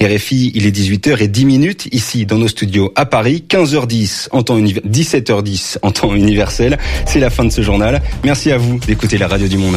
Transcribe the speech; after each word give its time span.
RFI, 0.00 0.52
il 0.54 0.66
est 0.66 0.76
18h 0.76 1.22
et 1.22 1.28
10 1.28 1.44
minutes 1.44 1.88
ici 1.92 2.26
dans 2.26 2.38
nos 2.38 2.48
studios 2.48 2.92
à 2.96 3.06
Paris, 3.06 3.44
15h10 3.48 4.28
en 4.32 4.42
temps 4.42 4.58
17h10 4.58 5.78
en 5.82 5.90
temps 5.90 6.14
universel. 6.14 6.78
C'est 7.06 7.20
la 7.20 7.30
fin 7.30 7.44
de 7.44 7.50
ce 7.50 7.62
journal. 7.62 8.02
Merci 8.24 8.50
à 8.50 8.58
vous 8.58 8.78
d'écouter 8.78 9.18
la 9.18 9.28
radio 9.28 9.48
du 9.48 9.58
monde. 9.58 9.76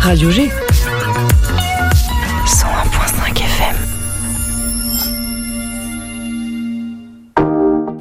Radio 0.00 0.30
G. 0.30 0.50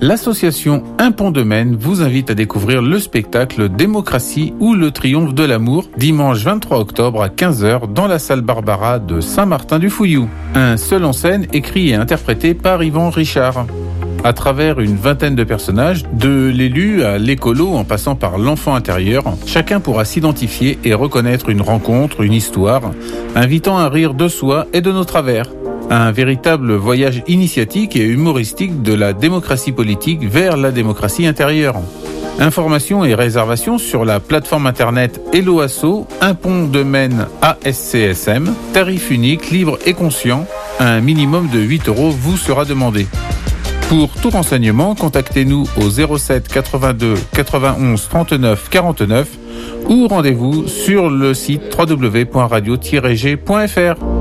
L'association 0.04 0.84
Un 1.00 1.14
Pont 1.14 1.32
de 1.32 1.44
Maine 1.44 1.78
vous 1.80 2.02
invite 2.02 2.30
à 2.30 2.36
découvrir 2.36 2.82
le 2.82 3.00
spectacle 3.00 3.70
Démocratie 3.70 4.54
ou 4.60 4.74
le 4.74 4.92
triomphe 4.92 5.34
de 5.34 5.46
l'amour 5.46 5.86
dimanche 5.96 6.40
23 6.40 6.78
octobre 6.78 7.24
à 7.24 7.30
15h 7.30 7.94
dans 7.94 8.06
la 8.06 8.20
salle 8.20 8.42
Barbara 8.42 9.00
de 9.00 9.22
Saint-Martin-du-Fouillou. 9.22 10.28
Un 10.56 10.76
seul 10.76 11.06
en 11.06 11.14
scène 11.14 11.48
écrit 11.54 11.92
et 11.92 11.96
interprété 11.96 12.54
par 12.54 12.84
Yvan 12.84 13.12
Richard. 13.12 13.66
À 14.26 14.34
travers 14.34 14.82
une 14.82 14.98
vingtaine 14.98 15.36
de 15.36 15.46
personnages, 15.46 16.04
de 16.12 16.52
l'élu 16.54 17.04
à 17.04 17.18
l'écolo 17.18 17.70
en 17.70 17.86
passant 17.86 18.16
par 18.16 18.38
l'enfant 18.38 18.76
intérieur, 18.76 19.24
chacun 19.46 19.80
pourra 19.80 20.04
s'identifier 20.04 20.80
et 20.84 20.94
reconnaître 20.94 21.48
une 21.48 21.62
rencontre, 21.62 22.24
une 22.24 22.34
histoire, 22.34 22.92
invitant 23.36 23.78
à 23.78 23.88
rire 23.88 24.16
de 24.16 24.28
soi 24.28 24.68
et 24.74 24.82
de 24.82 24.92
nos 24.92 25.06
travers 25.06 25.46
un 25.90 26.12
véritable 26.12 26.74
voyage 26.74 27.24
initiatique 27.28 27.96
et 27.96 28.06
humoristique 28.06 28.82
de 28.82 28.94
la 28.94 29.14
démocratie 29.14 29.72
politique 29.72 30.24
vers 30.24 30.58
la 30.58 30.72
démocratie 30.72 31.28
intérieure. 31.28 31.76
Informations 32.40 33.06
et 33.06 33.14
réservations 33.14 33.78
sur 33.78 34.06
la 34.06 34.20
plateforme 34.20 34.66
internet 34.66 35.22
Eloasso, 35.34 36.08
un 36.22 36.34
pont 36.34 36.66
de 36.66 36.82
Maine 36.84 37.28
ASCSM, 37.42 38.54
tarif 38.74 39.12
unique, 39.12 39.52
libre 39.52 39.78
et 39.86 39.94
conscient, 39.94 40.48
un 40.80 41.00
minimum 41.00 41.48
de 41.50 41.60
8 41.60 41.90
euros 41.90 42.10
vous 42.10 42.38
sera 42.38 42.66
demandé. 42.66 43.06
Pour 43.90 44.10
tout 44.10 44.32
renseignement, 44.32 44.96
contactez-nous 44.96 45.66
au 45.78 46.18
07 46.18 46.48
82 46.48 47.14
91 47.34 48.08
39 48.10 48.70
49 48.70 49.28
ou 49.88 50.08
rendez-vous 50.08 50.68
sur 50.68 51.10
le 51.10 51.34
site 51.34 51.76
www.radio-g.fr. 51.78 54.13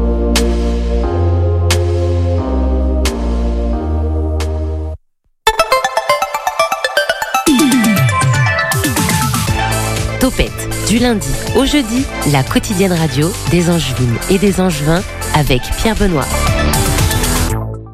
du 10.93 10.99
lundi 10.99 11.27
au 11.57 11.65
jeudi, 11.65 12.05
la 12.33 12.43
quotidienne 12.43 12.93
radio 12.93 13.33
des 13.51 13.71
Angevines 13.71 14.15
et 14.29 14.37
des 14.37 14.61
Angevins 14.61 15.01
avec 15.33 15.63
Pierre 15.79 15.97
Benoît. 15.97 16.27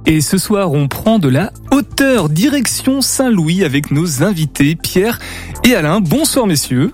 Et 0.05 0.21
ce 0.21 0.37
soir, 0.37 0.73
on 0.73 0.89
prend 0.89 1.21
de 1.21 1.29
la 1.29 1.53
hauteur, 1.71 2.29
direction 2.29 3.01
Saint-Louis 3.01 3.63
avec 3.63 3.93
nos 3.93 4.25
invités 4.25 4.75
Pierre 4.75 5.21
et 5.63 5.77
Alain. 5.77 6.01
Bonsoir 6.01 6.49
messieurs. 6.49 6.93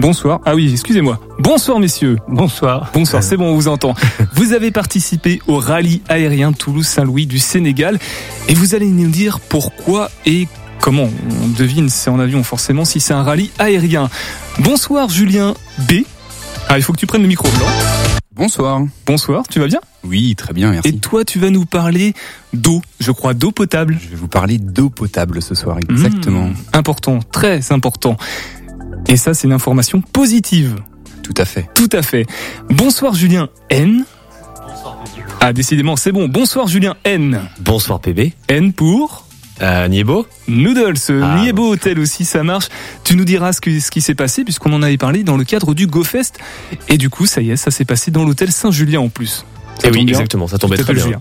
Bonsoir. 0.00 0.40
Ah 0.44 0.56
oui, 0.56 0.68
excusez-moi. 0.72 1.20
Bonsoir 1.38 1.78
messieurs. 1.78 2.16
Bonsoir. 2.26 2.90
Bonsoir, 2.92 3.22
c'est 3.22 3.36
bon, 3.36 3.52
on 3.52 3.54
vous 3.54 3.68
entend. 3.68 3.94
Vous 4.34 4.52
avez 4.52 4.72
participé 4.72 5.40
au 5.46 5.58
rallye 5.58 6.02
aérien 6.08 6.52
Toulouse-Saint-Louis 6.52 7.26
du 7.26 7.38
Sénégal 7.38 8.00
et 8.48 8.54
vous 8.54 8.74
allez 8.74 8.88
nous 8.88 9.10
dire 9.10 9.38
pourquoi 9.38 10.10
et 10.26 10.48
comment 10.88 11.10
on 11.42 11.48
devine 11.48 11.90
c'est 11.90 12.08
en 12.08 12.18
avion 12.18 12.42
forcément 12.42 12.86
si 12.86 12.98
c'est 12.98 13.12
un 13.12 13.22
rallye 13.22 13.50
aérien. 13.58 14.08
Bonsoir 14.60 15.10
Julien 15.10 15.52
B. 15.80 15.96
Ah, 16.66 16.78
il 16.78 16.82
faut 16.82 16.94
que 16.94 16.98
tu 16.98 17.06
prennes 17.06 17.20
le 17.20 17.28
micro 17.28 17.46
blanc. 17.46 17.66
Bonsoir. 18.34 18.80
Bonsoir, 19.04 19.46
tu 19.48 19.60
vas 19.60 19.66
bien? 19.66 19.80
Oui, 20.02 20.34
très 20.34 20.54
bien, 20.54 20.70
merci. 20.70 20.88
Et 20.88 20.92
toi, 20.94 21.26
tu 21.26 21.38
vas 21.38 21.50
nous 21.50 21.66
parler 21.66 22.14
d'eau, 22.54 22.80
je 23.00 23.12
crois, 23.12 23.34
d'eau 23.34 23.50
potable. 23.50 23.98
Je 24.02 24.08
vais 24.08 24.16
vous 24.16 24.28
parler 24.28 24.56
d'eau 24.56 24.88
potable 24.88 25.42
ce 25.42 25.54
soir, 25.54 25.76
exactement. 25.78 26.46
Mmh, 26.46 26.54
important, 26.72 27.18
très 27.32 27.70
important. 27.70 28.16
Et 29.08 29.18
ça, 29.18 29.34
c'est 29.34 29.46
une 29.46 29.52
information 29.52 30.00
positive. 30.00 30.76
Tout 31.22 31.34
à 31.36 31.44
fait. 31.44 31.68
Tout 31.74 31.90
à 31.92 32.00
fait. 32.00 32.24
Bonsoir 32.70 33.14
Julien 33.14 33.50
N. 33.68 34.06
Bonsoir 34.66 34.96
Ah, 35.42 35.52
décidément, 35.52 35.96
c'est 35.96 36.12
bon. 36.12 36.28
Bonsoir 36.28 36.66
Julien 36.66 36.96
N. 37.04 37.42
Bonsoir 37.60 38.00
PB. 38.00 38.32
N 38.48 38.72
pour 38.72 39.27
euh, 39.62 39.88
Niebo 39.88 40.26
Noodles, 40.46 40.94
ah, 41.22 41.40
Niebo 41.40 41.72
Hotel 41.72 41.98
aussi, 41.98 42.24
ça 42.24 42.42
marche. 42.42 42.68
Tu 43.04 43.16
nous 43.16 43.24
diras 43.24 43.52
ce, 43.52 43.60
que, 43.60 43.80
ce 43.80 43.90
qui 43.90 44.00
s'est 44.00 44.14
passé, 44.14 44.44
puisqu'on 44.44 44.72
en 44.72 44.82
avait 44.82 44.98
parlé 44.98 45.22
dans 45.24 45.36
le 45.36 45.44
cadre 45.44 45.74
du 45.74 45.86
GoFest. 45.86 46.38
Et 46.88 46.98
du 46.98 47.10
coup, 47.10 47.26
ça 47.26 47.40
y 47.40 47.50
est, 47.50 47.56
ça 47.56 47.70
s'est 47.70 47.84
passé 47.84 48.10
dans 48.10 48.24
l'hôtel 48.24 48.52
Saint-Julien 48.52 49.00
en 49.00 49.08
plus. 49.08 49.44
Ça 49.80 49.88
et 49.88 49.90
oui, 49.90 50.04
exactement, 50.08 50.48
ça 50.48 50.58
tombait 50.58 50.76
très 50.76 50.94
bien. 50.94 51.04
Julien. 51.04 51.20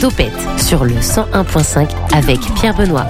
Topette 0.00 0.32
sur 0.58 0.84
le 0.84 0.94
101.5 0.94 1.88
avec 2.12 2.40
Pierre 2.54 2.74
Benoît. 2.74 3.06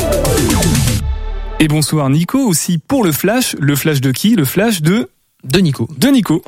Et 1.60 1.68
bonsoir 1.68 2.10
Nico 2.10 2.38
aussi 2.38 2.78
pour 2.78 3.04
le 3.04 3.12
flash. 3.12 3.56
Le 3.58 3.76
flash 3.76 4.00
de 4.00 4.10
qui? 4.10 4.34
Le 4.34 4.44
flash 4.44 4.82
de... 4.82 5.08
De 5.44 5.60
Nico. 5.60 5.88
De 5.96 6.08
Nico. 6.08 6.42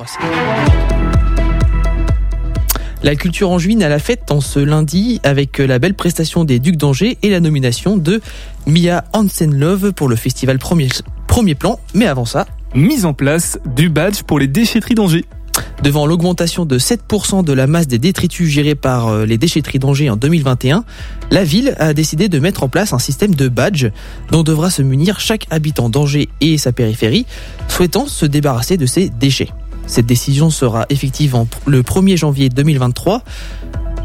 La 3.05 3.15
culture 3.15 3.51
en 3.51 3.59
juin 3.59 3.81
à 3.81 3.87
la 3.87 3.99
fête 3.99 4.31
en 4.31 4.41
ce 4.41 4.57
lundi 4.57 5.21
avec 5.21 5.59
la 5.59 5.77
belle 5.77 5.93
prestation 5.93 6.43
des 6.43 6.57
Ducs 6.57 6.75
d'Angers 6.75 7.19
et 7.21 7.29
la 7.29 7.39
nomination 7.39 7.97
de 7.97 8.19
Mia 8.65 9.05
Hansen-Love 9.13 9.93
pour 9.93 10.09
le 10.09 10.15
festival 10.15 10.57
premier, 10.57 10.87
premier 11.27 11.53
plan. 11.53 11.79
Mais 11.93 12.07
avant 12.07 12.25
ça... 12.25 12.47
Mise 12.73 13.05
en 13.05 13.13
place 13.13 13.59
du 13.75 13.89
badge 13.89 14.23
pour 14.23 14.39
les 14.39 14.47
déchetteries 14.47 14.95
d'Angers. 14.95 15.25
Devant 15.83 16.07
l'augmentation 16.07 16.65
de 16.65 16.79
7% 16.79 17.43
de 17.43 17.53
la 17.53 17.67
masse 17.67 17.87
des 17.87 17.99
détritus 17.99 18.49
gérés 18.49 18.73
par 18.73 19.23
les 19.23 19.37
déchetteries 19.37 19.77
d'Angers 19.77 20.09
en 20.09 20.15
2021, 20.15 20.83
la 21.29 21.43
ville 21.43 21.75
a 21.77 21.93
décidé 21.93 22.27
de 22.27 22.39
mettre 22.39 22.63
en 22.63 22.69
place 22.69 22.91
un 22.91 22.99
système 22.99 23.35
de 23.35 23.49
badge 23.49 23.91
dont 24.31 24.41
devra 24.41 24.71
se 24.71 24.81
munir 24.81 25.19
chaque 25.19 25.45
habitant 25.51 25.89
d'Angers 25.89 26.27
et 26.41 26.57
sa 26.57 26.71
périphérie 26.71 27.27
souhaitant 27.67 28.07
se 28.07 28.25
débarrasser 28.25 28.77
de 28.77 28.87
ses 28.87 29.09
déchets. 29.09 29.49
Cette 29.87 30.05
décision 30.05 30.49
sera 30.49 30.85
effective 30.89 31.35
le 31.65 31.81
1er 31.81 32.17
janvier 32.17 32.49
2023. 32.49 33.23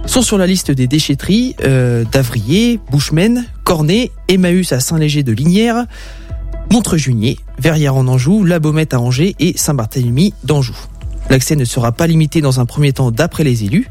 Sont 0.06 0.22
sur 0.22 0.38
la 0.38 0.46
liste 0.46 0.70
des 0.70 0.86
déchetteries 0.86 1.54
euh, 1.64 2.04
d'Avrier, 2.10 2.80
Bouchemen, 2.90 3.44
Cornet, 3.64 4.10
Emmaüs 4.28 4.72
à 4.72 4.80
Saint-Léger 4.80 5.22
de 5.22 5.32
Linière, 5.32 5.86
Montrejunier, 6.72 7.38
Verrières 7.58 7.96
en 7.96 8.08
Anjou, 8.08 8.44
La 8.44 8.58
Baumette 8.58 8.94
à 8.94 9.00
Angers 9.00 9.36
et 9.38 9.56
Saint-Barthélemy 9.56 10.34
d'Anjou. 10.44 10.76
L'accès 11.28 11.54
ne 11.54 11.64
sera 11.64 11.92
pas 11.92 12.08
limité 12.08 12.40
dans 12.40 12.58
un 12.58 12.66
premier 12.66 12.92
temps 12.92 13.12
d'après 13.12 13.44
les 13.44 13.62
élus, 13.62 13.86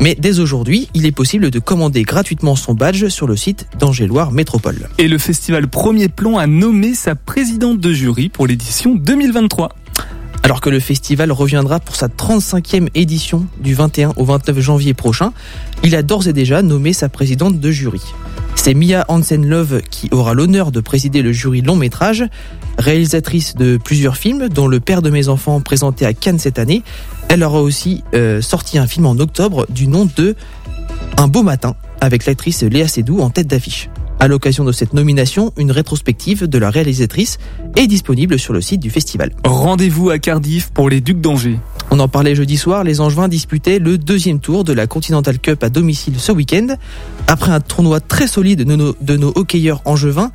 mais 0.00 0.14
dès 0.14 0.40
aujourd'hui, 0.40 0.88
il 0.92 1.06
est 1.06 1.12
possible 1.12 1.50
de 1.50 1.58
commander 1.58 2.02
gratuitement 2.02 2.54
son 2.54 2.74
badge 2.74 3.08
sur 3.08 3.26
le 3.26 3.34
site 3.34 3.66
d'Angéloire 3.78 4.30
Métropole. 4.30 4.88
Et 4.98 5.08
le 5.08 5.16
festival 5.16 5.68
Premier 5.68 6.08
Plan 6.08 6.36
a 6.36 6.46
nommé 6.46 6.94
sa 6.94 7.14
présidente 7.14 7.80
de 7.80 7.92
jury 7.94 8.28
pour 8.28 8.46
l'édition 8.46 8.94
2023 8.94 9.70
alors 10.42 10.60
que 10.60 10.70
le 10.70 10.80
festival 10.80 11.30
reviendra 11.30 11.80
pour 11.80 11.96
sa 11.96 12.08
35e 12.08 12.88
édition 12.94 13.46
du 13.60 13.74
21 13.74 14.12
au 14.16 14.24
29 14.24 14.60
janvier 14.60 14.94
prochain. 14.94 15.32
Il 15.84 15.94
a 15.94 16.02
d'ores 16.02 16.28
et 16.28 16.32
déjà 16.32 16.62
nommé 16.62 16.92
sa 16.92 17.08
présidente 17.08 17.60
de 17.60 17.70
jury. 17.70 18.02
C'est 18.54 18.74
Mia 18.74 19.04
Hansen-Love 19.08 19.82
qui 19.90 20.08
aura 20.12 20.34
l'honneur 20.34 20.72
de 20.72 20.80
présider 20.80 21.22
le 21.22 21.32
jury 21.32 21.62
long 21.62 21.76
métrage. 21.76 22.24
Réalisatrice 22.78 23.54
de 23.54 23.76
plusieurs 23.76 24.16
films, 24.16 24.48
dont 24.48 24.66
Le 24.66 24.80
père 24.80 25.02
de 25.02 25.10
mes 25.10 25.28
enfants 25.28 25.60
présenté 25.60 26.06
à 26.06 26.14
Cannes 26.14 26.38
cette 26.38 26.58
année, 26.58 26.82
elle 27.28 27.44
aura 27.44 27.60
aussi 27.60 28.02
euh, 28.14 28.40
sorti 28.40 28.78
un 28.78 28.86
film 28.86 29.06
en 29.06 29.18
octobre 29.18 29.66
du 29.68 29.88
nom 29.88 30.08
de 30.16 30.34
Un 31.18 31.28
beau 31.28 31.42
matin, 31.42 31.76
avec 32.00 32.26
l'actrice 32.26 32.62
Léa 32.62 32.88
Seydoux 32.88 33.20
en 33.20 33.30
tête 33.30 33.46
d'affiche. 33.46 33.88
À 34.22 34.28
l'occasion 34.28 34.62
de 34.62 34.70
cette 34.70 34.94
nomination, 34.94 35.52
une 35.56 35.72
rétrospective 35.72 36.46
de 36.46 36.56
la 36.56 36.70
réalisatrice 36.70 37.38
est 37.74 37.88
disponible 37.88 38.38
sur 38.38 38.52
le 38.52 38.60
site 38.60 38.80
du 38.80 38.88
festival. 38.88 39.32
Rendez-vous 39.44 40.10
à 40.10 40.20
Cardiff 40.20 40.70
pour 40.70 40.88
les 40.88 41.00
Ducs 41.00 41.20
d'Angers. 41.20 41.58
On 41.90 41.98
en 41.98 42.06
parlait 42.06 42.36
jeudi 42.36 42.56
soir, 42.56 42.84
les 42.84 43.00
Angevins 43.00 43.26
disputaient 43.26 43.80
le 43.80 43.98
deuxième 43.98 44.38
tour 44.38 44.62
de 44.62 44.72
la 44.72 44.86
Continental 44.86 45.40
Cup 45.40 45.64
à 45.64 45.70
domicile 45.70 46.14
ce 46.20 46.30
week-end. 46.30 46.68
Après 47.26 47.50
un 47.50 47.58
tournoi 47.58 47.98
très 47.98 48.28
solide 48.28 48.62
de 48.62 48.76
nos, 48.76 48.94
de 49.00 49.16
nos 49.16 49.32
hockeyeurs 49.34 49.82
angevins, 49.86 50.30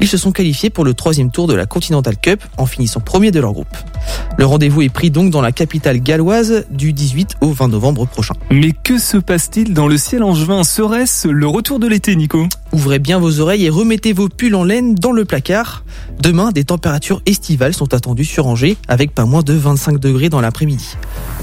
ils 0.00 0.06
se 0.06 0.18
sont 0.18 0.30
qualifiés 0.30 0.70
pour 0.70 0.84
le 0.84 0.94
troisième 0.94 1.32
tour 1.32 1.48
de 1.48 1.54
la 1.54 1.66
Continental 1.66 2.16
Cup 2.18 2.44
en 2.58 2.66
finissant 2.66 3.00
premier 3.00 3.32
de 3.32 3.40
leur 3.40 3.54
groupe. 3.54 3.76
Le 4.38 4.46
rendez-vous 4.46 4.82
est 4.82 4.88
pris 4.88 5.10
donc 5.10 5.30
dans 5.30 5.40
la 5.40 5.52
capitale 5.52 6.00
galloise 6.00 6.64
du 6.70 6.92
18 6.92 7.36
au 7.40 7.52
20 7.52 7.68
novembre 7.68 8.06
prochain. 8.06 8.34
Mais 8.50 8.72
que 8.72 8.98
se 8.98 9.16
passe-t-il 9.16 9.74
dans 9.74 9.86
le 9.86 9.96
ciel 9.96 10.22
angevin? 10.22 10.64
Serait-ce 10.64 11.28
le 11.28 11.46
retour 11.46 11.78
de 11.78 11.86
l'été, 11.86 12.16
Nico? 12.16 12.46
Ouvrez 12.72 12.98
bien 12.98 13.18
vos 13.18 13.40
oreilles 13.40 13.66
et 13.66 13.70
remettez 13.70 14.12
vos 14.12 14.28
pulls 14.28 14.54
en 14.54 14.64
laine 14.64 14.94
dans 14.94 15.12
le 15.12 15.24
placard. 15.24 15.84
Demain, 16.20 16.50
des 16.50 16.64
températures 16.64 17.22
estivales 17.26 17.74
sont 17.74 17.94
attendues 17.94 18.24
sur 18.24 18.46
Angers 18.46 18.76
avec 18.88 19.14
pas 19.14 19.26
moins 19.26 19.42
de 19.42 19.52
25 19.52 19.98
degrés 19.98 20.28
dans 20.28 20.40
l'après-midi. 20.40 20.96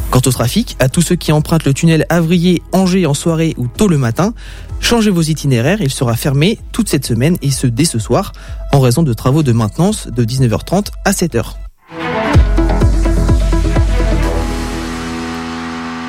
Quant 0.10 0.22
au 0.26 0.32
trafic, 0.32 0.76
à 0.80 0.90
tous 0.90 1.02
ceux 1.02 1.16
qui 1.16 1.32
empruntent 1.32 1.66
le 1.66 1.74
tunnel 1.74 2.06
Avrier-Angers 2.10 3.06
en 3.06 3.14
soirée 3.14 3.54
ou 3.58 3.68
tôt 3.68 3.88
le 3.88 4.00
matin, 4.00 4.34
changez 4.80 5.12
vos 5.12 5.22
itinéraires, 5.22 5.82
il 5.82 5.92
sera 5.92 6.16
fermé 6.16 6.58
toute 6.72 6.90
cette 6.90 7.06
semaine 7.06 7.38
et 7.44 7.52
ce 7.52 7.68
dès 7.68 7.86
ce 7.86 8.00
soir 8.00 8.32
en 8.72 8.80
raison 8.80 9.04
de 9.04 9.14
travaux 9.14 9.44
de 9.44 9.52
maintenance 9.52 10.08
de 10.08 10.26
19h30 10.26 10.88
à 11.06 11.12
7h. 11.12 11.54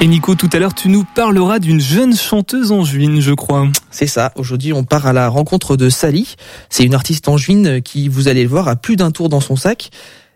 Et 0.03 0.07
Nico, 0.07 0.35
tout 0.35 0.49
à 0.55 0.59
l'heure, 0.59 0.75
tu 0.75 0.89
nous 0.89 1.05
parleras 1.05 1.59
d'une 1.59 1.79
jeune 1.79 2.17
chanteuse 2.17 2.73
angevine, 2.73 3.21
je 3.21 3.35
crois. 3.35 3.69
C'est 3.91 4.07
ça. 4.07 4.33
Aujourd'hui, 4.35 4.73
on 4.73 4.83
part 4.83 5.07
à 5.07 5.13
la 5.13 5.29
rencontre 5.29 5.77
de 5.77 5.91
Sally. 5.91 6.37
C'est 6.71 6.85
une 6.85 6.95
artiste 6.95 7.29
angevine 7.29 7.83
qui, 7.83 8.09
vous 8.09 8.27
allez 8.27 8.43
le 8.43 8.49
voir, 8.49 8.67
a 8.69 8.77
plus 8.77 8.97
d'un 8.97 9.11
tour 9.11 9.29
dans 9.29 9.43
son 9.43 9.57
sac. 9.57 9.91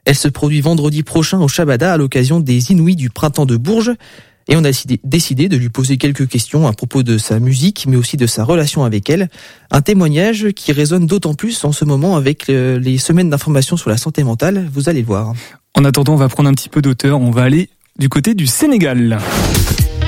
Elle 0.05 0.17
se 0.17 0.29
produit 0.29 0.61
vendredi 0.61 1.03
prochain 1.03 1.41
au 1.41 1.49
Shabada 1.49 1.95
à 1.95 1.97
l'occasion 1.97 2.41
des 2.41 2.73
Inouïs 2.73 2.95
du 2.95 3.09
printemps 3.09 3.47
de 3.47 3.57
Bourges. 3.57 3.95
Et 4.49 4.57
on 4.57 4.65
a 4.65 4.71
décidé 5.03 5.49
de 5.49 5.57
lui 5.57 5.71
poser 5.71 5.97
quelques 5.97 6.29
questions 6.29 6.67
à 6.67 6.75
propos 6.75 7.03
de 7.03 7.17
sa 7.17 7.41
musique, 7.41 7.87
mais 7.89 7.97
aussi 7.97 8.19
de 8.19 8.27
sa 8.27 8.45
relation 8.45 8.85
avec 8.85 9.09
elle. 9.09 9.31
Un 9.71 9.81
témoignage 9.81 10.49
qui 10.55 10.73
résonne 10.73 11.07
d'autant 11.07 11.33
plus 11.33 11.65
en 11.65 11.73
ce 11.73 11.87
moment 11.87 12.17
avec 12.17 12.51
euh, 12.51 12.79
les 12.79 12.99
semaines 12.99 13.31
d'information 13.31 13.79
sur 13.79 13.89
la 13.89 13.97
santé 13.97 14.25
mentale. 14.25 14.69
Vous 14.75 14.91
allez 14.91 15.01
le 15.01 15.07
voir. 15.07 15.33
En 15.75 15.87
attendant, 15.87 16.13
on 16.13 16.17
va 16.17 16.29
prendre 16.29 16.51
un 16.51 16.55
petit 16.55 16.69
peu 16.69 16.83
d'auteur. 16.83 17.19
On 17.19 17.31
va 17.31 17.45
aller 17.45 17.71
du 17.99 18.09
côté 18.09 18.35
du 18.35 18.47
Sénégal. 18.47 19.19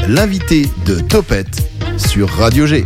L'invité 0.09 0.67
de 0.87 0.99
Topette 0.99 1.63
sur 1.97 2.29
Radio 2.29 2.67
G. 2.67 2.85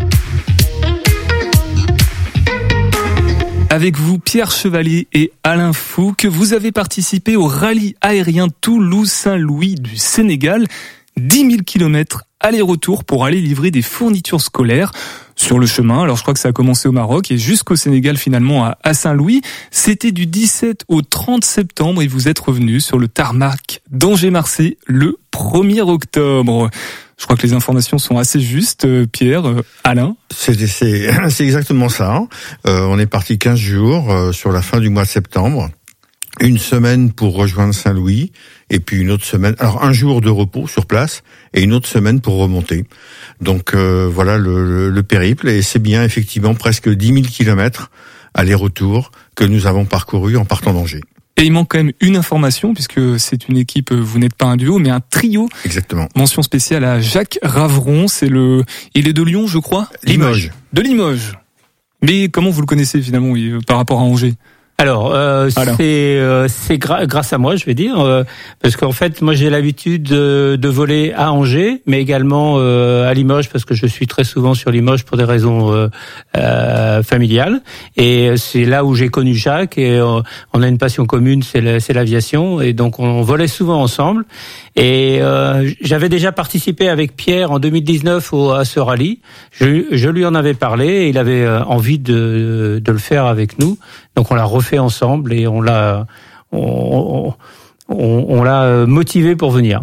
Avec 3.70 3.97
vous, 3.97 4.19
Pierre 4.19 4.50
Chevalier 4.50 5.08
et 5.14 5.32
Alain 5.43 5.73
Fouque, 5.73 6.26
vous 6.26 6.52
avez 6.52 6.70
participé 6.70 7.37
au 7.37 7.47
rallye 7.47 7.94
aérien 8.02 8.49
Toulouse-Saint-Louis 8.61 9.76
du 9.76 9.97
Sénégal. 9.97 10.67
10 11.17 11.50
000 11.50 11.62
km 11.64 12.25
aller-retour 12.38 13.05
pour 13.05 13.25
aller 13.25 13.41
livrer 13.41 13.70
des 13.70 13.82
fournitures 13.82 14.41
scolaires 14.41 14.93
sur 15.41 15.59
le 15.59 15.67
chemin. 15.67 16.03
Alors 16.03 16.17
je 16.17 16.23
crois 16.23 16.35
que 16.35 16.41
ça 16.41 16.51
a 16.51 16.53
commencé 16.53 16.87
au 16.89 16.93
Maroc 16.93 17.31
et 17.31 17.39
jusqu'au 17.39 17.75
Sénégal 17.75 18.17
finalement 18.19 18.73
à 18.83 18.95
Saint-Louis. 18.95 19.41
C'était 19.71 20.13
du 20.13 20.27
17 20.27 20.85
au 20.89 21.01
30 21.03 21.45
septembre 21.45 22.03
et 22.03 22.07
vous 22.07 22.29
êtes 22.29 22.39
revenu 22.39 22.81
sur 22.81 22.99
le 22.99 23.09
tarmac 23.09 23.81
d'Angers-Marseille 23.91 24.77
le 24.87 25.17
1er 25.33 25.81
octobre. 25.81 26.71
Je 27.19 27.25
crois 27.25 27.37
que 27.37 27.47
les 27.47 27.53
informations 27.53 27.99
sont 27.99 28.17
assez 28.17 28.41
justes, 28.41 28.87
euh, 28.87 29.07
Pierre, 29.07 29.47
euh, 29.47 29.63
Alain. 29.85 30.17
C'est 30.31 30.55
exactement 31.41 31.89
ça. 31.89 32.15
Hein. 32.15 32.29
Euh, 32.67 32.87
on 32.89 32.99
est 32.99 33.07
parti 33.07 33.39
15 33.39 33.59
jours 33.59 34.33
sur 34.33 34.53
la 34.53 34.63
fin 34.63 34.79
du 34.79 34.89
mois 34.89 35.05
de 35.05 35.09
septembre 35.09 35.71
une 36.41 36.59
semaine 36.59 37.13
pour 37.13 37.35
rejoindre 37.35 37.75
Saint-Louis, 37.75 38.33
et 38.71 38.81
puis 38.81 38.99
une 38.99 39.11
autre 39.11 39.25
semaine, 39.25 39.55
alors 39.59 39.85
un 39.85 39.93
jour 39.93 40.21
de 40.21 40.31
repos 40.31 40.67
sur 40.67 40.87
place, 40.87 41.23
et 41.55 41.63
une 41.63 41.73
autre 41.73 41.89
semaine 41.89 42.21
pour 42.21 42.37
remonter. 42.37 42.85
Donc 43.41 43.75
euh, 43.75 44.09
voilà 44.13 44.39
le, 44.39 44.91
le, 44.91 45.03
périple, 45.03 45.49
et 45.49 45.63
c'est 45.63 45.79
bien 45.79 46.03
effectivement 46.03 46.55
presque 46.55 46.89
10 46.89 47.07
000 47.07 47.21
kilomètres 47.23 47.91
aller-retour 48.35 49.13
que 49.35 49.45
nous 49.45 49.67
avons 49.67 49.85
parcouru 49.85 50.37
en 50.37 50.45
partant 50.45 50.73
d'Angers. 50.73 51.03
Et 51.37 51.45
il 51.45 51.53
manque 51.53 51.69
quand 51.71 51.79
même 51.79 51.93
une 52.01 52.17
information, 52.17 52.75
puisque 52.75 53.19
c'est 53.19 53.49
une 53.49 53.57
équipe, 53.57 53.93
vous 53.93 54.19
n'êtes 54.19 54.35
pas 54.35 54.47
un 54.47 54.57
duo, 54.57 54.79
mais 54.79 54.91
un 54.91 55.01
trio. 55.01 55.49
Exactement. 55.65 56.07
Mention 56.15 56.43
spéciale 56.43 56.85
à 56.85 57.01
Jacques 57.01 57.39
Ravron, 57.43 58.09
c'est 58.09 58.29
le... 58.29 58.63
Il 58.95 59.09
est 59.09 59.15
de 59.15 59.23
Lyon, 59.23 59.47
je 59.47 59.59
crois 59.59 59.89
Limoges. 60.05 60.51
De 60.73 60.83
Limoges. 60.83 61.39
Mais 62.03 62.29
comment 62.29 62.51
vous 62.51 62.61
le 62.61 62.67
connaissez 62.67 63.01
finalement 63.01 63.35
par 63.67 63.79
rapport 63.79 64.01
à 64.01 64.03
Angers? 64.03 64.35
Alors, 64.81 65.12
euh, 65.15 65.50
c'est 65.50 66.17
euh, 66.17 66.49
c'est 66.49 66.79
grâce 66.79 67.35
à 67.35 67.37
moi, 67.37 67.55
je 67.55 67.67
vais 67.67 67.75
dire, 67.75 68.00
euh, 68.00 68.25
parce 68.62 68.77
qu'en 68.77 68.93
fait, 68.93 69.21
moi 69.21 69.35
j'ai 69.35 69.50
l'habitude 69.50 70.05
de, 70.05 70.56
de, 70.59 70.69
voler 70.71 71.12
à 71.15 71.35
Angers, 71.35 71.82
mais 71.85 72.00
également 72.00 72.55
euh, 72.56 73.06
à 73.06 73.12
Limoges, 73.12 73.50
parce 73.50 73.67
que 73.67 73.75
je 73.75 73.85
suis 73.85 74.06
très 74.06 74.25
souvent 74.25 74.55
sur 74.55 74.71
Limoges 74.71 75.05
pour 75.05 75.19
des 75.19 75.25
raisons 75.25 75.91
familiales. 77.05 77.61
Et 77.99 78.38
c'est 78.38 78.65
là 78.65 78.87
où 78.87 78.94
j'ai 78.94 79.11
connu 79.11 79.35
Jacques, 79.35 79.77
et 79.77 80.00
on 80.00 80.62
a 80.62 80.67
une 80.67 80.79
passion 80.79 81.05
commune, 81.05 81.43
c'est 81.43 81.93
l'aviation, 81.93 82.62
et 82.62 82.73
donc 82.73 82.99
on 83.00 83.21
volait 83.21 83.49
souvent 83.49 83.83
ensemble. 83.83 84.25
Et 84.77 85.21
j'avais 85.81 86.09
déjà 86.09 86.33
participé 86.33 86.89
avec 86.89 87.17
Pierre 87.17 87.51
en 87.51 87.59
2019 87.59 88.33
au, 88.33 88.51
à 88.53 88.65
ce 88.65 88.81
rallye. 88.81 89.21
Je, 89.51 89.85
je 89.91 90.09
lui 90.09 90.25
en 90.25 90.35
avais 90.35 90.55
parlé, 90.55 90.87
et 90.87 91.09
il 91.09 91.19
avait 91.19 91.47
envie 91.49 91.99
de, 91.99 92.81
de 92.83 92.93
le 92.93 92.99
faire 92.99 93.27
avec 93.27 93.59
nous. 93.59 93.79
Donc 94.17 94.31
on 94.31 94.35
l'a 94.35 94.45
refait 94.45 94.79
ensemble 94.79 95.33
et 95.33 95.47
on 95.49 95.61
l'a 95.61 96.07
on, 96.53 97.35
on 97.89 98.43
l'a 98.43 98.87
motivé 98.87 99.37
pour 99.37 99.51
venir. 99.51 99.83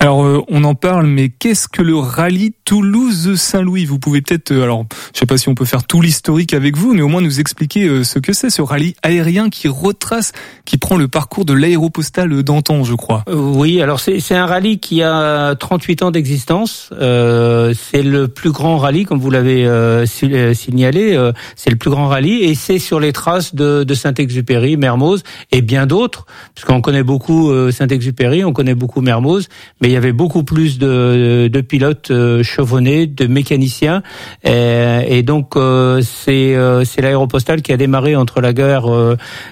Alors 0.00 0.24
euh, 0.24 0.44
on 0.48 0.62
en 0.62 0.76
parle, 0.76 1.06
mais 1.06 1.28
qu'est-ce 1.28 1.66
que 1.66 1.82
le 1.82 1.96
rallye 1.96 2.54
Toulouse-Saint-Louis? 2.64 3.84
Vous 3.84 3.98
pouvez 3.98 4.22
peut-être, 4.22 4.52
euh, 4.52 4.62
alors 4.62 4.84
je 5.12 5.18
sais 5.18 5.26
pas 5.26 5.36
si 5.36 5.48
on 5.48 5.56
peut 5.56 5.64
faire 5.64 5.84
tout 5.84 6.00
l'historique 6.00 6.54
avec 6.54 6.76
vous, 6.76 6.94
mais 6.94 7.02
au 7.02 7.08
moins 7.08 7.20
nous 7.20 7.40
expliquer 7.40 7.88
euh, 7.88 8.04
ce 8.04 8.20
que 8.20 8.32
c'est 8.32 8.48
ce 8.48 8.62
rallye 8.62 8.94
aérien 9.02 9.50
qui 9.50 9.66
retrace, 9.66 10.32
qui 10.64 10.78
prend 10.78 10.96
le 10.96 11.08
parcours 11.08 11.44
de 11.44 11.52
l'aéropostale 11.52 12.44
d'antan, 12.44 12.84
je 12.84 12.94
crois. 12.94 13.24
oui, 13.32 13.82
alors 13.82 13.98
c'est 13.98 14.34
un 14.34 14.46
rallye 14.46 14.78
qui 14.78 15.02
a 15.02 15.56
38 15.56 16.02
ans 16.04 16.10
d'existence. 16.12 16.90
c'est 16.92 18.02
le 18.02 18.26
plus 18.28 18.52
grand 18.52 18.78
rallye, 18.78 19.04
comme 19.04 19.18
vous 19.18 19.30
l'avez 19.30 19.66
signalé. 20.06 21.32
c'est 21.56 21.70
le 21.70 21.76
plus 21.76 21.90
grand 21.90 22.06
rallye 22.06 22.44
et 22.44 22.54
c'est 22.54 22.78
sur 22.78 23.00
les 23.00 23.12
traces 23.12 23.54
de, 23.54 23.82
de 23.82 23.94
Saint-Exupéry, 23.94 24.76
Mermoz 24.76 25.22
et 25.50 25.60
bien 25.60 25.86
d'autres, 25.86 26.26
puisqu'on 26.54 26.80
connaît 26.80 27.02
beaucoup 27.02 27.52
Saint-Exupéry, 27.72 28.44
on 28.44 28.52
connaît 28.52 28.74
beaucoup 28.74 29.00
Mermoz, 29.00 29.48
mais 29.80 29.87
il 29.88 29.92
y 29.92 29.96
avait 29.96 30.12
beaucoup 30.12 30.44
plus 30.44 30.78
de, 30.78 31.48
de 31.52 31.60
pilotes 31.60 32.10
euh, 32.10 32.42
chevronnés, 32.42 33.06
de 33.06 33.26
mécaniciens, 33.26 34.02
et, 34.44 35.22
donc 35.22 35.56
euh, 35.56 36.00
c'est 36.02 36.54
euh, 36.54 36.84
c'est 36.84 37.02
l'aéropostale 37.02 37.62
qui 37.62 37.72
a 37.72 37.76
démarré 37.76 38.16
entre 38.16 38.40
la 38.40 38.52
guerre 38.52 38.86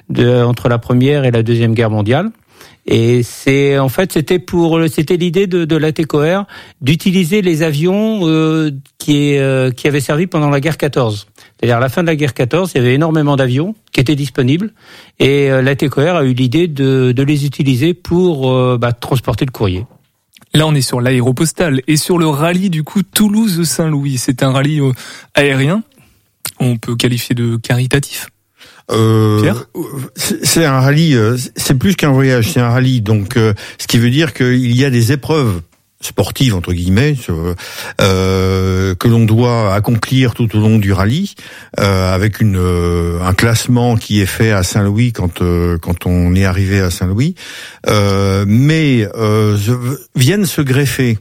de, 0.08 0.42
entre 0.42 0.68
la 0.68 0.78
première 0.78 1.24
et 1.24 1.30
la 1.30 1.42
deuxième 1.42 1.74
guerre 1.74 1.90
mondiale. 1.90 2.30
Et 2.86 3.22
c'est 3.24 3.78
en 3.78 3.88
fait 3.88 4.12
c'était 4.12 4.38
pour 4.38 4.80
c'était 4.88 5.16
l'idée 5.16 5.48
de, 5.48 5.64
de 5.64 5.76
l'ATCOR 5.76 6.44
d'utiliser 6.80 7.42
les 7.42 7.62
avions 7.64 8.20
euh, 8.22 8.70
qui 8.98 9.36
euh, 9.38 9.72
qui 9.72 9.88
avaient 9.88 10.00
servi 10.00 10.28
pendant 10.28 10.50
la 10.50 10.60
guerre 10.60 10.76
14. 10.76 11.26
C'est-à-dire 11.58 11.78
à 11.78 11.80
la 11.80 11.88
fin 11.88 12.02
de 12.02 12.06
la 12.06 12.14
guerre 12.14 12.34
14, 12.34 12.72
il 12.74 12.78
y 12.78 12.80
avait 12.80 12.94
énormément 12.94 13.34
d'avions 13.34 13.74
qui 13.90 14.00
étaient 14.00 14.14
disponibles 14.14 14.72
et 15.18 15.50
euh, 15.50 15.62
l'ATCOR 15.62 16.16
a 16.16 16.24
eu 16.24 16.32
l'idée 16.32 16.68
de, 16.68 17.10
de 17.10 17.22
les 17.24 17.44
utiliser 17.44 17.92
pour 17.92 18.52
euh, 18.52 18.78
bah, 18.78 18.92
transporter 18.92 19.44
le 19.46 19.52
courrier. 19.52 19.84
Là, 20.56 20.66
on 20.66 20.74
est 20.74 20.80
sur 20.80 21.02
l'aéropostale 21.02 21.82
et 21.86 21.98
sur 21.98 22.16
le 22.16 22.26
rallye 22.26 22.70
du 22.70 22.82
coup 22.82 23.02
Toulouse-Saint-Louis. 23.02 24.16
C'est 24.16 24.42
un 24.42 24.52
rallye 24.52 24.80
euh, 24.80 24.92
aérien. 25.34 25.82
On 26.60 26.78
peut 26.78 26.96
qualifier 26.96 27.34
de 27.34 27.56
caritatif. 27.56 28.28
Euh, 28.90 29.52
c'est 30.14 30.64
un 30.64 30.80
rallye, 30.80 31.14
euh, 31.14 31.36
c'est 31.56 31.74
plus 31.74 31.94
qu'un 31.94 32.10
voyage, 32.10 32.52
c'est 32.52 32.60
un 32.60 32.70
rallye. 32.70 33.02
Donc, 33.02 33.34
ce 33.34 33.86
qui 33.86 33.98
veut 33.98 34.08
dire 34.08 34.32
qu'il 34.32 34.74
y 34.74 34.86
a 34.86 34.88
des 34.88 35.12
épreuves 35.12 35.60
sportive 36.00 36.54
entre 36.54 36.72
guillemets 36.72 37.16
euh, 38.00 38.94
que 38.94 39.08
l'on 39.08 39.24
doit 39.24 39.74
accomplir 39.74 40.34
tout 40.34 40.54
au 40.56 40.60
long 40.60 40.78
du 40.78 40.92
rallye 40.92 41.34
euh, 41.80 42.14
avec 42.14 42.40
une 42.40 42.58
euh, 42.58 43.20
un 43.22 43.32
classement 43.32 43.96
qui 43.96 44.20
est 44.20 44.26
fait 44.26 44.52
à 44.52 44.62
Saint-Louis 44.62 45.12
quand 45.12 45.42
euh, 45.42 45.78
quand 45.78 46.06
on 46.06 46.34
est 46.34 46.44
arrivé 46.44 46.80
à 46.80 46.90
Saint-Louis. 46.90 47.34
Mais 48.46 49.08
viennent 50.14 50.46
se 50.46 50.60
greffer 50.60 51.18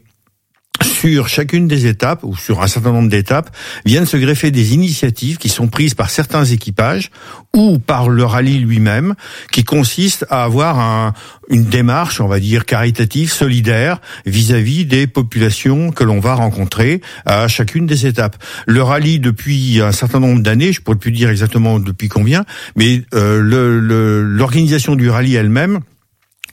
sur 0.84 1.28
chacune 1.28 1.68
des 1.68 1.88
étapes 1.88 2.24
ou 2.24 2.36
sur 2.36 2.62
un 2.62 2.68
certain 2.68 2.92
nombre 2.92 3.10
d'étapes 3.10 3.56
viennent 3.86 4.06
se 4.06 4.18
greffer 4.18 4.52
des 4.52 4.74
initiatives 4.74 5.38
qui 5.38 5.50
sont 5.50 5.68
prises 5.68 5.94
par 5.94 6.10
certains 6.10 6.46
équipages 6.46 7.12
ou 7.54 7.80
par 7.80 8.10
le 8.10 8.24
rallye 8.24 8.60
lui-même 8.60 9.16
qui 9.52 9.64
consiste 9.64 10.26
à 10.30 10.44
avoir 10.44 10.80
un, 10.80 11.14
une 11.50 11.66
démarche, 11.66 12.22
on 12.22 12.28
va 12.28 12.40
dire 12.40 12.66
caritative, 12.66 13.32
solidaire 13.32 14.00
vis-à-vis 14.26 14.86
des 14.86 15.08
populations 15.08 15.92
que 15.92 16.04
l'on 16.04 16.20
va 16.20 16.36
rencontrer 16.36 17.02
à 17.26 17.48
chacune 17.48 17.86
des 17.86 18.06
étapes. 18.08 18.38
Le 18.66 18.82
rallye 18.82 19.20
depuis 19.20 19.82
un 19.82 19.92
certain 19.92 20.20
nombre 20.20 20.42
d'années, 20.42 20.74
je 20.74 20.82
pourrais 20.82 20.98
plus 20.98 21.12
dire 21.12 21.30
exactement 21.30 21.80
depuis 21.80 22.10
combien, 22.10 22.46
mais 22.76 23.04
euh, 23.14 24.22
l'organisation 24.22 24.96
du 24.96 25.10
rallye 25.10 25.36
elle-même 25.36 25.80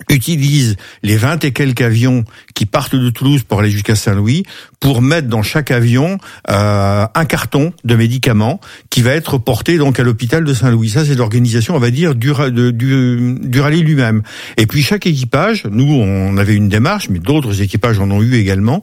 utilise 0.09 0.76
les 1.02 1.16
20 1.16 1.44
et 1.44 1.52
quelques 1.52 1.80
avions 1.80 2.25
qui 2.54 2.66
partent 2.66 2.97
de 2.97 3.11
Toulouse 3.11 3.42
pour 3.42 3.61
aller 3.61 3.71
jusqu'à 3.71 3.94
Saint-Louis 3.94 4.44
pour 4.80 5.00
mettre 5.02 5.28
dans 5.28 5.42
chaque 5.42 5.71
avion 5.71 6.18
euh, 6.50 7.06
un 7.14 7.25
carton 7.25 7.73
de 7.85 7.94
médicaments 7.94 8.61
qui 8.90 9.02
va 9.02 9.12
être 9.12 9.38
porté 9.38 9.78
donc 9.78 10.00
à 10.00 10.02
l'hôpital 10.02 10.44
de 10.44 10.54
Saint-Louis. 10.54 10.90
Ça, 10.90 11.04
c'est 11.04 11.14
l'organisation, 11.14 11.76
on 11.76 11.78
va 11.78 11.90
dire, 11.90 12.14
du, 12.14 12.32
du, 12.73 13.37
du 13.40 13.61
rallye 13.61 13.82
lui-même. 13.82 14.23
Et 14.56 14.66
puis 14.66 14.82
chaque 14.82 15.06
équipage, 15.06 15.64
nous, 15.71 15.92
on 15.92 16.37
avait 16.37 16.54
une 16.54 16.68
démarche, 16.68 17.09
mais 17.09 17.18
d'autres 17.18 17.62
équipages 17.62 17.99
en 17.99 18.11
ont 18.11 18.23
eu 18.23 18.35
également, 18.35 18.82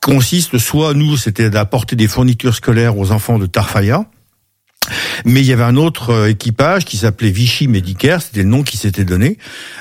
consiste 0.00 0.58
soit, 0.58 0.94
nous, 0.94 1.16
c'était 1.16 1.50
d'apporter 1.50 1.96
des 1.96 2.08
fournitures 2.08 2.54
scolaires 2.54 2.96
aux 2.96 3.10
enfants 3.10 3.38
de 3.38 3.46
Tarfaya, 3.46 4.06
Mais 5.24 5.40
il 5.40 5.46
y 5.46 5.52
avait 5.52 5.64
un 5.64 5.76
autre 5.76 6.10
euh, 6.10 6.30
équipage 6.30 6.84
qui 6.84 6.96
s'appelait 6.96 7.30
Vichy 7.30 7.68
Medicare, 7.68 8.22
c'était 8.22 8.42
le 8.42 8.48
nom 8.48 8.62
qui 8.62 8.76
s'était 8.76 9.04
donné, 9.04 9.36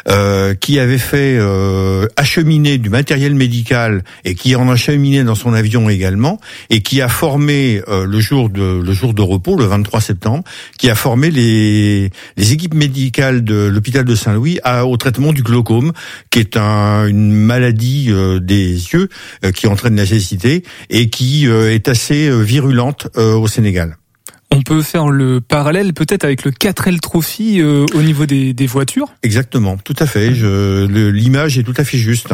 euh, 0.10 0.53
qui 0.53 0.79
avait 0.79 0.98
fait 0.98 1.38
euh, 1.39 2.08
acheminer 2.15 2.77
du 2.77 2.89
matériel 2.89 3.36
médical 3.36 4.03
et 4.25 4.36
qui 4.36 4.56
en 4.56 4.70
acheminé 4.70 5.24
dans 5.24 5.36
son 5.36 5.53
avion 5.53 5.89
également, 5.89 6.39
et 6.70 6.82
qui 6.82 7.01
a 7.01 7.08
formé 7.08 7.82
le 7.88 8.20
jour 8.20 8.50
de 8.50 9.22
repos, 9.22 9.56
le 9.56 9.65
23 9.65 10.01
septembre, 10.01 10.44
qui 10.77 10.89
a 10.89 10.96
formé 10.96 11.32
les 11.32 12.12
équipes 12.38 12.74
médicales 12.74 13.44
de 13.44 13.68
l'hôpital 13.68 14.06
de 14.06 14.15
Saint-Louis 14.15 14.60
au 14.84 14.98
traitement 14.98 15.34
du 15.34 15.44
glaucome, 15.44 15.94
qui 16.29 16.39
est 16.39 16.58
un, 16.58 17.08
une 17.08 17.32
maladie 17.32 18.12
des 18.41 18.72
yeux 18.72 19.10
qui 19.53 19.68
entraîne 19.68 19.96
la 19.96 20.06
cécité 20.06 20.63
et 20.89 21.10
qui 21.10 21.46
est 21.48 21.88
assez 21.88 22.29
virulente 22.44 23.08
au 23.15 23.48
Sénégal. 23.48 23.98
On 24.51 24.62
peut 24.62 24.82
faire 24.82 25.10
le 25.10 25.41
parallèle 25.41 25.94
peut-être 25.94 26.24
avec 26.24 26.44
le 26.44 26.51
4L 26.51 27.00
Trophy 27.00 27.62
euh, 27.62 27.86
au 27.94 28.01
niveau 28.01 28.25
des, 28.25 28.53
des, 28.53 28.65
voitures? 28.65 29.08
Exactement, 29.22 29.77
tout 29.77 29.96
à 30.00 30.08
fait. 30.08 30.32
L'image 30.32 31.58
est 31.60 31.63
tout 31.63 31.74
à 31.77 31.84
fait 31.84 32.00
juste. 32.00 32.29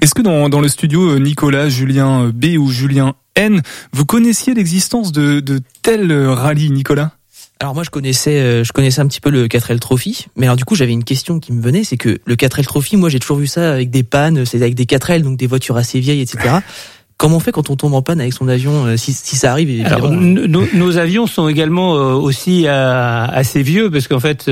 Est-ce 0.00 0.14
que 0.14 0.22
dans, 0.22 0.48
dans, 0.48 0.60
le 0.60 0.68
studio, 0.68 1.10
euh, 1.10 1.18
Nicolas, 1.18 1.68
Julien 1.68 2.24
euh, 2.24 2.32
B 2.32 2.56
ou 2.58 2.70
Julien 2.70 3.14
N, 3.34 3.60
vous 3.92 4.06
connaissiez 4.06 4.54
l'existence 4.54 5.12
de, 5.12 5.40
de 5.40 5.60
tels 5.82 6.12
rallyes, 6.12 6.70
Nicolas? 6.70 7.12
Alors 7.60 7.74
moi 7.74 7.84
je 7.84 7.90
connaissais 7.90 8.64
je 8.64 8.72
connaissais 8.72 9.00
un 9.00 9.06
petit 9.06 9.20
peu 9.20 9.30
le 9.30 9.46
4L 9.46 9.78
Trophy, 9.78 10.26
mais 10.34 10.46
alors 10.46 10.56
du 10.56 10.64
coup 10.64 10.74
j'avais 10.74 10.90
une 10.90 11.04
question 11.04 11.38
qui 11.38 11.52
me 11.52 11.62
venait, 11.62 11.84
c'est 11.84 11.96
que 11.96 12.18
le 12.24 12.34
4L 12.34 12.64
Trophy, 12.64 12.96
moi 12.96 13.08
j'ai 13.08 13.20
toujours 13.20 13.36
vu 13.36 13.46
ça 13.46 13.72
avec 13.72 13.88
des 13.88 14.02
pannes, 14.02 14.44
c'est 14.44 14.60
avec 14.60 14.74
des 14.74 14.84
4L 14.84 15.22
donc 15.22 15.38
des 15.38 15.46
voitures 15.46 15.76
assez 15.76 16.00
vieilles, 16.00 16.22
etc. 16.22 16.56
Comment 17.22 17.36
on 17.36 17.40
fait 17.40 17.52
quand 17.52 17.70
on 17.70 17.76
tombe 17.76 17.94
en 17.94 18.02
panne 18.02 18.20
avec 18.20 18.32
son 18.32 18.48
avion 18.48 18.84
euh, 18.84 18.96
si, 18.96 19.12
si 19.12 19.36
ça 19.36 19.52
arrive 19.52 19.86
Alors, 19.86 20.10
nos, 20.10 20.98
avions 20.98 21.28
sont 21.28 21.46
également 21.46 21.94
euh, 21.94 22.14
aussi 22.14 22.64
euh, 22.66 23.26
assez 23.28 23.62
vieux 23.62 23.92
parce 23.92 24.08
qu'en 24.08 24.18
fait 24.18 24.50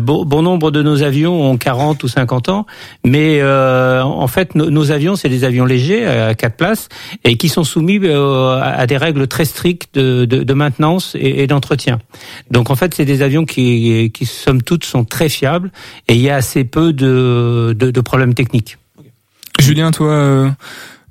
bon, 0.00 0.24
bon, 0.24 0.40
nombre 0.40 0.70
de 0.70 0.82
nos 0.82 1.02
avions 1.02 1.50
ont 1.50 1.58
40 1.58 2.02
ou 2.02 2.08
50 2.08 2.48
ans, 2.48 2.64
mais 3.04 3.42
en 3.44 4.26
fait 4.26 4.54
nos, 4.54 4.90
avions 4.90 5.16
c'est 5.16 5.28
des 5.28 5.44
avions 5.44 5.66
légers 5.66 6.06
à 6.06 6.34
quatre 6.34 6.56
places 6.56 6.88
et 7.24 7.36
qui 7.36 7.50
sont 7.50 7.64
soumis 7.64 8.00
à 8.08 8.86
des 8.86 8.96
règles 8.96 9.28
très 9.28 9.44
strictes 9.44 9.94
de, 9.94 10.24
de, 10.24 10.44
de 10.44 10.54
maintenance 10.54 11.14
et, 11.14 11.42
et 11.42 11.46
d'entretien. 11.46 11.98
Donc 12.50 12.70
en 12.70 12.74
fait 12.74 12.94
c'est 12.94 13.04
des 13.04 13.20
avions 13.20 13.44
qui, 13.44 14.10
qui 14.14 14.24
somme 14.24 14.62
toute 14.62 14.86
sont 14.86 15.04
très 15.04 15.28
fiables 15.28 15.70
et 16.08 16.14
il 16.14 16.22
y 16.22 16.30
a 16.30 16.36
assez 16.36 16.64
peu 16.64 16.94
de, 16.94 17.76
de, 17.78 17.90
de 17.90 18.00
problèmes 18.00 18.32
techniques. 18.32 18.78
Julien, 19.60 19.90
toi 19.90 20.54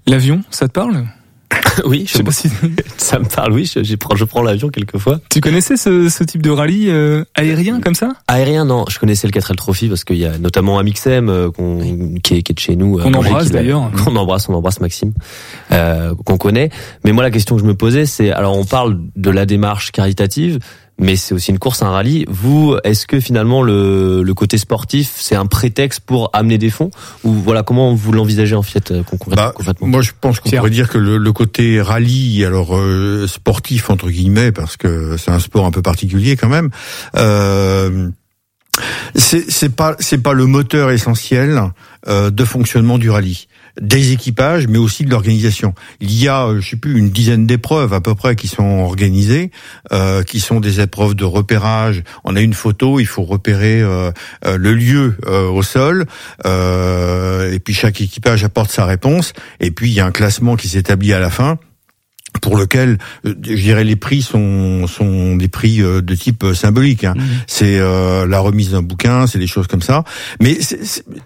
L'avion, 0.08 0.42
ça 0.52 0.68
te 0.68 0.74
parle 0.74 1.06
oui, 1.86 2.06
je, 2.08 2.18
sais 2.18 2.24
pas 2.24 2.32
si 2.32 2.50
ça 2.98 3.20
me 3.20 3.26
parle. 3.26 3.54
Oui, 3.54 3.66
je, 3.66 3.84
je 3.84 3.96
prends, 3.96 4.16
je 4.16 4.26
prends 4.26 4.42
l'avion 4.42 4.70
quelquefois. 4.70 5.20
Tu 5.30 5.40
connaissais 5.40 5.78
ce, 5.78 6.10
ce 6.10 6.24
type 6.24 6.42
de 6.42 6.50
rallye 6.50 6.90
euh, 6.90 7.24
aérien 7.36 7.80
comme 7.80 7.96
ça? 7.96 8.14
Aérien, 8.28 8.66
non. 8.66 8.86
Je 8.90 9.00
connaissais 9.00 9.28
le 9.28 9.32
4L 9.32 9.56
Trophy 9.56 9.88
parce 9.88 10.04
qu'il 10.04 10.18
y 10.18 10.26
a 10.26 10.38
notamment 10.38 10.78
un 10.78 10.84
Mixem 10.84 11.30
euh, 11.30 11.50
qui, 12.22 12.36
est, 12.36 12.42
qui, 12.42 12.52
est, 12.52 12.56
de 12.56 12.60
chez 12.60 12.76
nous. 12.76 12.98
Qu'on 12.98 13.14
embrasse 13.14 13.50
d'ailleurs. 13.50 13.92
Qu'on 14.04 14.16
embrasse, 14.16 14.50
on 14.50 14.54
embrasse 14.54 14.82
Maxime, 14.82 15.14
euh, 15.72 16.14
qu'on 16.26 16.38
connaît. 16.38 16.70
Mais 17.06 17.12
moi, 17.12 17.24
la 17.24 17.32
question 17.32 17.56
que 17.56 17.62
je 17.62 17.68
me 17.68 17.76
posais, 17.76 18.06
c'est 18.06 18.32
alors 18.32 18.58
on 18.58 18.66
parle 18.66 19.00
de 19.16 19.30
la 19.30 19.46
démarche 19.46 19.92
caritative, 19.92 20.60
mais 21.00 21.16
c'est 21.16 21.34
aussi 21.34 21.52
une 21.52 21.60
course, 21.60 21.82
un 21.82 21.90
rallye. 21.90 22.26
Vous, 22.28 22.76
est-ce 22.84 23.06
que 23.06 23.20
finalement 23.20 23.62
le, 23.62 24.24
le 24.24 24.34
côté 24.34 24.58
sportif, 24.58 25.14
c'est 25.18 25.36
un 25.36 25.46
prétexte 25.46 26.00
pour 26.02 26.30
amener 26.34 26.58
des 26.58 26.70
fonds 26.70 26.92
ou 27.24 27.34
voilà 27.34 27.64
comment 27.64 27.94
vous 27.94 28.12
l'envisagez 28.12 28.56
en 28.56 28.64
fait 28.64 28.92
euh, 28.92 29.04
bah, 29.28 29.54
concrètement 29.56 29.88
Moi, 29.88 30.02
je 30.02 30.12
pense 30.20 30.40
qu'on 30.40 30.50
pourrait 30.50 30.70
dire 30.70 30.90
que 30.90 30.98
le, 30.98 31.18
le 31.18 31.34
côté 31.34 31.82
rallye, 31.82 32.46
alors 32.46 32.76
euh, 32.76 33.28
sportif 33.28 33.90
entre 33.90 34.10
guillemets, 34.10 34.52
parce 34.52 34.78
que 34.78 35.18
c'est 35.18 35.32
un 35.32 35.40
sport 35.40 35.66
un 35.66 35.72
peu 35.72 35.82
particulier 35.82 36.36
quand 36.36 36.50
même. 36.50 36.70
Euh, 37.16 38.10
c'est 39.16 39.76
pas 39.76 39.96
c'est 40.00 40.20
pas 40.20 40.34
le 40.34 40.46
moteur 40.46 40.92
essentiel 40.92 41.62
euh, 42.08 42.30
de 42.30 42.44
fonctionnement 42.44 42.98
du 42.98 43.10
rallye 43.10 43.48
des 43.82 44.12
équipages, 44.12 44.68
mais 44.68 44.78
aussi 44.78 45.04
de 45.04 45.10
l'organisation. 45.10 45.74
Il 46.00 46.14
y 46.14 46.28
a, 46.28 46.48
euh, 46.48 46.62
je 46.62 46.70
sais 46.70 46.78
plus, 46.78 46.98
une 46.98 47.10
dizaine 47.10 47.46
d'épreuves 47.46 47.94
à 47.94 48.02
peu 48.02 48.16
près 48.16 48.36
qui 48.36 48.48
sont 48.48 48.80
organisées, 48.80 49.52
euh, 49.92 50.24
qui 50.24 50.40
sont 50.40 50.60
des 50.60 50.82
épreuves 50.82 51.16
de 51.16 51.26
repérage. 51.26 52.04
On 52.24 52.36
a 52.36 52.42
une 52.42 52.54
photo, 52.54 53.00
il 53.00 53.06
faut 53.06 53.24
repérer 53.24 53.82
euh, 53.82 54.12
le 54.44 54.74
lieu 54.74 55.16
euh, 55.26 55.48
au 55.50 55.64
sol, 55.64 56.06
et 56.46 57.60
puis 57.60 57.74
chaque 57.74 58.02
équipage 58.02 58.44
apporte 58.44 58.72
sa 58.72 58.86
réponse, 58.86 59.34
et 59.60 59.72
puis 59.72 59.90
il 59.90 59.94
y 59.94 60.00
a 60.00 60.06
un 60.06 60.12
classement 60.12 60.56
qui 60.56 60.70
s'établit 60.70 61.14
à 61.14 61.20
la 61.20 61.30
fin 61.30 61.60
pour 62.42 62.58
lequel 62.58 62.98
euh, 63.26 63.34
je 63.44 63.56
dirais 63.56 63.84
les 63.84 63.96
prix 63.96 64.22
sont 64.22 64.88
sont 64.88 65.36
des 65.36 65.48
prix 65.48 65.82
euh, 65.82 66.02
de 66.02 66.16
type 66.16 66.44
euh, 66.44 66.54
symbolique. 66.54 67.04
Hein. 67.04 67.14
Mmh. 67.16 67.24
C'est 67.48 67.78
la 67.78 68.40
remise 68.40 68.72
d'un 68.72 68.82
bouquin, 68.82 69.28
c'est 69.28 69.40
des 69.40 69.48
choses 69.48 69.68
comme 69.68 69.82
ça. 69.82 70.04
Mais 70.40 70.58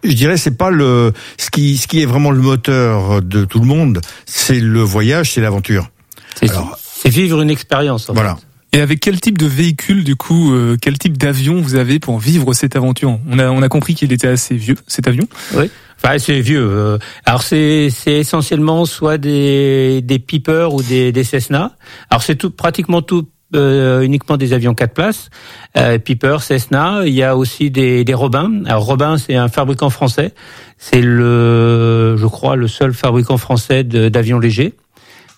je 0.03 0.13
dirais 0.13 0.37
c'est 0.37 0.57
pas 0.57 0.69
le 0.69 1.13
ce 1.37 1.49
qui 1.49 1.77
ce 1.77 1.87
qui 1.87 2.01
est 2.01 2.05
vraiment 2.05 2.31
le 2.31 2.41
moteur 2.41 3.21
de 3.21 3.45
tout 3.45 3.59
le 3.59 3.65
monde, 3.65 4.01
c'est 4.25 4.59
le 4.59 4.81
voyage, 4.81 5.33
c'est 5.33 5.41
l'aventure. 5.41 5.89
C'est 6.35 7.09
vivre 7.09 7.41
une 7.41 7.49
expérience. 7.49 8.09
Voilà. 8.13 8.37
Et 8.73 8.79
avec 8.79 8.99
quel 8.99 9.19
type 9.19 9.37
de 9.37 9.47
véhicule, 9.47 10.03
du 10.03 10.15
coup, 10.15 10.53
quel 10.81 10.97
type 10.97 11.17
d'avion 11.17 11.61
vous 11.61 11.75
avez 11.75 11.99
pour 11.99 12.19
vivre 12.19 12.53
cette 12.53 12.75
aventure? 12.75 13.19
On 13.29 13.39
a 13.39 13.49
on 13.49 13.61
a 13.61 13.69
compris 13.69 13.95
qu'il 13.95 14.13
était 14.13 14.27
assez 14.27 14.55
vieux 14.55 14.77
cet 14.87 15.07
avion. 15.07 15.27
Oui. 15.55 15.69
Enfin, 16.03 16.17
c'est 16.17 16.39
vieux. 16.41 16.67
Euh. 16.67 16.97
Alors 17.25 17.43
c'est 17.43 17.91
essentiellement 18.07 18.85
soit 18.85 19.17
des 19.17 20.01
des 20.01 20.19
Piper 20.19 20.69
ou 20.71 20.81
des 20.81 21.11
des 21.11 21.23
Cessna. 21.23 21.73
Alors 22.09 22.23
c'est 22.23 22.35
tout 22.35 22.49
pratiquement 22.49 23.01
tout 23.01 23.27
euh, 23.53 24.01
uniquement 24.01 24.37
des 24.37 24.53
avions 24.53 24.73
quatre 24.73 24.93
places. 24.93 25.29
Euh, 25.77 25.99
Piper, 25.99 26.37
Cessna. 26.39 27.01
Il 27.05 27.13
y 27.13 27.21
a 27.21 27.37
aussi 27.37 27.69
des 27.69 28.03
des 28.03 28.13
Robin. 28.13 28.63
Alors 28.65 28.85
Robin, 28.85 29.17
c'est 29.17 29.35
un 29.35 29.47
fabricant 29.47 29.89
français. 29.89 30.33
C'est 30.77 31.01
le, 31.01 32.15
je 32.17 32.25
crois, 32.25 32.55
le 32.55 32.67
seul 32.67 32.93
fabricant 32.93 33.37
français 33.37 33.83
d'avions 33.83 34.39
légers. 34.39 34.73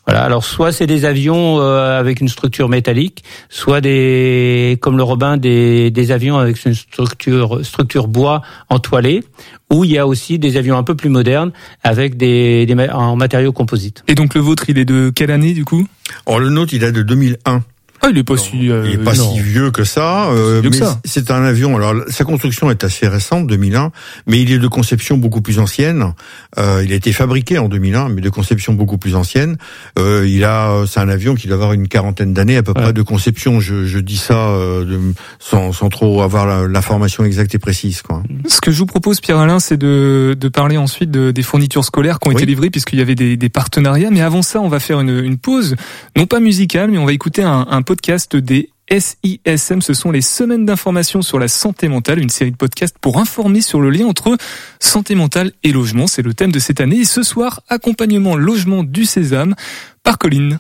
Voilà. 0.05 0.23
Alors 0.23 0.43
soit 0.43 0.71
c'est 0.71 0.87
des 0.87 1.05
avions 1.05 1.59
euh, 1.59 1.99
avec 1.99 2.21
une 2.21 2.27
structure 2.27 2.69
métallique, 2.69 3.23
soit 3.49 3.81
des 3.81 4.77
comme 4.81 4.97
le 4.97 5.03
Robin 5.03 5.37
des, 5.37 5.91
des 5.91 6.11
avions 6.11 6.37
avec 6.37 6.63
une 6.65 6.73
structure 6.73 7.65
structure 7.65 8.07
bois 8.07 8.41
entoilée, 8.69 9.23
ou 9.71 9.83
il 9.85 9.91
y 9.91 9.97
a 9.97 10.05
aussi 10.05 10.39
des 10.39 10.57
avions 10.57 10.77
un 10.77 10.83
peu 10.83 10.95
plus 10.95 11.09
modernes 11.09 11.51
avec 11.83 12.17
des, 12.17 12.65
des 12.65 12.89
en 12.89 13.15
matériaux 13.15 13.53
composites. 13.53 14.03
Et 14.07 14.15
donc 14.15 14.35
le 14.35 14.41
vôtre, 14.41 14.65
il 14.67 14.77
est 14.77 14.85
de 14.85 15.11
quelle 15.13 15.31
année 15.31 15.53
du 15.53 15.65
coup? 15.65 15.87
Oh 16.25 16.39
le 16.39 16.49
nôtre, 16.49 16.73
il 16.73 16.83
est 16.83 16.91
de 16.91 17.01
2001. 17.01 17.63
Ah, 18.03 18.09
il 18.11 18.17
est 18.17 18.23
pas 18.25 18.35
si. 18.35 18.69
Euh, 18.69 18.83
il 18.85 18.95
est 18.95 19.03
pas 19.03 19.15
si 19.15 19.39
vieux 19.39 19.71
que 19.71 19.85
ça. 19.85 20.29
Euh, 20.29 20.61
c'est 21.05 21.31
un 21.31 21.45
avion. 21.45 21.77
Alors 21.77 21.95
sa 22.09 22.25
construction 22.25 22.69
est 22.69 22.83
assez 22.83 23.07
récente, 23.07 23.47
2001, 23.47 23.91
mais 24.27 24.41
il 24.41 24.51
est 24.51 24.59
de 24.59 24.67
conception 24.67 25.17
beaucoup 25.17 25.41
plus 25.41 25.57
ancienne. 25.57 26.13
Euh, 26.57 26.83
il 26.83 26.91
a 26.91 26.95
été 26.95 27.13
fabriqué 27.13 27.57
en 27.57 27.69
2001, 27.69 28.09
mais 28.09 28.21
de 28.21 28.29
conception 28.29 28.73
beaucoup 28.73 28.97
plus 28.97 29.15
ancienne. 29.15 29.57
Euh, 29.97 30.27
il 30.27 30.43
a, 30.43 30.83
c'est 30.85 30.99
un 30.99 31.07
avion 31.07 31.35
qui 31.35 31.47
doit 31.47 31.55
avoir 31.55 31.71
une 31.71 31.87
quarantaine 31.87 32.33
d'années 32.33 32.57
à 32.57 32.63
peu 32.63 32.73
près 32.73 32.91
de 32.91 33.01
conception. 33.01 33.59
Je, 33.61 33.85
je 33.85 33.99
dis 33.99 34.17
ça 34.17 34.49
euh, 34.49 34.83
de, 34.83 34.99
sans, 35.39 35.71
sans 35.71 35.87
trop 35.87 36.21
avoir 36.21 36.67
l'information 36.67 37.23
exacte 37.23 37.55
et 37.55 37.59
précise. 37.59 38.01
Quoi. 38.01 38.21
Ce 38.47 38.59
que 38.59 38.71
je 38.71 38.79
vous 38.79 38.85
propose, 38.85 39.21
Pierre 39.21 39.39
Alain, 39.39 39.59
c'est 39.59 39.77
de, 39.77 40.35
de 40.37 40.47
parler 40.49 40.75
ensuite 40.75 41.09
de, 41.09 41.31
des 41.31 41.43
fournitures 41.43 41.85
scolaires 41.85 42.19
qui 42.19 42.27
ont 42.27 42.31
été 42.31 42.45
livrées, 42.45 42.69
puisqu'il 42.69 42.99
y 42.99 43.01
avait 43.01 43.15
des, 43.15 43.37
des, 43.37 43.49
partenariats. 43.49 44.09
Mais 44.11 44.21
avant 44.21 44.41
ça, 44.41 44.59
on 44.59 44.67
va 44.67 44.79
faire 44.79 44.99
une, 44.99 45.23
une 45.23 45.37
pause, 45.37 45.75
non 46.17 46.25
pas 46.25 46.41
musicale, 46.41 46.91
mais 46.91 46.97
on 46.97 47.05
va 47.05 47.13
écouter 47.13 47.43
un, 47.43 47.65
un 47.69 47.81
podcast 47.93 48.35
des 48.35 48.71
SISM, 48.89 49.81
ce 49.81 49.93
sont 49.93 50.09
les 50.09 50.23
semaines 50.23 50.65
d'information 50.65 51.21
sur 51.21 51.37
la 51.37 51.47
santé 51.47 51.87
mentale, 51.87 52.17
une 52.17 52.31
série 52.31 52.49
de 52.49 52.55
podcasts 52.55 52.97
pour 52.99 53.19
informer 53.19 53.61
sur 53.61 53.81
le 53.81 53.91
lien 53.91 54.07
entre 54.07 54.35
santé 54.79 55.13
mentale 55.13 55.51
et 55.61 55.71
logement. 55.71 56.07
C'est 56.07 56.23
le 56.23 56.33
thème 56.33 56.51
de 56.51 56.57
cette 56.57 56.81
année. 56.81 57.01
Et 57.01 57.05
ce 57.05 57.21
soir, 57.21 57.61
accompagnement 57.69 58.35
logement 58.35 58.81
du 58.81 59.05
Sésame 59.05 59.53
par 60.01 60.17
Colline. 60.17 60.57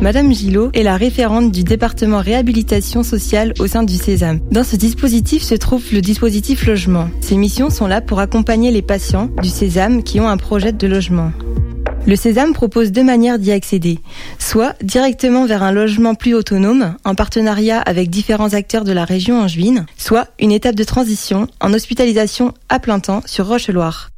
Madame 0.00 0.34
Gillot 0.34 0.70
est 0.74 0.82
la 0.82 0.96
référente 0.96 1.52
du 1.52 1.62
département 1.62 2.18
réhabilitation 2.18 3.04
sociale 3.04 3.54
au 3.60 3.68
sein 3.68 3.84
du 3.84 3.94
Sésame. 3.94 4.40
Dans 4.50 4.64
ce 4.64 4.74
dispositif 4.74 5.44
se 5.44 5.54
trouve 5.54 5.84
le 5.92 6.00
dispositif 6.00 6.66
logement. 6.66 7.08
Ces 7.20 7.36
missions 7.36 7.70
sont 7.70 7.86
là 7.86 8.00
pour 8.00 8.18
accompagner 8.18 8.72
les 8.72 8.82
patients 8.82 9.30
du 9.42 9.48
Sésame 9.48 10.02
qui 10.02 10.18
ont 10.18 10.28
un 10.28 10.38
projet 10.38 10.72
de 10.72 10.86
logement. 10.88 11.30
Le 12.08 12.16
Sésame 12.16 12.54
propose 12.54 12.90
deux 12.90 13.04
manières 13.04 13.38
d'y 13.38 13.52
accéder. 13.52 13.98
Soit 14.38 14.74
directement 14.82 15.44
vers 15.44 15.62
un 15.62 15.72
logement 15.72 16.14
plus 16.14 16.32
autonome, 16.32 16.96
en 17.04 17.14
partenariat 17.14 17.82
avec 17.82 18.08
différents 18.08 18.54
acteurs 18.54 18.84
de 18.84 18.92
la 18.92 19.04
région 19.04 19.38
angevine, 19.38 19.84
soit 19.98 20.28
une 20.40 20.50
étape 20.50 20.74
de 20.74 20.84
transition 20.84 21.48
en 21.60 21.74
hospitalisation 21.74 22.54
à 22.70 22.78
plein 22.78 22.98
temps 22.98 23.20
sur 23.26 23.46
Roche-Loire. 23.46 24.08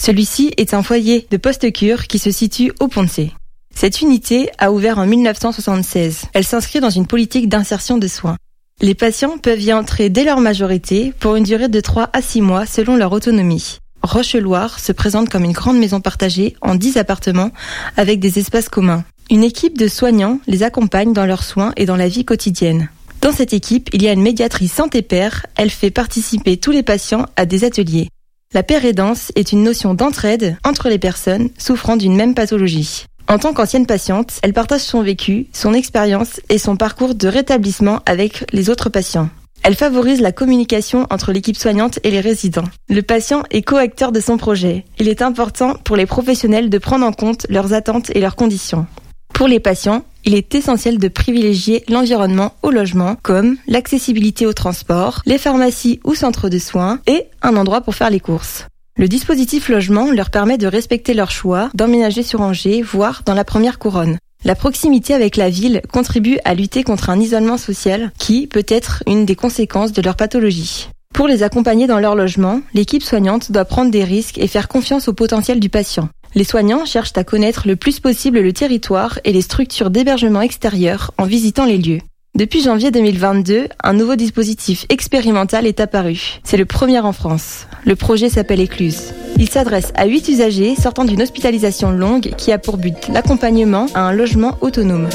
Celui-ci 0.00 0.54
est 0.58 0.74
un 0.74 0.84
foyer 0.84 1.26
de 1.32 1.36
post-cure 1.38 2.06
qui 2.06 2.20
se 2.20 2.30
situe 2.30 2.70
au 2.78 2.86
Pont-de-Cé. 2.86 3.32
Cette 3.74 4.00
unité 4.00 4.48
a 4.58 4.70
ouvert 4.70 4.98
en 4.98 5.06
1976. 5.06 6.26
Elle 6.32 6.44
s'inscrit 6.44 6.78
dans 6.78 6.88
une 6.88 7.08
politique 7.08 7.48
d'insertion 7.48 7.98
de 7.98 8.06
soins. 8.06 8.36
Les 8.80 8.94
patients 8.94 9.38
peuvent 9.38 9.60
y 9.60 9.72
entrer 9.72 10.08
dès 10.08 10.22
leur 10.22 10.38
majorité 10.38 11.12
pour 11.18 11.34
une 11.34 11.42
durée 11.42 11.68
de 11.68 11.80
3 11.80 12.10
à 12.12 12.22
6 12.22 12.42
mois 12.42 12.64
selon 12.64 12.94
leur 12.94 13.10
autonomie. 13.10 13.80
Roche-Loire 14.02 14.78
se 14.78 14.92
présente 14.92 15.28
comme 15.28 15.44
une 15.44 15.52
grande 15.52 15.78
maison 15.78 16.00
partagée 16.00 16.56
en 16.60 16.74
10 16.74 16.96
appartements 16.96 17.50
avec 17.96 18.20
des 18.20 18.38
espaces 18.38 18.68
communs. 18.68 19.04
Une 19.30 19.44
équipe 19.44 19.78
de 19.78 19.88
soignants 19.88 20.40
les 20.46 20.62
accompagne 20.62 21.12
dans 21.12 21.26
leurs 21.26 21.44
soins 21.44 21.72
et 21.76 21.86
dans 21.86 21.96
la 21.96 22.08
vie 22.08 22.24
quotidienne. 22.24 22.88
Dans 23.20 23.32
cette 23.32 23.52
équipe, 23.52 23.90
il 23.92 24.02
y 24.02 24.08
a 24.08 24.12
une 24.12 24.22
médiatrice 24.22 24.72
santé-père. 24.72 25.46
Elle 25.56 25.70
fait 25.70 25.90
participer 25.90 26.56
tous 26.56 26.70
les 26.70 26.82
patients 26.82 27.26
à 27.36 27.46
des 27.46 27.64
ateliers. 27.64 28.08
La 28.52 28.62
pérédance 28.62 29.30
est 29.36 29.52
une 29.52 29.62
notion 29.62 29.94
d'entraide 29.94 30.56
entre 30.64 30.88
les 30.88 30.98
personnes 30.98 31.50
souffrant 31.58 31.96
d'une 31.96 32.16
même 32.16 32.34
pathologie. 32.34 33.04
En 33.28 33.38
tant 33.38 33.52
qu'ancienne 33.52 33.86
patiente, 33.86 34.40
elle 34.42 34.52
partage 34.52 34.80
son 34.80 35.02
vécu, 35.02 35.46
son 35.52 35.72
expérience 35.72 36.40
et 36.48 36.58
son 36.58 36.74
parcours 36.74 37.14
de 37.14 37.28
rétablissement 37.28 38.00
avec 38.06 38.44
les 38.52 38.70
autres 38.70 38.88
patients. 38.88 39.28
Elle 39.62 39.76
favorise 39.76 40.20
la 40.20 40.32
communication 40.32 41.06
entre 41.10 41.32
l'équipe 41.32 41.56
soignante 41.56 41.98
et 42.02 42.10
les 42.10 42.20
résidents. 42.20 42.64
Le 42.88 43.02
patient 43.02 43.42
est 43.50 43.62
co-acteur 43.62 44.10
de 44.10 44.20
son 44.20 44.36
projet. 44.36 44.84
Il 44.98 45.08
est 45.08 45.22
important 45.22 45.74
pour 45.84 45.96
les 45.96 46.06
professionnels 46.06 46.70
de 46.70 46.78
prendre 46.78 47.04
en 47.04 47.12
compte 47.12 47.46
leurs 47.50 47.74
attentes 47.74 48.10
et 48.14 48.20
leurs 48.20 48.36
conditions. 48.36 48.86
Pour 49.34 49.48
les 49.48 49.60
patients, 49.60 50.04
il 50.24 50.34
est 50.34 50.54
essentiel 50.54 50.98
de 50.98 51.08
privilégier 51.08 51.84
l'environnement 51.88 52.54
au 52.62 52.70
logement, 52.70 53.16
comme 53.22 53.56
l'accessibilité 53.66 54.46
au 54.46 54.52
transport, 54.52 55.22
les 55.26 55.38
pharmacies 55.38 56.00
ou 56.04 56.14
centres 56.14 56.48
de 56.48 56.58
soins 56.58 57.00
et 57.06 57.24
un 57.42 57.56
endroit 57.56 57.80
pour 57.80 57.94
faire 57.94 58.10
les 58.10 58.20
courses. 58.20 58.66
Le 58.96 59.08
dispositif 59.08 59.68
logement 59.68 60.10
leur 60.10 60.30
permet 60.30 60.58
de 60.58 60.66
respecter 60.66 61.14
leur 61.14 61.30
choix, 61.30 61.70
d'emménager 61.74 62.22
sur 62.22 62.42
Angers, 62.42 62.82
voire 62.82 63.22
dans 63.24 63.34
la 63.34 63.44
première 63.44 63.78
couronne. 63.78 64.18
La 64.42 64.54
proximité 64.54 65.12
avec 65.12 65.36
la 65.36 65.50
ville 65.50 65.82
contribue 65.92 66.38
à 66.46 66.54
lutter 66.54 66.82
contre 66.82 67.10
un 67.10 67.20
isolement 67.20 67.58
social 67.58 68.10
qui 68.18 68.46
peut 68.46 68.64
être 68.68 69.02
une 69.06 69.26
des 69.26 69.36
conséquences 69.36 69.92
de 69.92 70.00
leur 70.00 70.16
pathologie. 70.16 70.88
Pour 71.12 71.28
les 71.28 71.42
accompagner 71.42 71.86
dans 71.86 71.98
leur 71.98 72.14
logement, 72.14 72.62
l'équipe 72.72 73.02
soignante 73.02 73.52
doit 73.52 73.66
prendre 73.66 73.90
des 73.90 74.04
risques 74.04 74.38
et 74.38 74.46
faire 74.46 74.68
confiance 74.68 75.08
au 75.08 75.12
potentiel 75.12 75.60
du 75.60 75.68
patient. 75.68 76.08
Les 76.34 76.44
soignants 76.44 76.86
cherchent 76.86 77.16
à 77.16 77.24
connaître 77.24 77.66
le 77.66 77.76
plus 77.76 78.00
possible 78.00 78.40
le 78.40 78.52
territoire 78.54 79.18
et 79.24 79.32
les 79.32 79.42
structures 79.42 79.90
d'hébergement 79.90 80.40
extérieur 80.40 81.12
en 81.18 81.24
visitant 81.24 81.66
les 81.66 81.76
lieux. 81.76 82.00
Depuis 82.36 82.62
janvier 82.62 82.92
2022, 82.92 83.68
un 83.82 83.92
nouveau 83.92 84.14
dispositif 84.14 84.86
expérimental 84.88 85.66
est 85.66 85.80
apparu. 85.80 86.38
C'est 86.44 86.56
le 86.56 86.64
premier 86.64 87.00
en 87.00 87.12
France. 87.12 87.66
Le 87.84 87.96
projet 87.96 88.28
s'appelle 88.28 88.60
Écluse. 88.60 89.12
Il 89.36 89.48
s'adresse 89.50 89.92
à 89.96 90.06
8 90.06 90.28
usagers 90.28 90.76
sortant 90.76 91.04
d'une 91.04 91.20
hospitalisation 91.20 91.90
longue 91.90 92.32
qui 92.36 92.52
a 92.52 92.58
pour 92.58 92.76
but 92.76 93.08
l'accompagnement 93.12 93.86
à 93.94 94.02
un 94.02 94.12
logement 94.12 94.56
autonome. 94.60 95.08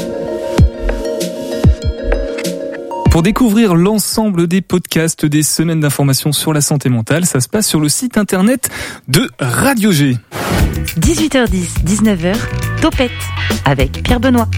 Pour 3.10 3.22
découvrir 3.22 3.74
l'ensemble 3.74 4.46
des 4.46 4.60
podcasts 4.60 5.24
des 5.24 5.42
semaines 5.42 5.80
d'information 5.80 6.32
sur 6.32 6.52
la 6.52 6.60
santé 6.60 6.90
mentale, 6.90 7.24
ça 7.24 7.40
se 7.40 7.48
passe 7.48 7.66
sur 7.66 7.80
le 7.80 7.88
site 7.88 8.18
internet 8.18 8.68
de 9.08 9.26
Radio 9.40 9.90
G. 9.90 10.18
18h10, 11.00 11.82
19h, 11.82 12.36
Topette 12.82 13.10
avec 13.64 14.02
Pierre 14.02 14.20
Benoît. 14.20 14.48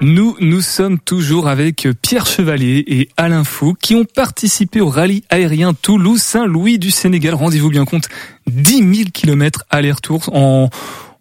Nous, 0.00 0.36
nous 0.40 0.60
sommes 0.60 0.98
toujours 0.98 1.48
avec 1.48 1.88
Pierre 2.02 2.26
Chevalier 2.26 2.84
et 2.86 3.08
Alain 3.16 3.44
Fou 3.44 3.74
qui 3.80 3.94
ont 3.94 4.04
participé 4.04 4.80
au 4.80 4.88
rallye 4.88 5.22
aérien 5.30 5.74
Toulouse-Saint-Louis 5.74 6.78
du 6.78 6.90
Sénégal. 6.90 7.34
Rendez-vous 7.34 7.70
bien 7.70 7.84
compte, 7.84 8.08
10 8.48 8.78
000 8.78 8.90
kilomètres 9.12 9.64
aller-retour 9.70 10.28
en, 10.34 10.70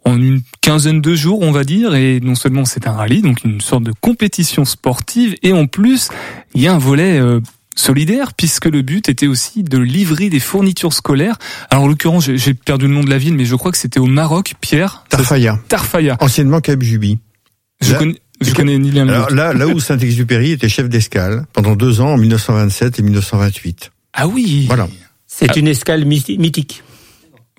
en 0.06 0.18
une 0.18 0.42
quinzaine 0.62 1.02
de 1.02 1.16
jours, 1.16 1.42
on 1.42 1.52
va 1.52 1.64
dire. 1.64 1.94
Et 1.96 2.20
non 2.20 2.36
seulement 2.36 2.66
c'est 2.66 2.88
un 2.88 2.94
rallye, 2.94 3.22
donc 3.22 3.44
une 3.44 3.62
sorte 3.62 3.84
de 3.84 3.94
compétition 4.02 4.66
sportive, 4.66 5.36
et 5.44 5.54
en 5.54 5.68
plus, 5.68 6.10
il 6.56 6.62
y 6.62 6.68
a 6.68 6.74
un 6.74 6.80
volet 6.80 7.20
euh, 7.20 7.40
solidaire 7.76 8.34
puisque 8.34 8.66
le 8.66 8.82
but 8.82 9.08
était 9.10 9.28
aussi 9.28 9.64
de 9.64 9.78
livrer 9.78 10.30
des 10.30 10.40
fournitures 10.40 10.94
scolaires. 10.94 11.38
Alors 11.70 11.86
en 11.86 11.88
l'occurrence, 11.88 12.26
j'ai- 12.26 12.54
perdu 12.54 12.88
le 12.88 12.94
nom 12.94 13.04
de 13.04 13.10
la 13.10 13.18
ville, 13.18 13.36
mais 13.36 13.46
je 13.46 13.56
crois 13.56 13.72
que 13.72 13.78
c'était 13.78 14.00
au 14.00 14.08
Maroc, 14.08 14.54
Pierre. 14.62 15.04
Tarfaya. 15.10 15.60
Tarfaya. 15.68 16.18
Anciennement 16.20 16.62
Cap. 16.62 16.80
Je 16.82 17.96
connais, 17.96 18.16
je 18.42 18.54
connais 18.54 18.78
ni 18.78 18.92
l'un 18.92 19.06
ni 19.06 19.12
l'autre. 19.12 19.34
là, 19.34 19.54
là 19.54 19.68
où 19.68 19.80
Saint-Exupéry 19.80 20.52
était 20.52 20.70
chef 20.70 20.90
d'escale 20.90 21.46
pendant 21.54 21.76
deux 21.76 22.02
ans, 22.02 22.14
en 22.14 22.18
1927 22.18 23.00
et 23.00 23.02
1928. 23.04 23.92
Ah 24.14 24.28
oui. 24.28 24.66
Voilà. 24.68 24.88
C'est 25.28 25.56
une 25.56 25.68
escale 25.68 26.06
mythi- 26.06 26.38
mythique. 26.40 26.84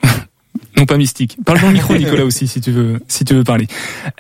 Non 0.76 0.86
pas 0.86 0.96
mystique. 0.96 1.36
Parle 1.44 1.60
dans 1.60 1.66
le 1.68 1.74
micro 1.74 1.94
Nicolas 1.96 2.24
aussi 2.24 2.48
si 2.48 2.60
tu 2.60 2.70
veux 2.72 2.98
si 3.06 3.24
tu 3.24 3.34
veux 3.34 3.44
parler. 3.44 3.68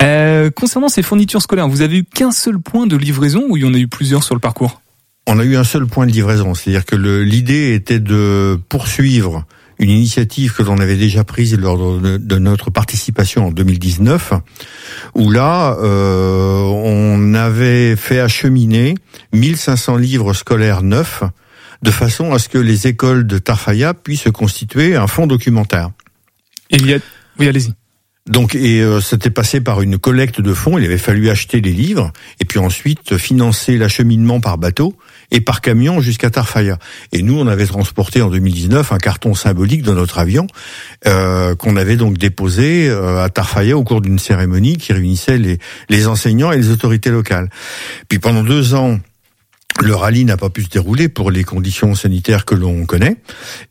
Euh, 0.02 0.50
concernant 0.50 0.88
ces 0.88 1.02
fournitures 1.02 1.40
scolaires, 1.40 1.66
vous 1.66 1.80
avez 1.80 1.98
eu 1.98 2.04
qu'un 2.04 2.30
seul 2.30 2.58
point 2.58 2.86
de 2.86 2.94
livraison 2.96 3.44
ou 3.48 3.56
il 3.56 3.62
y 3.64 3.66
en 3.66 3.72
a 3.74 3.78
eu 3.78 3.88
plusieurs 3.88 4.22
sur 4.22 4.34
le 4.34 4.40
parcours? 4.40 4.80
On 5.26 5.38
a 5.38 5.44
eu 5.44 5.56
un 5.56 5.64
seul 5.64 5.86
point 5.86 6.06
de 6.06 6.12
livraison, 6.12 6.52
c'est-à-dire 6.54 6.84
que 6.84 6.94
l'idée 6.94 7.74
était 7.74 8.00
de 8.00 8.58
poursuivre 8.68 9.44
une 9.82 9.90
initiative 9.90 10.54
que 10.54 10.62
l'on 10.62 10.78
avait 10.78 10.96
déjà 10.96 11.24
prise 11.24 11.58
lors 11.58 12.00
de, 12.00 12.16
de 12.16 12.38
notre 12.38 12.70
participation 12.70 13.48
en 13.48 13.50
2019, 13.50 14.32
où 15.14 15.30
là, 15.30 15.76
euh, 15.80 16.60
on 16.60 17.34
avait 17.34 17.96
fait 17.96 18.20
acheminer 18.20 18.94
1500 19.32 19.96
livres 19.96 20.32
scolaires 20.34 20.82
neufs, 20.82 21.24
de 21.82 21.90
façon 21.90 22.32
à 22.32 22.38
ce 22.38 22.48
que 22.48 22.58
les 22.58 22.86
écoles 22.86 23.26
de 23.26 23.38
Tarfaya 23.38 23.92
puissent 23.92 24.30
constituer 24.32 24.94
un 24.94 25.08
fonds 25.08 25.26
documentaire. 25.26 25.90
Et 26.70 26.76
il 26.76 26.86
y 26.86 26.94
a 26.94 26.98
oui 27.38 27.48
allez-y. 27.48 27.72
Donc, 28.26 28.54
et 28.54 28.80
euh, 28.80 29.00
c'était 29.00 29.30
passé 29.30 29.60
par 29.60 29.82
une 29.82 29.98
collecte 29.98 30.40
de 30.40 30.54
fonds. 30.54 30.78
Il 30.78 30.84
avait 30.84 30.98
fallu 30.98 31.28
acheter 31.28 31.60
les 31.60 31.72
livres 31.72 32.12
et 32.38 32.44
puis 32.44 32.60
ensuite 32.60 33.16
financer 33.16 33.76
l'acheminement 33.76 34.38
par 34.38 34.58
bateau 34.58 34.96
et 35.32 35.40
par 35.40 35.60
camion 35.60 36.00
jusqu'à 36.00 36.30
Tarfaya. 36.30 36.78
Et 37.10 37.22
nous, 37.22 37.36
on 37.38 37.48
avait 37.48 37.66
transporté 37.66 38.22
en 38.22 38.30
2019 38.30 38.92
un 38.92 38.98
carton 38.98 39.34
symbolique 39.34 39.82
de 39.82 39.92
notre 39.92 40.18
avion 40.18 40.46
euh, 41.06 41.56
qu'on 41.56 41.76
avait 41.76 41.96
donc 41.96 42.18
déposé 42.18 42.88
euh, 42.88 43.24
à 43.24 43.28
Tarfaya 43.30 43.76
au 43.76 43.82
cours 43.82 44.02
d'une 44.02 44.18
cérémonie 44.18 44.76
qui 44.76 44.92
réunissait 44.92 45.38
les, 45.38 45.58
les 45.88 46.06
enseignants 46.06 46.52
et 46.52 46.56
les 46.58 46.70
autorités 46.70 47.10
locales. 47.10 47.48
Puis 48.08 48.20
pendant 48.20 48.44
deux 48.44 48.74
ans. 48.74 49.00
Le 49.80 49.94
rallye 49.94 50.24
n'a 50.24 50.36
pas 50.36 50.50
pu 50.50 50.64
se 50.64 50.68
dérouler 50.68 51.08
pour 51.08 51.30
les 51.30 51.44
conditions 51.44 51.94
sanitaires 51.94 52.44
que 52.44 52.54
l'on 52.54 52.86
connaît. 52.86 53.16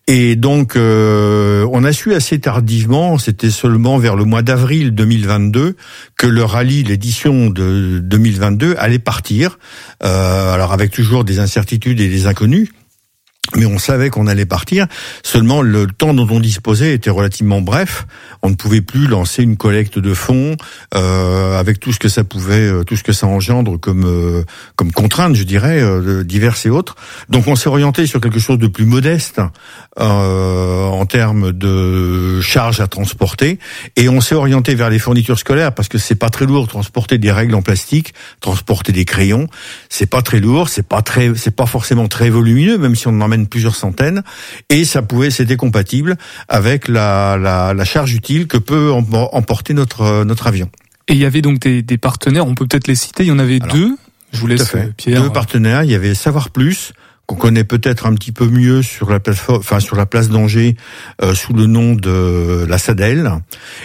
Et 0.08 0.36
donc, 0.36 0.76
euh, 0.76 1.68
on 1.72 1.84
a 1.84 1.94
su 1.94 2.14
assez 2.14 2.40
tardivement, 2.40 3.18
c'était 3.18 3.52
seulement 3.52 3.98
vers 3.98 4.16
le 4.16 4.26
mois 4.26 4.42
d'avril 4.42 4.92
2022, 4.92 5.76
que 6.18 6.28
le 6.28 6.44
rallye, 6.44 6.84
l'édition 6.84 7.50
de 7.50 8.00
2022, 8.04 8.76
allait 8.78 9.00
partir. 9.00 9.60
Euh, 10.04 10.54
alors 10.54 10.74
avec 10.74 10.92
toujours 10.92 11.24
des 11.24 11.40
incertitudes 11.40 12.00
et 12.02 12.10
des 12.10 12.26
inconnus. 12.26 12.70
Mais 13.56 13.66
on 13.66 13.78
savait 13.78 14.10
qu'on 14.10 14.28
allait 14.28 14.46
partir. 14.46 14.88
Seulement, 15.24 15.62
le 15.62 15.88
temps 15.88 16.14
dont 16.14 16.28
on 16.30 16.40
disposait 16.40 16.94
était 16.94 17.10
relativement 17.10 17.62
bref. 17.62 18.06
On 18.42 18.50
ne 18.50 18.56
pouvait 18.56 18.82
plus 18.82 19.08
lancer 19.08 19.44
une 19.44 19.58
collecte 19.58 20.00
de 20.00 20.14
fonds 20.14 20.56
euh, 20.96 21.60
avec 21.60 21.80
tout 21.80 21.92
ce 21.92 22.00
que 22.00 22.08
ça 22.08 22.24
pouvait, 22.24 22.70
euh, 22.70 22.84
tout 22.84 22.96
ce 22.96 23.04
que 23.04 23.12
ça 23.12 23.28
engendre 23.28 23.80
comme 23.80 24.06
euh, 24.06 24.44
comme 24.76 24.92
contraintes, 24.92 25.36
je 25.36 25.44
dirais, 25.44 25.80
euh, 25.82 26.24
diverses 26.24 26.66
et 26.66 26.70
autres. 26.70 26.96
Donc, 27.30 27.48
on 27.48 27.56
s'est 27.56 27.70
orienté 27.70 28.06
sur 28.06 28.22
quelque 28.22 28.40
chose 28.40 28.58
de 28.58 28.68
plus 28.68 28.86
modeste 28.86 29.42
euh, 30.00 30.86
en 30.86 31.06
termes 31.06 31.52
de 31.52 32.40
charges 32.42 32.80
à 32.80 32.88
transporter, 32.88 33.60
et 33.96 34.08
on 34.08 34.22
s'est 34.22 34.36
orienté 34.36 34.76
vers 34.76 34.90
les 34.90 35.00
fournitures 35.00 35.38
scolaires 35.38 35.74
parce 35.74 35.90
que 35.90 35.98
c'est 35.98 36.16
pas 36.16 36.30
très 36.30 36.46
lourd 36.46 36.64
de 36.64 36.70
transporter 36.70 37.18
des 37.18 37.32
règles 37.32 37.56
en 37.56 37.62
plastique, 37.62 38.14
transporter 38.40 38.92
des 38.92 39.06
crayons, 39.06 39.48
c'est 39.90 40.10
pas 40.10 40.22
très 40.22 40.40
lourd, 40.40 40.70
c'est 40.70 40.88
pas 40.88 41.02
très, 41.02 41.34
c'est 41.36 41.56
pas 41.56 41.66
forcément 41.66 42.08
très 42.08 42.30
volumineux, 42.30 42.78
même 42.78 42.96
si 42.96 43.08
on 43.08 43.12
en 43.12 43.22
emmène 43.22 43.41
plusieurs 43.48 43.76
centaines, 43.76 44.24
et 44.70 44.86
ça 44.86 45.02
pouvait, 45.02 45.32
c'était 45.32 45.58
compatible 45.58 46.18
avec 46.48 46.88
la, 46.88 47.38
la, 47.38 47.74
la 47.74 47.86
charge 47.86 48.14
utile 48.14 48.48
que 48.48 48.58
peut 48.58 48.92
em- 48.92 49.28
emporter 49.32 49.74
notre 49.74 50.24
notre 50.24 50.48
avion. 50.48 50.70
Et 51.08 51.14
il 51.14 51.20
y 51.20 51.26
avait 51.26 51.42
donc 51.42 51.60
des, 51.60 51.82
des 51.82 51.98
partenaires, 51.98 52.46
on 52.48 52.56
peut 52.56 52.68
peut-être 52.68 52.88
les 52.88 52.96
citer, 52.96 53.24
il 53.24 53.28
y 53.28 53.32
en 53.32 53.40
avait 53.40 53.60
Alors, 53.62 53.76
deux. 53.76 53.98
Je 54.32 54.40
vous 54.40 54.48
laisse 54.48 54.74
euh, 54.76 54.86
Pierre. 54.96 55.22
Deux 55.22 55.30
partenaires. 55.30 55.84
Il 55.84 55.92
y 55.92 55.96
avait 55.96 56.16
Savoir 56.16 56.52
Plus 56.52 56.94
qu'on 57.26 57.36
connaît 57.36 57.64
peut-être 57.64 58.06
un 58.06 58.14
petit 58.14 58.32
peu 58.32 58.48
mieux 58.48 58.82
sur 58.82 59.10
la 59.10 59.20
plateforme, 59.20 59.60
enfin 59.60 59.80
sur 59.80 59.96
la 59.96 60.06
place 60.06 60.30
d'Angers 60.30 60.76
euh, 61.22 61.34
sous 61.34 61.54
le 61.54 61.66
nom 61.66 61.96
de 61.96 62.66
la 62.68 62.78
SADEL. 62.78 63.32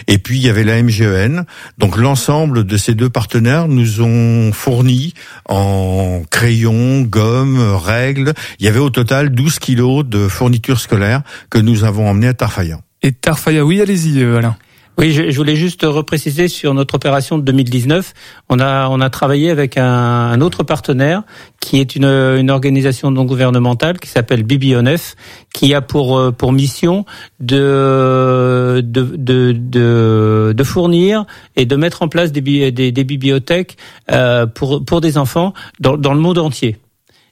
Et 0.07 0.17
puis 0.17 0.37
il 0.37 0.45
y 0.45 0.49
avait 0.49 0.63
la 0.63 0.81
MGEN. 0.81 1.45
Donc 1.77 1.97
l'ensemble 1.97 2.65
de 2.65 2.77
ces 2.77 2.95
deux 2.95 3.09
partenaires 3.09 3.67
nous 3.67 4.01
ont 4.01 4.51
fourni 4.51 5.13
en 5.47 6.23
crayons, 6.29 7.01
gomme, 7.01 7.59
règles. 7.75 8.33
Il 8.59 8.65
y 8.65 8.69
avait 8.69 8.79
au 8.79 8.89
total 8.89 9.29
12 9.29 9.59
kilos 9.59 10.05
de 10.05 10.27
fournitures 10.27 10.79
scolaires 10.79 11.21
que 11.49 11.57
nous 11.57 11.83
avons 11.83 12.09
emmenées 12.09 12.27
à 12.27 12.33
Tarfaya. 12.33 12.79
Et 13.01 13.11
Tarfaya, 13.11 13.65
oui, 13.65 13.81
allez-y 13.81 14.21
euh, 14.21 14.37
Alain. 14.37 14.57
Oui, 14.99 15.11
je, 15.11 15.37
voulais 15.37 15.55
juste 15.55 15.83
repréciser 15.83 16.47
sur 16.47 16.73
notre 16.73 16.95
opération 16.95 17.37
de 17.37 17.43
2019. 17.43 18.15
On 18.49 18.59
a 18.59 18.87
on 18.89 18.99
a 18.99 19.11
travaillé 19.11 19.51
avec 19.51 19.77
un, 19.77 20.41
autre 20.41 20.63
partenaire 20.63 21.21
qui 21.59 21.79
est 21.79 21.95
une, 21.95 22.49
organisation 22.49 23.11
non 23.11 23.23
gouvernementale 23.25 23.99
qui 23.99 24.09
s'appelle 24.09 24.41
Bibionef, 24.41 25.15
qui 25.53 25.75
a 25.75 25.81
pour 25.81 26.17
euh, 26.17 26.31
pour 26.31 26.51
mission 26.51 27.05
de 27.39 28.81
de 28.83 30.51
de 30.51 30.63
fournir 30.63 31.25
et 31.55 31.67
de 31.67 31.75
mettre 31.75 32.01
en 32.01 32.07
place 32.07 32.31
des 32.31 32.71
des, 32.71 32.91
des 32.91 33.03
bibliothèques 33.03 33.77
euh, 34.11 34.47
pour 34.47 34.83
pour 34.83 34.99
des 34.99 35.19
enfants 35.19 35.53
dans 35.79 35.95
dans 35.95 36.15
le 36.15 36.19
monde 36.19 36.39
entier. 36.39 36.77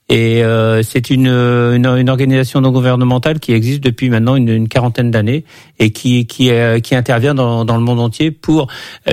Et 0.07 0.43
euh, 0.43 0.83
c'est 0.83 1.09
une, 1.09 1.27
une, 1.27 1.87
une, 1.87 2.09
organisation 2.11 2.61
non 2.61 2.71
gouvernementale 2.71 3.39
qui 3.39 3.53
existe 3.53 3.81
depuis 3.83 4.11
maintenant 4.11 4.35
une, 4.35 4.67
quarantaine 4.67 5.09
d'années 5.09 5.45
et 5.79 5.91
qui 5.91 6.27
qui, 6.27 6.51
qui 6.83 6.95
intervient 6.95 7.33
dans, 7.33 7.65
dans, 7.65 7.75
le 7.75 7.81
monde 7.81 7.99
entier 7.99 8.29
pour, 8.29 8.67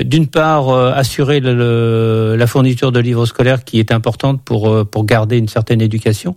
d'une 0.05 0.27
part, 0.27 0.71
assurer 0.71 1.41
le, 1.41 2.37
la 2.39 2.47
fourniture 2.47 2.93
de 2.93 3.01
livres 3.01 3.25
scolaires 3.25 3.65
qui 3.65 3.79
est 3.79 3.91
importante 3.91 4.43
pour 4.43 4.87
pour 4.87 5.07
garder 5.07 5.39
une 5.39 5.49
certaine 5.49 5.81
éducation, 5.81 6.37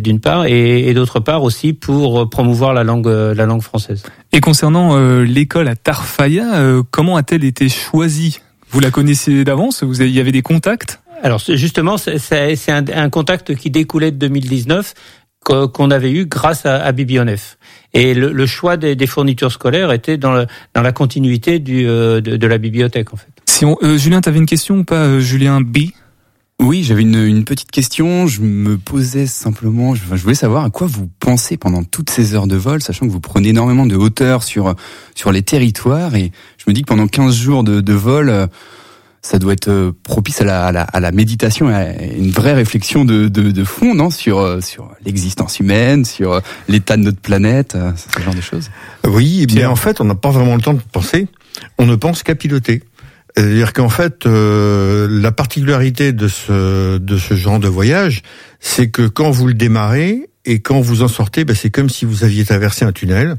d'une 0.00 0.20
part, 0.20 0.46
et, 0.46 0.88
et 0.88 0.94
d'autre 0.94 1.18
part 1.18 1.42
aussi 1.42 1.72
pour 1.72 2.30
promouvoir 2.30 2.74
la 2.74 2.84
langue 2.84 3.08
la 3.08 3.46
langue 3.46 3.62
française. 3.62 4.04
Et 4.32 4.40
concernant 4.40 4.96
l'école 5.22 5.66
à 5.66 5.74
Tarfaya, 5.74 6.82
comment 6.92 7.16
a-t-elle 7.16 7.44
été 7.44 7.68
choisie? 7.68 8.38
Vous 8.70 8.80
la 8.80 8.90
connaissiez 8.90 9.44
d'avance? 9.44 9.82
Vous 9.82 10.02
y 10.02 10.20
avait 10.20 10.32
des 10.32 10.42
contacts? 10.42 11.01
Alors 11.22 11.38
justement, 11.38 11.96
c'est 11.96 12.70
un, 12.70 12.84
un, 12.92 13.10
contact 13.10 13.54
qui 13.54 13.70
découlait 13.70 14.10
de 14.10 14.16
2019 14.16 14.94
qu'on 15.44 15.90
avait 15.90 16.12
eu 16.12 16.26
grâce 16.26 16.66
à, 16.66 16.76
à 16.76 16.92
Bibionef. 16.92 17.58
Et 17.94 18.14
le, 18.14 18.32
le 18.32 18.46
choix 18.46 18.76
des, 18.76 18.94
des, 18.94 19.06
fournitures 19.06 19.52
scolaires 19.52 19.92
était 19.92 20.16
dans, 20.16 20.32
le, 20.32 20.46
dans 20.74 20.82
la 20.82 20.92
continuité 20.92 21.58
du, 21.58 21.86
euh, 21.86 22.20
de, 22.20 22.36
de, 22.36 22.46
la 22.46 22.58
bibliothèque 22.58 23.12
en 23.12 23.16
fait. 23.16 23.28
Si 23.46 23.64
on, 23.64 23.76
euh, 23.82 23.98
Julien, 23.98 24.20
tu 24.20 24.28
avais 24.28 24.38
une 24.38 24.46
question 24.46 24.78
ou 24.78 24.84
pas, 24.84 25.04
euh, 25.04 25.20
Julien 25.20 25.60
B? 25.60 25.78
Oui, 26.60 26.84
j'avais 26.84 27.02
une, 27.02 27.16
une, 27.16 27.44
petite 27.44 27.72
question. 27.72 28.28
Je 28.28 28.40
me 28.40 28.78
posais 28.78 29.26
simplement, 29.26 29.96
je, 29.96 30.02
je, 30.12 30.22
voulais 30.22 30.36
savoir 30.36 30.64
à 30.64 30.70
quoi 30.70 30.86
vous 30.86 31.10
pensez 31.18 31.56
pendant 31.56 31.82
toutes 31.82 32.10
ces 32.10 32.34
heures 32.34 32.46
de 32.46 32.56
vol, 32.56 32.80
sachant 32.80 33.06
que 33.06 33.10
vous 33.10 33.20
prenez 33.20 33.48
énormément 33.48 33.84
de 33.84 33.96
hauteur 33.96 34.44
sur 34.44 34.74
sur 35.16 35.32
les 35.32 35.42
territoires. 35.42 36.14
Et 36.14 36.30
je 36.58 36.64
me 36.68 36.72
dis 36.72 36.82
que 36.82 36.86
pendant 36.86 37.08
15 37.08 37.34
jours 37.34 37.64
de, 37.64 37.80
de 37.80 37.92
vol, 37.92 38.48
ça 39.22 39.38
doit 39.38 39.52
être 39.52 39.68
euh, 39.68 39.92
propice 40.02 40.40
à 40.40 40.44
la, 40.44 40.66
à 40.66 40.72
la, 40.72 40.82
à 40.82 41.00
la 41.00 41.12
méditation, 41.12 41.68
à 41.68 41.84
une 41.84 42.30
vraie 42.30 42.54
réflexion 42.54 43.04
de, 43.04 43.28
de, 43.28 43.52
de 43.52 43.64
fond, 43.64 43.94
non, 43.94 44.10
sur 44.10 44.40
euh, 44.40 44.60
sur 44.60 44.90
l'existence 45.04 45.60
humaine, 45.60 46.04
sur 46.04 46.32
euh, 46.32 46.40
l'état 46.68 46.96
de 46.96 47.02
notre 47.02 47.20
planète, 47.20 47.76
ce 47.96 48.20
genre 48.20 48.34
de 48.34 48.40
choses. 48.40 48.70
Oui, 49.06 49.46
bien 49.46 49.70
en 49.70 49.76
fait, 49.76 50.00
on 50.00 50.04
n'a 50.04 50.16
pas 50.16 50.30
vraiment 50.30 50.56
le 50.56 50.60
temps 50.60 50.74
de 50.74 50.80
penser. 50.80 51.28
On 51.78 51.86
ne 51.86 51.94
pense 51.94 52.22
qu'à 52.22 52.34
piloter. 52.34 52.82
C'est-à-dire 53.36 53.72
qu'en 53.72 53.88
fait, 53.88 54.26
euh, 54.26 55.08
la 55.08 55.32
particularité 55.32 56.12
de 56.12 56.28
ce 56.28 56.98
de 56.98 57.16
ce 57.16 57.34
genre 57.34 57.60
de 57.60 57.68
voyage, 57.68 58.22
c'est 58.60 58.90
que 58.90 59.06
quand 59.06 59.30
vous 59.30 59.46
le 59.46 59.54
démarrez 59.54 60.28
et 60.44 60.60
quand 60.60 60.80
vous 60.80 61.02
en 61.02 61.08
sortez, 61.08 61.44
ben 61.44 61.54
c'est 61.54 61.70
comme 61.70 61.88
si 61.88 62.04
vous 62.04 62.24
aviez 62.24 62.44
traversé 62.44 62.84
un 62.84 62.92
tunnel 62.92 63.36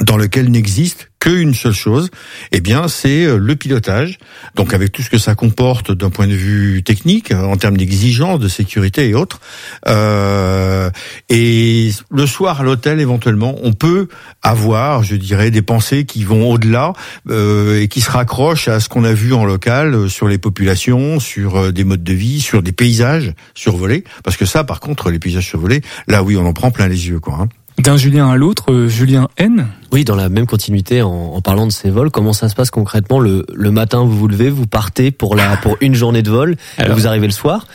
dans 0.00 0.16
lequel 0.16 0.50
n'existe 0.50 1.10
qu'une 1.20 1.54
seule 1.54 1.74
chose, 1.74 2.10
eh 2.50 2.60
bien, 2.60 2.88
c'est 2.88 3.26
euh, 3.26 3.36
le 3.36 3.54
pilotage. 3.54 4.18
Donc, 4.56 4.74
avec 4.74 4.90
tout 4.90 5.02
ce 5.02 5.10
que 5.10 5.18
ça 5.18 5.34
comporte 5.36 5.92
d'un 5.92 6.10
point 6.10 6.26
de 6.26 6.34
vue 6.34 6.82
technique, 6.82 7.30
euh, 7.30 7.44
en 7.44 7.56
termes 7.56 7.76
d'exigence, 7.76 8.40
de 8.40 8.48
sécurité 8.48 9.08
et 9.08 9.14
autres. 9.14 9.40
Euh, 9.86 10.90
et 11.28 11.90
le 12.10 12.26
soir 12.26 12.62
à 12.62 12.64
l'hôtel, 12.64 13.00
éventuellement, 13.00 13.54
on 13.62 13.72
peut 13.72 14.08
avoir, 14.42 15.04
je 15.04 15.14
dirais, 15.14 15.52
des 15.52 15.62
pensées 15.62 16.06
qui 16.06 16.24
vont 16.24 16.50
au-delà 16.50 16.94
euh, 17.28 17.82
et 17.82 17.86
qui 17.86 18.00
se 18.00 18.10
raccrochent 18.10 18.68
à 18.68 18.80
ce 18.80 18.88
qu'on 18.88 19.04
a 19.04 19.12
vu 19.12 19.32
en 19.34 19.44
local 19.44 19.94
euh, 19.94 20.08
sur 20.08 20.26
les 20.26 20.38
populations, 20.38 21.20
sur 21.20 21.72
des 21.72 21.84
modes 21.84 22.02
de 22.02 22.14
vie, 22.14 22.40
sur 22.40 22.62
des 22.62 22.72
paysages 22.72 23.32
survolés. 23.54 24.02
Parce 24.24 24.36
que 24.36 24.46
ça, 24.46 24.64
par 24.64 24.80
contre, 24.80 25.10
les 25.10 25.20
paysages 25.20 25.46
survolés, 25.46 25.82
là, 26.08 26.24
oui, 26.24 26.36
on 26.36 26.46
en 26.46 26.52
prend 26.54 26.72
plein 26.72 26.88
les 26.88 27.08
yeux, 27.08 27.20
quoi. 27.20 27.38
Hein. 27.42 27.48
D'un 27.78 27.96
Julien 27.96 28.28
à 28.28 28.36
l'autre, 28.36 28.86
Julien 28.86 29.28
N 29.36 29.66
oui, 29.92 30.04
dans 30.04 30.16
la 30.16 30.30
même 30.30 30.46
continuité, 30.46 31.02
en, 31.02 31.10
en, 31.34 31.40
parlant 31.42 31.66
de 31.66 31.72
ces 31.72 31.90
vols, 31.90 32.10
comment 32.10 32.32
ça 32.32 32.48
se 32.48 32.54
passe 32.54 32.70
concrètement 32.70 33.18
le, 33.18 33.44
le 33.52 33.70
matin 33.70 34.02
Vous 34.04 34.16
vous 34.16 34.26
levez, 34.26 34.48
vous 34.48 34.66
partez 34.66 35.10
pour 35.10 35.36
la 35.36 35.58
pour 35.58 35.76
une 35.82 35.94
journée 35.94 36.22
de 36.22 36.30
vol, 36.30 36.56
et 36.78 36.88
vous 36.88 37.06
arrivez 37.06 37.26
le 37.26 37.32
soir. 37.32 37.66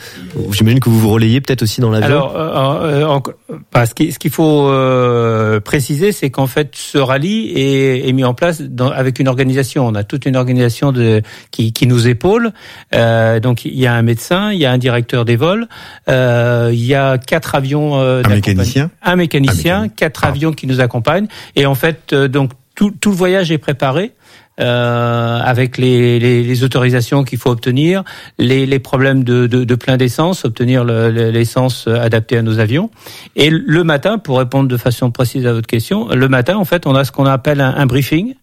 J'imagine 0.50 0.80
que 0.80 0.90
vous 0.90 0.98
vous 0.98 1.10
relayez 1.10 1.40
peut-être 1.40 1.62
aussi 1.62 1.80
dans 1.80 1.90
l'avion. 1.90 2.08
Alors, 2.08 2.34
euh, 2.34 3.20
euh, 3.50 3.56
parce 3.70 3.94
que 3.94 4.10
ce 4.10 4.18
qu'il 4.18 4.32
faut 4.32 4.68
euh, 4.68 5.60
préciser, 5.60 6.10
c'est 6.10 6.28
qu'en 6.30 6.48
fait, 6.48 6.74
ce 6.74 6.98
rallye 6.98 7.52
est, 7.54 8.08
est 8.08 8.12
mis 8.12 8.24
en 8.24 8.34
place 8.34 8.62
dans, 8.62 8.90
avec 8.90 9.20
une 9.20 9.28
organisation. 9.28 9.86
On 9.86 9.94
a 9.94 10.02
toute 10.02 10.26
une 10.26 10.34
organisation 10.34 10.90
de 10.90 11.22
qui, 11.52 11.72
qui 11.72 11.86
nous 11.86 12.08
épaule. 12.08 12.50
Euh, 12.96 13.38
donc, 13.38 13.64
il 13.64 13.78
y 13.78 13.86
a 13.86 13.94
un 13.94 14.02
médecin, 14.02 14.50
il 14.52 14.58
y 14.58 14.66
a 14.66 14.72
un 14.72 14.78
directeur 14.78 15.24
des 15.24 15.36
vols, 15.36 15.68
euh, 16.08 16.70
il 16.72 16.84
y 16.84 16.96
a 16.96 17.16
quatre 17.16 17.54
avions. 17.54 17.96
un 18.00 18.22
mécanicien. 18.28 18.90
Un 19.04 19.14
mécanicien, 19.14 19.88
quatre 20.02 20.22
ah. 20.24 20.28
avions 20.28 20.52
qui 20.52 20.66
nous 20.66 20.80
accompagnent, 20.80 21.28
et 21.56 21.66
en 21.66 21.74
fait 21.74 22.12
euh, 22.12 22.28
donc 22.28 22.52
tout, 22.74 22.92
tout, 23.00 23.10
le 23.10 23.16
voyage 23.16 23.50
est 23.50 23.58
préparé. 23.58 24.12
Euh, 24.60 25.38
avec 25.38 25.78
les, 25.78 26.18
les, 26.18 26.42
les 26.42 26.64
autorisations 26.64 27.22
qu'il 27.22 27.38
faut 27.38 27.50
obtenir, 27.50 28.02
les, 28.40 28.66
les 28.66 28.80
problèmes 28.80 29.22
de, 29.22 29.46
de, 29.46 29.62
de 29.62 29.74
plein 29.76 29.96
d'essence, 29.96 30.44
obtenir 30.44 30.82
l'essence 30.84 31.86
adaptée 31.86 32.38
à 32.38 32.42
nos 32.42 32.58
avions. 32.58 32.90
Et 33.36 33.50
le 33.50 33.84
matin, 33.84 34.18
pour 34.18 34.38
répondre 34.38 34.68
de 34.68 34.76
façon 34.76 35.12
précise 35.12 35.46
à 35.46 35.52
votre 35.52 35.68
question, 35.68 36.08
le 36.08 36.28
matin, 36.28 36.56
en 36.56 36.64
fait, 36.64 36.88
on 36.88 36.96
a 36.96 37.04
ce 37.04 37.12
qu'on 37.12 37.26
appelle 37.26 37.60
un, 37.60 37.72
un 37.72 37.86
briefing 37.86 38.34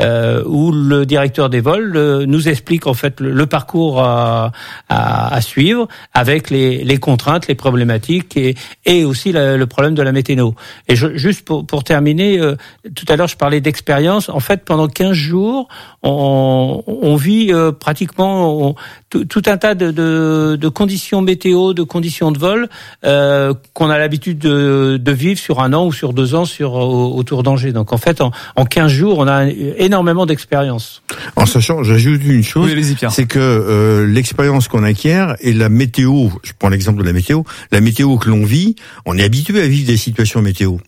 euh, 0.00 0.42
où 0.44 0.72
le 0.72 1.06
directeur 1.06 1.48
des 1.48 1.60
vols 1.60 1.96
euh, 1.96 2.26
nous 2.26 2.48
explique 2.48 2.86
en 2.86 2.94
fait 2.94 3.20
le, 3.20 3.46
parcours 3.46 4.02
à, 4.02 4.52
à, 4.88 5.34
à, 5.34 5.40
suivre 5.40 5.88
avec 6.12 6.50
les, 6.50 6.84
les, 6.84 6.98
contraintes, 6.98 7.48
les 7.48 7.54
problématiques 7.54 8.36
et, 8.36 8.54
et 8.84 9.04
aussi 9.04 9.32
le 9.32 9.64
problème 9.64 9.94
de 9.94 10.02
la 10.02 10.12
météo. 10.12 10.50
Et 10.88 10.96
je, 10.96 11.16
juste 11.16 11.44
pour, 11.44 11.66
pour 11.66 11.84
terminer, 11.84 12.38
euh, 12.38 12.56
tout 12.94 13.06
à 13.08 13.16
l'heure 13.16 13.28
je 13.28 13.36
parlais 13.36 13.60
d'expérience. 13.60 14.28
En 14.28 14.40
fait, 14.40 14.64
pendant 14.64 14.88
15 14.88 15.12
jours, 15.12 15.68
on, 16.02 16.82
on 16.86 17.16
vit 17.16 17.52
euh, 17.52 17.72
pratiquement 17.72 18.74
tout, 19.08 19.24
tout, 19.24 19.42
un 19.46 19.56
tas 19.56 19.74
de, 19.74 19.90
de, 19.90 20.56
de, 20.60 20.68
conditions 20.68 21.22
météo, 21.22 21.72
de 21.72 21.82
conditions 21.82 22.32
de 22.32 22.38
vol 22.38 22.68
euh, 23.04 23.54
qu'on 23.72 23.88
a 23.90 23.98
l'habitude 23.98 24.38
de, 24.38 24.98
de, 25.00 25.12
vivre 25.12 25.38
sur 25.38 25.60
un 25.60 25.72
an 25.72 25.86
ou 25.86 25.92
sur 25.92 26.12
deux 26.12 26.34
ans 26.34 26.44
sur 26.44 26.74
autour 26.74 27.42
d'Angers. 27.42 27.72
Donc 27.72 27.92
en 27.92 27.98
fait, 27.98 28.20
en, 28.20 28.32
en 28.56 28.64
15 28.64 28.90
jours, 28.90 29.18
on 29.18 29.28
a 29.28 29.46
énormément 29.46 30.26
d'expérience. 30.26 31.02
En 31.36 31.46
sachant, 31.46 31.82
j'ajoute 31.82 32.22
une 32.24 32.42
chose, 32.42 32.70
c'est 33.10 33.26
que 33.26 33.38
euh, 33.38 34.06
l'expérience 34.06 34.68
qu'on 34.68 34.82
acquiert 34.82 35.36
et 35.40 35.52
la 35.52 35.68
météo, 35.68 36.28
je 36.42 36.52
prends 36.58 36.68
l'exemple 36.68 37.00
de 37.00 37.06
la 37.06 37.12
météo, 37.12 37.42
la 37.72 37.80
météo 37.80 38.16
que 38.16 38.28
l'on 38.28 38.44
vit, 38.44 38.76
on 39.04 39.16
est 39.16 39.24
habitué 39.24 39.60
à 39.60 39.66
vivre 39.66 39.86
des 39.86 39.96
situations 39.96 40.42
météo. 40.42 40.78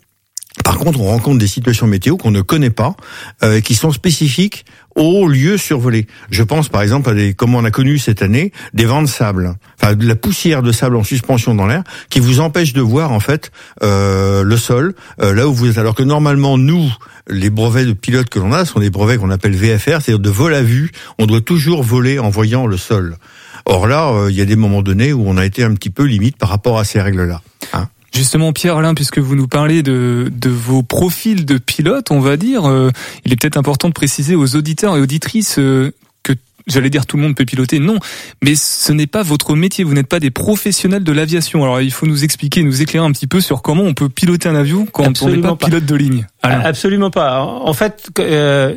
Par 0.65 0.79
contre, 0.79 1.01
on 1.01 1.09
rencontre 1.09 1.39
des 1.39 1.47
situations 1.47 1.87
météo 1.87 2.17
qu'on 2.17 2.31
ne 2.31 2.41
connaît 2.41 2.71
pas, 2.71 2.95
euh, 3.43 3.61
qui 3.61 3.75
sont 3.75 3.93
spécifiques 3.93 4.65
aux 4.99 5.29
lieux 5.29 5.57
survolés. 5.57 6.07
Je 6.31 6.43
pense 6.43 6.69
par 6.69 6.83
exemple 6.83 7.09
à 7.11 7.15
des, 7.15 7.33
comme 7.33 7.55
on 7.55 7.65
a 7.65 7.71
connu 7.71 7.99
cette 7.99 8.21
année, 8.21 8.53
des 8.75 8.85
vents 8.85 9.01
de 9.01 9.07
sable, 9.07 9.55
enfin 9.81 9.95
de 9.95 10.07
la 10.07 10.17
poussière 10.17 10.63
de 10.63 10.73
sable 10.73 10.97
en 10.97 11.05
suspension 11.05 11.55
dans 11.55 11.67
l'air, 11.67 11.85
qui 12.11 12.21
vous 12.21 12.41
empêche 12.41 12.73
de 12.73 12.81
voir 12.81 13.13
en 13.13 13.21
fait 13.21 13.51
euh, 13.83 14.43
le 14.43 14.57
sol 14.57 14.95
euh, 15.23 15.33
là 15.33 15.49
où 15.49 15.55
vous 15.55 15.69
êtes. 15.69 15.79
Alors 15.79 15.95
que 15.95 16.03
normalement, 16.03 16.59
nous, 16.59 16.93
les 17.29 17.49
brevets 17.49 17.87
de 17.87 17.93
pilote 17.93 18.29
que 18.29 18.39
l'on 18.39 18.53
a 18.53 18.65
sont 18.65 18.81
des 18.81 18.91
brevets 18.91 19.19
qu'on 19.19 19.31
appelle 19.31 19.55
VFR, 19.55 20.03
c'est-à-dire 20.03 20.19
de 20.19 20.31
vol 20.31 20.53
à 20.53 20.63
vue. 20.63 20.91
On 21.19 21.27
doit 21.27 21.41
toujours 21.41 21.83
voler 21.83 22.19
en 22.19 22.29
voyant 22.29 22.67
le 22.67 22.77
sol. 22.77 23.17
Or 23.65 23.87
là, 23.87 24.09
euh, 24.09 24.31
il 24.31 24.37
y 24.37 24.41
a 24.41 24.47
des 24.47 24.57
moments 24.57 24.83
donnés 24.83 25.13
où 25.13 25.25
on 25.27 25.37
a 25.37 25.47
été 25.47 25.63
un 25.63 25.75
petit 25.75 25.91
peu 25.91 26.05
limite 26.05 26.37
par 26.37 26.49
rapport 26.49 26.79
à 26.79 26.85
ces 26.85 27.01
règles-là. 27.01 27.41
Hein 27.73 27.89
Justement, 28.15 28.53
Pierre 28.53 28.77
Alain, 28.77 28.95
puisque 28.95 29.19
vous 29.19 29.37
nous 29.37 29.49
parlez 29.49 29.83
de, 29.83 30.31
de 30.33 30.51
vos 30.51 30.83
profils 30.83 31.45
de 31.45 31.59
pilote, 31.59 32.11
on 32.11 32.21
va 32.21 32.37
dire, 32.37 32.69
euh, 32.69 32.91
il 33.25 33.33
est 33.33 33.37
peut-être 33.37 33.59
important 33.59 33.89
de 33.89 33.95
préciser 33.95 34.35
aux 34.35 34.57
auditeurs 34.57 34.97
et 34.97 35.01
auditrices 35.01 35.59
euh, 35.59 35.93
que 36.23 36.33
j'allais 36.67 36.91
dire 36.91 37.07
tout 37.07 37.17
le 37.17 37.23
monde 37.23 37.35
peut 37.35 37.45
piloter, 37.45 37.79
non, 37.81 37.99
mais 38.43 38.55
ce 38.55 38.93
n'est 38.93 39.07
pas 39.07 39.23
votre 39.23 39.55
métier, 39.55 39.85
vous 39.85 39.95
n'êtes 39.95 40.09
pas 40.09 40.21
des 40.21 40.31
professionnels 40.31 41.05
de 41.05 41.13
l'aviation. 41.13 41.63
Alors 41.63 41.81
il 41.83 41.93
faut 41.93 42.07
nous 42.07 42.25
expliquer, 42.25 42.63
nous 42.63 42.81
éclairer 42.81 43.05
un 43.05 43.13
petit 43.13 43.27
peu 43.27 43.41
sur 43.41 43.61
comment 43.61 43.83
on 43.83 43.95
peut 43.95 44.09
piloter 44.09 44.49
un 44.49 44.57
avion 44.57 44.87
quand 44.87 45.23
on 45.23 45.29
n'est 45.29 45.39
pas, 45.39 45.55
pilote 45.55 45.85
de 45.85 45.95
ligne. 45.95 46.27
Absolument 46.43 47.11
pas. 47.11 47.43
En 47.43 47.75
fait, 47.75 48.09
euh, 48.19 48.75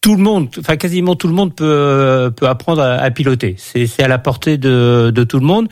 tout 0.00 0.14
le 0.14 0.22
monde, 0.22 0.48
enfin 0.58 0.76
quasiment 0.76 1.16
tout 1.16 1.26
le 1.26 1.34
monde 1.34 1.54
peut 1.54 2.32
peut 2.36 2.46
apprendre 2.46 2.82
à, 2.82 3.10
piloter. 3.10 3.56
C'est 3.58 4.02
à 4.02 4.08
la 4.08 4.18
portée 4.18 4.56
de, 4.56 5.10
de 5.12 5.24
tout 5.24 5.40
le 5.40 5.46
monde. 5.46 5.68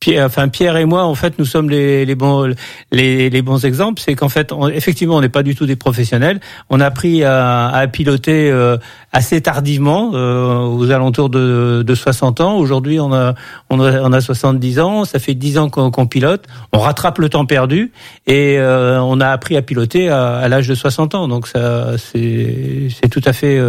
Pierre, 0.00 0.24
enfin 0.24 0.48
Pierre 0.48 0.78
et 0.78 0.86
moi, 0.86 1.04
en 1.04 1.14
fait, 1.14 1.38
nous 1.38 1.44
sommes 1.44 1.68
les, 1.68 2.06
les 2.06 2.14
bons 2.14 2.54
les, 2.90 3.28
les, 3.28 3.42
bons 3.42 3.66
exemples. 3.66 4.00
C'est 4.00 4.14
qu'en 4.14 4.30
fait, 4.30 4.50
on, 4.50 4.66
effectivement, 4.66 5.16
on 5.16 5.20
n'est 5.20 5.28
pas 5.28 5.42
du 5.42 5.54
tout 5.54 5.66
des 5.66 5.76
professionnels. 5.76 6.40
On 6.70 6.80
a 6.80 6.86
appris 6.86 7.22
à, 7.22 7.68
à 7.68 7.86
piloter 7.86 8.50
euh, 8.50 8.78
assez 9.12 9.42
tardivement, 9.42 10.12
euh, 10.14 10.56
aux 10.64 10.90
alentours 10.90 11.28
de, 11.28 11.84
de 11.86 11.94
60 11.94 12.40
ans. 12.40 12.56
Aujourd'hui, 12.56 12.98
on 12.98 13.12
a, 13.12 13.34
on 13.68 13.78
a, 13.78 14.00
on 14.00 14.10
a 14.14 14.20
70 14.22 14.80
ans. 14.80 15.04
Ça 15.04 15.18
fait 15.18 15.34
10 15.34 15.58
ans 15.58 15.68
qu'on 15.68 16.06
pilote. 16.06 16.46
On 16.72 16.78
rattrape 16.78 17.18
le 17.18 17.28
temps 17.28 17.44
perdu 17.44 17.92
et 18.26 18.58
euh, 18.58 19.02
on 19.02 19.20
a 19.20 19.28
appris 19.28 19.58
à 19.58 19.62
piloter 19.62 20.08
à, 20.08 20.38
à 20.38 20.48
l'âge 20.48 20.66
de 20.66 20.74
60 20.74 21.14
ans. 21.14 21.28
Donc 21.28 21.46
ça, 21.46 21.98
c'est 21.98 22.88
tout 23.10 23.22
à 23.26 23.34
fait 23.34 23.60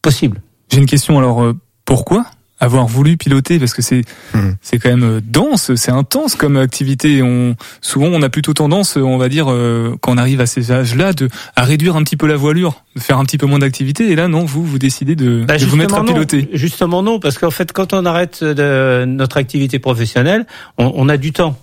possible. 0.00 0.40
J'ai 0.72 0.78
une 0.78 0.86
question. 0.86 1.18
Alors, 1.18 1.52
pourquoi? 1.84 2.24
Avoir 2.58 2.86
voulu 2.86 3.16
piloter 3.16 3.58
parce 3.58 3.74
que 3.74 3.82
c'est 3.82 4.02
hmm. 4.34 4.52
c'est 4.62 4.78
quand 4.78 4.88
même 4.88 5.04
euh, 5.04 5.20
dense, 5.22 5.74
c'est 5.74 5.90
intense 5.90 6.34
comme 6.34 6.56
activité. 6.56 7.22
On 7.22 7.56
souvent 7.80 8.06
on 8.06 8.22
a 8.22 8.28
plutôt 8.28 8.54
tendance, 8.54 8.96
on 8.96 9.18
va 9.18 9.28
dire, 9.28 9.46
euh, 9.50 9.96
quand 10.00 10.14
on 10.14 10.18
arrive 10.18 10.40
à 10.40 10.46
ces 10.46 10.72
âges-là, 10.72 11.12
de 11.12 11.28
à 11.54 11.64
réduire 11.64 11.96
un 11.96 12.02
petit 12.02 12.16
peu 12.16 12.26
la 12.26 12.36
voilure, 12.36 12.82
de 12.94 13.00
faire 13.00 13.18
un 13.18 13.24
petit 13.24 13.38
peu 13.38 13.46
moins 13.46 13.58
d'activité. 13.58 14.10
Et 14.10 14.16
là, 14.16 14.28
non, 14.28 14.44
vous 14.44 14.64
vous 14.64 14.78
décidez 14.78 15.16
de, 15.16 15.44
bah, 15.46 15.58
de 15.58 15.64
vous 15.66 15.76
mettre 15.76 15.96
à 15.96 16.04
piloter. 16.04 16.48
Justement 16.52 17.02
non, 17.02 17.20
parce 17.20 17.38
qu'en 17.38 17.50
fait, 17.50 17.72
quand 17.72 17.92
on 17.92 18.04
arrête 18.06 18.42
de 18.42 19.04
notre 19.04 19.36
activité 19.36 19.78
professionnelle, 19.78 20.46
on, 20.78 20.92
on 20.94 21.08
a 21.08 21.16
du 21.16 21.32
temps. 21.32 21.56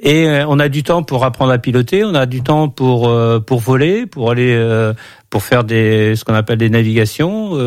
et 0.00 0.28
euh, 0.28 0.46
on 0.48 0.58
a 0.58 0.68
du 0.68 0.82
temps 0.82 1.02
pour 1.02 1.24
apprendre 1.24 1.52
à 1.52 1.58
piloter, 1.58 2.04
on 2.04 2.14
a 2.14 2.26
du 2.26 2.42
temps 2.42 2.68
pour 2.68 3.08
euh, 3.08 3.40
pour 3.40 3.58
voler, 3.58 4.06
pour 4.06 4.30
aller 4.30 4.52
euh, 4.52 4.92
pour 5.30 5.42
faire 5.42 5.64
des 5.64 6.14
ce 6.14 6.24
qu'on 6.24 6.34
appelle 6.34 6.58
des 6.58 6.70
navigations 6.70 7.58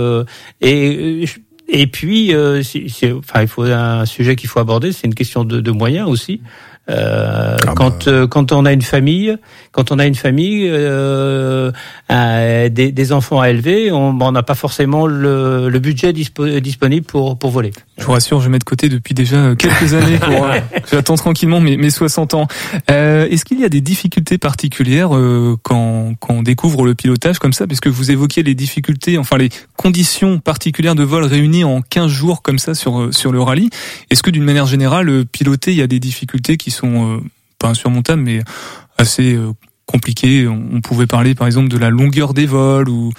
et 0.61 1.25
et 1.71 1.87
puis 1.87 2.33
c'est 2.63 3.11
enfin 3.13 3.41
il 3.41 3.47
faut 3.47 3.63
un 3.63 4.05
sujet 4.05 4.35
qu'il 4.35 4.49
faut 4.49 4.59
aborder, 4.59 4.91
c'est 4.91 5.07
une 5.07 5.15
question 5.15 5.43
de, 5.43 5.59
de 5.59 5.71
moyens 5.71 6.07
aussi. 6.09 6.41
Euh, 6.89 7.55
ah 7.67 7.73
quand 7.75 8.09
bah. 8.09 8.27
quand 8.27 8.51
on 8.51 8.65
a 8.65 8.73
une 8.73 8.81
famille, 8.81 9.37
quand 9.71 9.91
on 9.91 9.99
a 9.99 10.05
une 10.05 10.15
famille, 10.15 10.67
euh, 10.69 11.71
des, 12.09 12.91
des, 12.91 13.11
enfants 13.11 13.39
à 13.39 13.49
élever, 13.49 13.91
on 13.91 14.31
n'a 14.31 14.43
pas 14.43 14.55
forcément 14.55 15.07
le, 15.07 15.69
le 15.69 15.79
budget 15.79 16.13
disponible 16.13 17.05
pour 17.05 17.37
pour 17.37 17.51
voler. 17.51 17.71
Je 17.97 18.05
vous 18.05 18.11
rassure, 18.11 18.41
je 18.41 18.49
mets 18.49 18.59
de 18.59 18.63
côté 18.63 18.89
depuis 18.89 19.13
déjà 19.13 19.55
quelques 19.55 19.93
années 19.93 20.17
pour 20.17 20.45
euh, 20.45 20.59
j'attends 20.91 21.15
tranquillement 21.15 21.61
mes, 21.61 21.77
mes 21.77 21.89
60 21.89 22.33
ans. 22.33 22.47
Euh, 22.89 23.27
Est-ce 23.27 23.45
qu'il 23.45 23.59
y 23.59 23.65
a 23.65 23.69
des 23.69 23.81
difficultés 23.81 24.37
particulières 24.37 25.15
euh, 25.15 25.55
quand, 25.63 26.15
quand 26.19 26.33
on 26.33 26.43
découvre 26.43 26.85
le 26.85 26.95
pilotage 26.95 27.39
comme 27.39 27.53
ça? 27.53 27.67
Puisque 27.67 27.87
vous 27.87 28.11
évoquiez 28.11 28.43
les 28.43 28.55
difficultés, 28.55 29.17
enfin 29.17 29.37
les 29.37 29.49
conditions 29.77 30.39
particulières 30.39 30.95
de 30.95 31.03
vol 31.03 31.23
réunies 31.23 31.63
en 31.63 31.81
15 31.81 32.07
jours 32.11 32.41
comme 32.41 32.59
ça 32.59 32.73
sur 32.73 33.13
sur 33.13 33.31
le 33.31 33.41
rallye. 33.41 33.69
Est-ce 34.09 34.23
que 34.23 34.31
d'une 34.31 34.43
manière 34.43 34.65
générale, 34.65 35.25
piloter, 35.25 35.71
il 35.71 35.77
y 35.77 35.81
a 35.81 35.87
des 35.87 35.99
difficultés 35.99 36.57
qui 36.57 36.71
sont 36.71 37.17
euh, 37.17 37.19
pas 37.59 37.69
insurmontables, 37.69 38.21
mais 38.21 38.41
assez 39.01 39.37
compliquées 39.85 40.47
On 40.47 40.79
pouvait 40.81 41.07
parler 41.07 41.35
par 41.35 41.47
exemple 41.47 41.67
de 41.67 41.77
la 41.77 41.89
longueur 41.89 42.33
des 42.33 42.45
vols 42.45 42.89
ou 42.89 43.11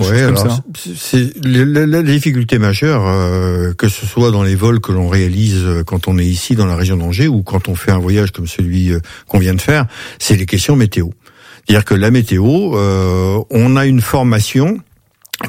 c'est 0.00 1.46
la, 1.46 1.86
la, 1.86 2.02
difficulté 2.02 2.58
majeure, 2.58 3.06
euh, 3.06 3.72
que 3.74 3.88
ce 3.88 4.06
soit 4.06 4.30
dans 4.30 4.42
les 4.42 4.54
vols 4.54 4.80
que 4.80 4.92
l'on 4.92 5.08
réalise 5.08 5.62
euh, 5.62 5.84
quand 5.84 6.08
on 6.08 6.18
est 6.18 6.24
ici 6.24 6.54
dans 6.54 6.66
la 6.66 6.76
région 6.76 6.96
d'Angers 6.96 7.28
ou 7.28 7.42
quand 7.42 7.68
on 7.68 7.74
fait 7.74 7.90
un 7.90 7.98
voyage 7.98 8.30
comme 8.30 8.46
celui 8.46 8.92
euh, 8.92 9.00
qu'on 9.26 9.38
vient 9.38 9.54
de 9.54 9.60
faire, 9.60 9.86
c'est 10.18 10.36
les 10.36 10.46
questions 10.46 10.76
météo. 10.76 11.08
C'est-à-dire 11.66 11.84
que 11.84 11.94
la 11.94 12.10
météo, 12.10 12.44
on 13.50 13.76
a 13.76 13.86
une 13.86 14.02
formation 14.02 14.80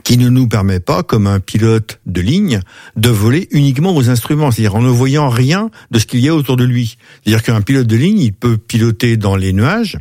qui 0.04 0.17
ne 0.17 0.30
nous 0.30 0.48
permet 0.48 0.80
pas, 0.80 1.04
comme 1.04 1.28
un 1.28 1.39
pilote 1.39 2.00
de 2.06 2.21
ligne, 2.21 2.60
de 2.95 3.10
voler 3.10 3.48
uniquement 3.52 3.95
aux 3.95 4.10
instruments, 4.10 4.52
c'est-à-dire 4.52 4.76
en 4.76 4.82
ne 4.82 4.89
voyant 4.89 5.30
rien 5.30 5.69
de 5.91 6.00
ce 6.00 6.06
qu'il 6.06 6.19
y 6.19 6.30
a 6.30 6.36
autour 6.36 6.58
de 6.58 6.63
lui. 6.63 6.98
C'est-à-dire 7.24 7.43
qu'un 7.43 7.62
pilote 7.62 7.88
de 7.88 7.95
ligne, 7.95 8.19
il 8.19 8.34
peut 8.34 8.58
piloter 8.58 9.17
dans 9.17 9.36
les 9.36 9.54
nuages, 9.54 9.98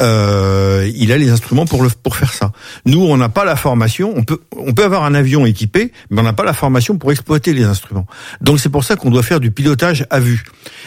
euh, 0.00 0.90
il 0.96 1.12
a 1.12 1.18
les 1.18 1.30
instruments 1.30 1.66
pour 1.66 1.82
le 1.82 1.88
pour 1.88 2.16
faire 2.16 2.32
ça. 2.32 2.52
Nous, 2.84 3.00
on 3.00 3.16
n'a 3.16 3.28
pas 3.28 3.44
la 3.44 3.56
formation. 3.56 4.12
On 4.16 4.24
peut 4.24 4.40
on 4.56 4.72
peut 4.72 4.84
avoir 4.84 5.04
un 5.04 5.14
avion 5.14 5.46
équipé, 5.46 5.92
mais 6.10 6.20
on 6.20 6.24
n'a 6.24 6.32
pas 6.32 6.44
la 6.44 6.52
formation 6.52 6.98
pour 6.98 7.12
exploiter 7.12 7.52
les 7.52 7.64
instruments. 7.64 8.06
Donc 8.40 8.60
c'est 8.60 8.68
pour 8.68 8.84
ça 8.84 8.96
qu'on 8.96 9.10
doit 9.10 9.22
faire 9.22 9.40
du 9.40 9.50
pilotage 9.50 10.06
à 10.10 10.20
vue. 10.20 10.44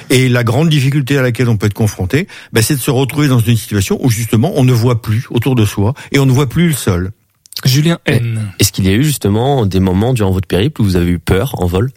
Et 0.10 0.30
la 0.30 0.44
grande 0.44 0.70
difficulté 0.70 1.18
à 1.18 1.22
laquelle 1.22 1.50
on 1.50 1.58
peut 1.58 1.68
être 1.68 1.74
confronté, 1.74 2.28
ben, 2.52 2.62
c'est 2.62 2.76
de 2.76 2.82
se 2.82 2.92
retrouver 2.92 3.28
dans 3.28 3.40
une 3.40 3.58
situation 3.58 3.98
où 4.04 4.10
justement 4.10 4.52
on 4.56 4.64
ne 4.64 4.74
voit 4.74 5.02
plus 5.02 5.26
autour 5.30 5.56
de 5.56 5.66
soi 5.66 5.94
et 6.12 6.20
on 6.20 6.26
ne 6.26 6.32
voit 6.32 6.50
plus 6.50 6.68
le 6.68 6.74
sol. 6.74 7.12
Julien 7.66 8.00
N. 8.06 8.52
Est-ce 8.60 8.72
qu'il 8.72 8.86
y 8.86 8.90
a 8.90 8.94
eu 8.94 9.04
justement 9.04 9.66
des 9.66 9.80
moments 9.80 10.14
durant 10.14 10.32
votre 10.32 10.48
périple 10.48 10.82
où 10.82 10.86
vous 10.86 10.96
avez 10.96 11.12
eu 11.12 11.20
peur 11.20 11.62
en 11.62 11.66
vol? 11.66 11.92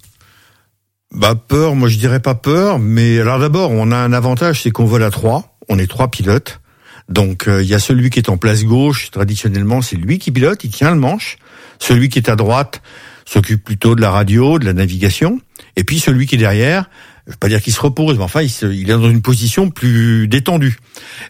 Bah 1.12 1.35
peur, 1.35 1.75
moi 1.75 1.88
je 1.88 1.99
dirais 1.99 2.20
pas 2.20 2.37
peur, 2.37 2.79
mais 2.79 3.18
alors 3.20 3.40
d'abord 3.40 3.73
on 3.73 3.90
a 3.90 3.96
un 3.96 4.12
avantage, 4.12 4.62
c'est 4.62 4.70
qu'on 4.70 4.85
vole 4.85 5.03
à 5.03 5.11
trois, 5.11 5.57
on 5.68 5.77
est 5.77 5.88
trois 5.88 6.09
pilotes, 6.09 6.61
donc 7.09 7.49
euh, 7.49 7.62
il 7.62 7.68
y 7.68 7.75
a 7.75 7.81
celui 7.81 8.11
qui 8.11 8.20
est 8.20 8.31
en 8.31 8.37
place 8.37 8.64
gauche, 8.64 9.11
traditionnellement 9.11 9.83
c'est 9.83 9.96
lui 9.96 10.20
qui 10.20 10.31
pilote, 10.31 10.62
il 10.62 10.70
tient 10.70 10.92
le 10.92 11.01
manche. 11.01 11.37
Celui 11.81 12.09
qui 12.11 12.18
est 12.20 12.29
à 12.29 12.37
droite 12.37 12.81
s'occupe 13.25 13.64
plutôt 13.64 13.96
de 13.96 14.01
la 14.01 14.11
radio, 14.11 14.59
de 14.61 14.64
la 14.64 14.73
navigation. 14.73 15.40
Et 15.75 15.83
puis 15.83 15.99
celui 15.99 16.27
qui 16.27 16.37
est 16.37 16.38
derrière, 16.38 16.88
je 17.27 17.33
veux 17.33 17.38
pas 17.38 17.49
dire 17.49 17.61
qu'il 17.61 17.73
se 17.73 17.81
repose, 17.81 18.16
mais 18.16 18.25
enfin 18.25 18.42
il, 18.42 18.51
il, 18.73 18.88
est 18.88 18.92
dans 18.92 19.11
une 19.11 19.23
position 19.23 19.70
plus 19.70 20.29
détendue. 20.29 20.79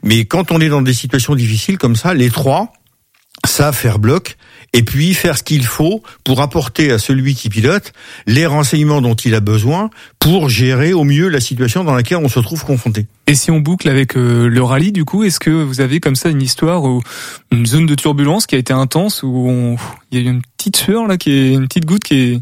Mais 0.03 0.27
quand 0.27 0.53
on 0.53 0.61
est 0.61 0.69
dans 0.69 0.83
des 0.83 0.95
situations 0.95 1.35
difficiles 1.35 1.79
comme 1.79 1.97
ça, 1.97 2.13
les 2.13 2.29
trois 2.29 2.73
faire 3.73 3.99
bloc 3.99 4.37
et 4.73 4.83
puis 4.83 5.15
faire 5.15 5.37
ce 5.37 5.43
qu'il 5.43 5.65
faut 5.65 6.03
pour 6.25 6.41
apporter 6.41 6.93
à 6.93 6.99
celui 6.99 7.35
qui 7.35 7.49
pilote 7.49 7.93
les 8.27 8.47
renseignements 8.47 9.01
dont 9.01 9.15
il 9.15 9.35
a 9.35 9.41
besoin 9.41 9.91
pour 10.19 10.49
gérer 10.49 10.93
au 10.93 11.05
mieux 11.05 11.29
la 11.29 11.41
situation 11.41 11.85
dans 11.85 11.95
laquelle 11.95 12.19
on 12.19 12.29
se 12.29 12.41
trouve 12.41 12.65
confronté. 12.65 13.07
Et 13.27 13.35
si 13.35 13.51
on 13.51 13.61
boucle 13.61 13.89
avec 13.89 14.17
euh, 14.17 14.49
le 14.49 14.63
rallye, 14.63 14.93
du 14.93 15.05
coup, 15.05 15.25
est-ce 15.25 15.41
que 15.41 15.51
vous 15.51 15.81
avez 15.81 16.01
comme 16.01 16.17
ça 16.17 16.29
une 16.29 16.43
histoire 16.43 16.85
ou 16.85 17.03
une 17.51 17.67
zone 17.67 17.87
de 17.87 17.95
turbulence 17.95 18.47
qui 18.47 18.55
a 18.55 18.59
été 18.59 18.73
intense 18.73 19.23
où 19.23 19.77
il 20.11 20.19
y 20.19 20.23
a 20.23 20.25
eu 20.25 20.31
une 20.31 20.43
petite 20.57 20.77
sueur 20.77 21.07
là, 21.07 21.17
qui 21.17 21.33
est 21.33 21.53
une 21.53 21.67
petite 21.67 21.87
goutte 21.87 22.05
qui 22.05 22.21
est 22.21 22.41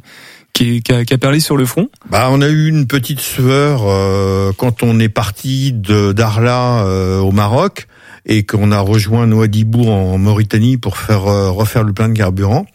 qui, 0.52 0.82
a, 0.90 1.04
qui 1.04 1.14
a 1.14 1.18
perlé 1.18 1.40
sur 1.40 1.56
le 1.56 1.64
front? 1.64 1.88
Bah, 2.10 2.28
on 2.30 2.40
a 2.40 2.48
eu 2.48 2.68
une 2.68 2.86
petite 2.86 3.20
sueur 3.20 3.82
euh, 3.84 4.52
quand 4.56 4.82
on 4.82 4.98
est 4.98 5.08
parti 5.08 5.72
de 5.72 6.12
d'Arla 6.12 6.84
euh, 6.84 7.18
au 7.20 7.30
Maroc 7.30 7.86
et 8.28 8.44
qu'on 8.44 8.70
a 8.70 8.80
rejoint 8.80 9.26
Nouadhibou 9.26 9.88
en 9.88 10.18
Mauritanie 10.18 10.76
pour 10.76 10.98
faire 10.98 11.26
euh, 11.26 11.50
refaire 11.50 11.82
le 11.82 11.92
plein 11.92 12.08
de 12.08 12.16
carburant. 12.16 12.66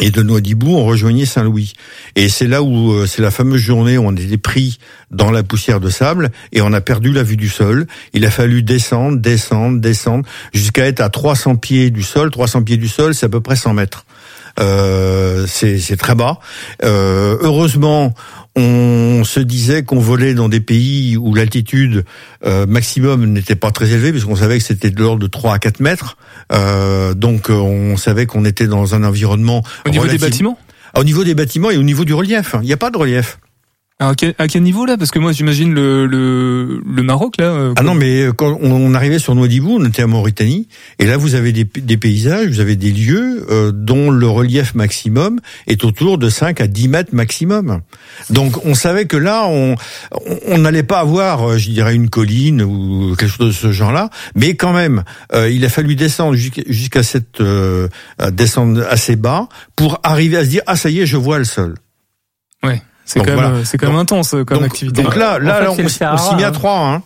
Et 0.00 0.10
de 0.10 0.22
Nouadhibou, 0.22 0.74
on 0.74 0.84
rejoignait 0.84 1.24
Saint-Louis. 1.24 1.72
Et 2.16 2.28
c'est 2.28 2.48
là 2.48 2.62
où 2.62 2.92
euh, 2.92 3.06
c'est 3.06 3.22
la 3.22 3.30
fameuse 3.30 3.60
journée 3.60 3.96
où 3.96 4.02
on 4.04 4.16
était 4.16 4.38
pris 4.38 4.78
dans 5.10 5.30
la 5.30 5.44
poussière 5.44 5.78
de 5.78 5.88
sable 5.88 6.30
et 6.52 6.60
on 6.62 6.72
a 6.72 6.80
perdu 6.80 7.12
la 7.12 7.22
vue 7.22 7.36
du 7.36 7.48
sol. 7.48 7.86
Il 8.12 8.26
a 8.26 8.30
fallu 8.30 8.62
descendre, 8.62 9.18
descendre, 9.18 9.80
descendre 9.80 10.26
jusqu'à 10.52 10.86
être 10.86 11.00
à 11.00 11.10
300 11.10 11.56
pieds 11.56 11.90
du 11.90 12.02
sol. 12.02 12.30
300 12.30 12.64
pieds 12.64 12.76
du 12.76 12.88
sol, 12.88 13.14
c'est 13.14 13.26
à 13.26 13.28
peu 13.28 13.40
près 13.40 13.56
100 13.56 13.74
mètres. 13.74 14.04
Euh, 14.60 15.46
c'est 15.46 15.96
très 15.96 16.14
bas. 16.14 16.38
Euh, 16.82 17.36
heureusement, 17.40 18.14
on 18.56 19.24
se 19.24 19.40
disait 19.40 19.82
qu'on 19.82 19.98
volait 19.98 20.34
dans 20.34 20.48
des 20.48 20.60
pays 20.60 21.16
où 21.16 21.34
l'altitude 21.34 22.04
euh, 22.44 22.66
maximum 22.66 23.26
n'était 23.26 23.56
pas 23.56 23.70
très 23.70 23.90
élevée, 23.90 24.12
puisqu'on 24.12 24.36
savait 24.36 24.58
que 24.58 24.64
c'était 24.64 24.90
de 24.90 25.00
l'ordre 25.00 25.20
de 25.20 25.26
3 25.26 25.54
à 25.54 25.58
4 25.58 25.80
mètres. 25.80 26.16
Euh, 26.52 27.14
donc 27.14 27.48
on 27.50 27.96
savait 27.96 28.26
qu'on 28.26 28.44
était 28.44 28.66
dans 28.66 28.94
un 28.94 29.02
environnement... 29.04 29.62
Au 29.86 29.90
niveau 29.90 30.06
des 30.06 30.18
bâtiments? 30.18 30.58
Au 30.96 31.04
niveau 31.04 31.24
des 31.24 31.34
bâtiments 31.34 31.70
et 31.70 31.76
au 31.76 31.82
niveau 31.82 32.04
du 32.04 32.14
relief. 32.14 32.54
Il 32.62 32.66
n'y 32.66 32.72
a 32.72 32.76
pas 32.76 32.90
de 32.90 32.98
relief. 32.98 33.38
À 34.00 34.12
quel, 34.16 34.34
à 34.38 34.48
quel 34.48 34.64
niveau 34.64 34.86
là? 34.86 34.96
Parce 34.96 35.12
que 35.12 35.20
moi 35.20 35.30
j'imagine 35.30 35.72
le, 35.72 36.06
le, 36.06 36.82
le, 36.84 37.02
Maroc 37.04 37.36
là. 37.38 37.44
Euh, 37.44 37.74
ah 37.76 37.82
non 37.84 37.94
mais 37.94 38.22
euh, 38.22 38.32
quand 38.32 38.58
on 38.60 38.92
arrivait 38.92 39.20
sur 39.20 39.36
Nouadhibou, 39.36 39.76
on 39.78 39.84
était 39.84 40.02
en 40.02 40.08
Mauritanie 40.08 40.66
et 40.98 41.06
là 41.06 41.16
vous 41.16 41.36
avez 41.36 41.52
des, 41.52 41.62
des 41.62 41.96
paysages, 41.96 42.48
vous 42.48 42.58
avez 42.58 42.74
des 42.74 42.90
lieux 42.90 43.46
euh, 43.50 43.70
dont 43.70 44.10
le 44.10 44.26
relief 44.26 44.74
maximum 44.74 45.38
est 45.68 45.84
autour 45.84 46.18
de 46.18 46.28
5 46.28 46.60
à 46.60 46.66
10 46.66 46.88
mètres 46.88 47.14
maximum. 47.14 47.82
Donc 48.30 48.66
on 48.66 48.74
savait 48.74 49.04
que 49.04 49.16
là 49.16 49.44
on 49.46 49.76
on 50.48 50.58
n'allait 50.58 50.82
pas 50.82 50.98
avoir, 50.98 51.56
je 51.56 51.70
dirais, 51.70 51.94
une 51.94 52.10
colline 52.10 52.62
ou 52.62 53.14
quelque 53.14 53.30
chose 53.30 53.46
de 53.46 53.52
ce 53.52 53.70
genre-là, 53.70 54.10
mais 54.34 54.56
quand 54.56 54.72
même 54.72 55.04
il 55.32 55.64
a 55.64 55.68
fallu 55.68 55.94
descendre 55.94 56.34
jusqu'à 56.34 57.04
cette 57.04 57.40
descendre 58.32 58.84
assez 58.90 59.14
bas 59.14 59.48
pour 59.76 60.00
arriver 60.02 60.36
à 60.38 60.44
se 60.44 60.48
dire 60.48 60.62
ah 60.66 60.74
ça 60.74 60.90
y 60.90 60.98
est 60.98 61.06
je 61.06 61.16
vois 61.16 61.38
le 61.38 61.44
sol. 61.44 61.76
Ouais. 62.64 62.82
C'est 63.04 63.20
quand, 63.20 63.36
même, 63.36 63.64
c'est 63.64 63.76
quand 63.76 63.88
même 63.88 63.96
intense 63.96 64.34
comme 64.46 64.64
activité. 64.64 65.02
Donc 65.02 65.16
là, 65.16 65.38
là, 65.38 65.70
on, 65.70 65.74
s'y 65.76 66.34
met 66.36 66.44
à 66.44 66.50
trois. 66.50 66.78
Hein. 66.78 67.02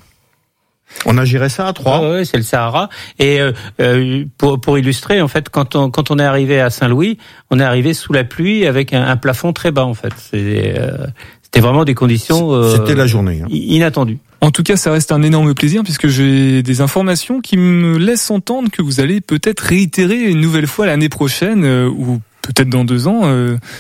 On 1.06 1.16
a 1.18 1.24
géré 1.24 1.48
ça 1.48 1.68
à 1.68 1.72
trois. 1.72 2.00
oui, 2.12 2.26
c'est 2.26 2.36
le 2.36 2.42
Sahara. 2.42 2.88
Et 3.18 3.40
euh, 3.40 3.52
euh, 3.80 4.24
pour, 4.36 4.60
pour 4.60 4.78
illustrer, 4.78 5.20
en 5.20 5.28
fait, 5.28 5.48
quand 5.48 5.74
on, 5.76 5.90
quand 5.90 6.10
on 6.10 6.18
est 6.18 6.24
arrivé 6.24 6.60
à 6.60 6.70
Saint-Louis, 6.70 7.18
on 7.50 7.60
est 7.60 7.64
arrivé 7.64 7.94
sous 7.94 8.12
la 8.12 8.24
pluie 8.24 8.66
avec 8.66 8.92
un, 8.92 9.06
un 9.06 9.16
plafond 9.16 9.52
très 9.52 9.70
bas, 9.70 9.84
en 9.84 9.94
fait. 9.94 10.12
Euh, 10.34 11.06
c'était 11.42 11.60
vraiment 11.60 11.84
des 11.84 11.94
conditions. 11.94 12.52
Euh, 12.52 12.74
C'était 12.74 12.94
la 12.94 13.06
journée. 13.06 13.42
Hein. 13.42 13.48
Inattendues. 13.50 14.18
En 14.40 14.50
tout 14.50 14.62
cas, 14.62 14.76
ça 14.76 14.92
reste 14.92 15.12
un 15.12 15.22
énorme 15.22 15.54
plaisir 15.54 15.82
puisque 15.82 16.08
j'ai 16.08 16.62
des 16.62 16.80
informations 16.80 17.40
qui 17.40 17.56
me 17.56 17.98
laissent 17.98 18.30
entendre 18.30 18.70
que 18.70 18.82
vous 18.82 19.00
allez 19.00 19.20
peut-être 19.20 19.60
réitérer 19.60 20.22
une 20.30 20.40
nouvelle 20.40 20.68
fois 20.68 20.86
l'année 20.86 21.08
prochaine 21.08 21.64
ou 21.66 22.20
peut-être 22.42 22.68
dans 22.68 22.84
deux 22.84 23.08
ans 23.08 23.22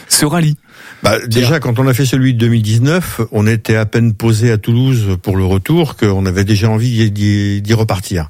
ce 0.08 0.26
rallye. 0.26 0.56
Bah, 1.02 1.18
déjà, 1.26 1.60
quand 1.60 1.78
on 1.78 1.86
a 1.86 1.94
fait 1.94 2.06
celui 2.06 2.34
de 2.34 2.38
2019, 2.38 3.20
on 3.30 3.46
était 3.46 3.76
à 3.76 3.86
peine 3.86 4.14
posé 4.14 4.50
à 4.50 4.58
Toulouse 4.58 5.16
pour 5.22 5.36
le 5.36 5.44
retour 5.44 5.96
qu'on 5.96 6.26
avait 6.26 6.44
déjà 6.44 6.68
envie 6.68 7.10
d'y 7.10 7.74
repartir. 7.74 8.28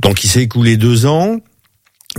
Donc 0.00 0.24
il 0.24 0.28
s'est 0.28 0.42
écoulé 0.42 0.76
deux 0.76 1.06
ans 1.06 1.40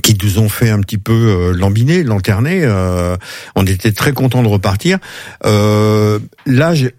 qui 0.01 0.17
nous 0.21 0.39
ont 0.39 0.49
fait 0.49 0.69
un 0.69 0.79
petit 0.81 0.97
peu 0.97 1.13
euh, 1.13 1.53
lambiner, 1.53 2.03
lanterner. 2.03 2.61
Euh, 2.63 3.17
on 3.55 3.65
était 3.65 3.91
très 3.91 4.13
contents 4.13 4.43
de 4.43 4.47
repartir. 4.47 4.99
Euh, 5.45 6.19
l'âge, 6.45 6.91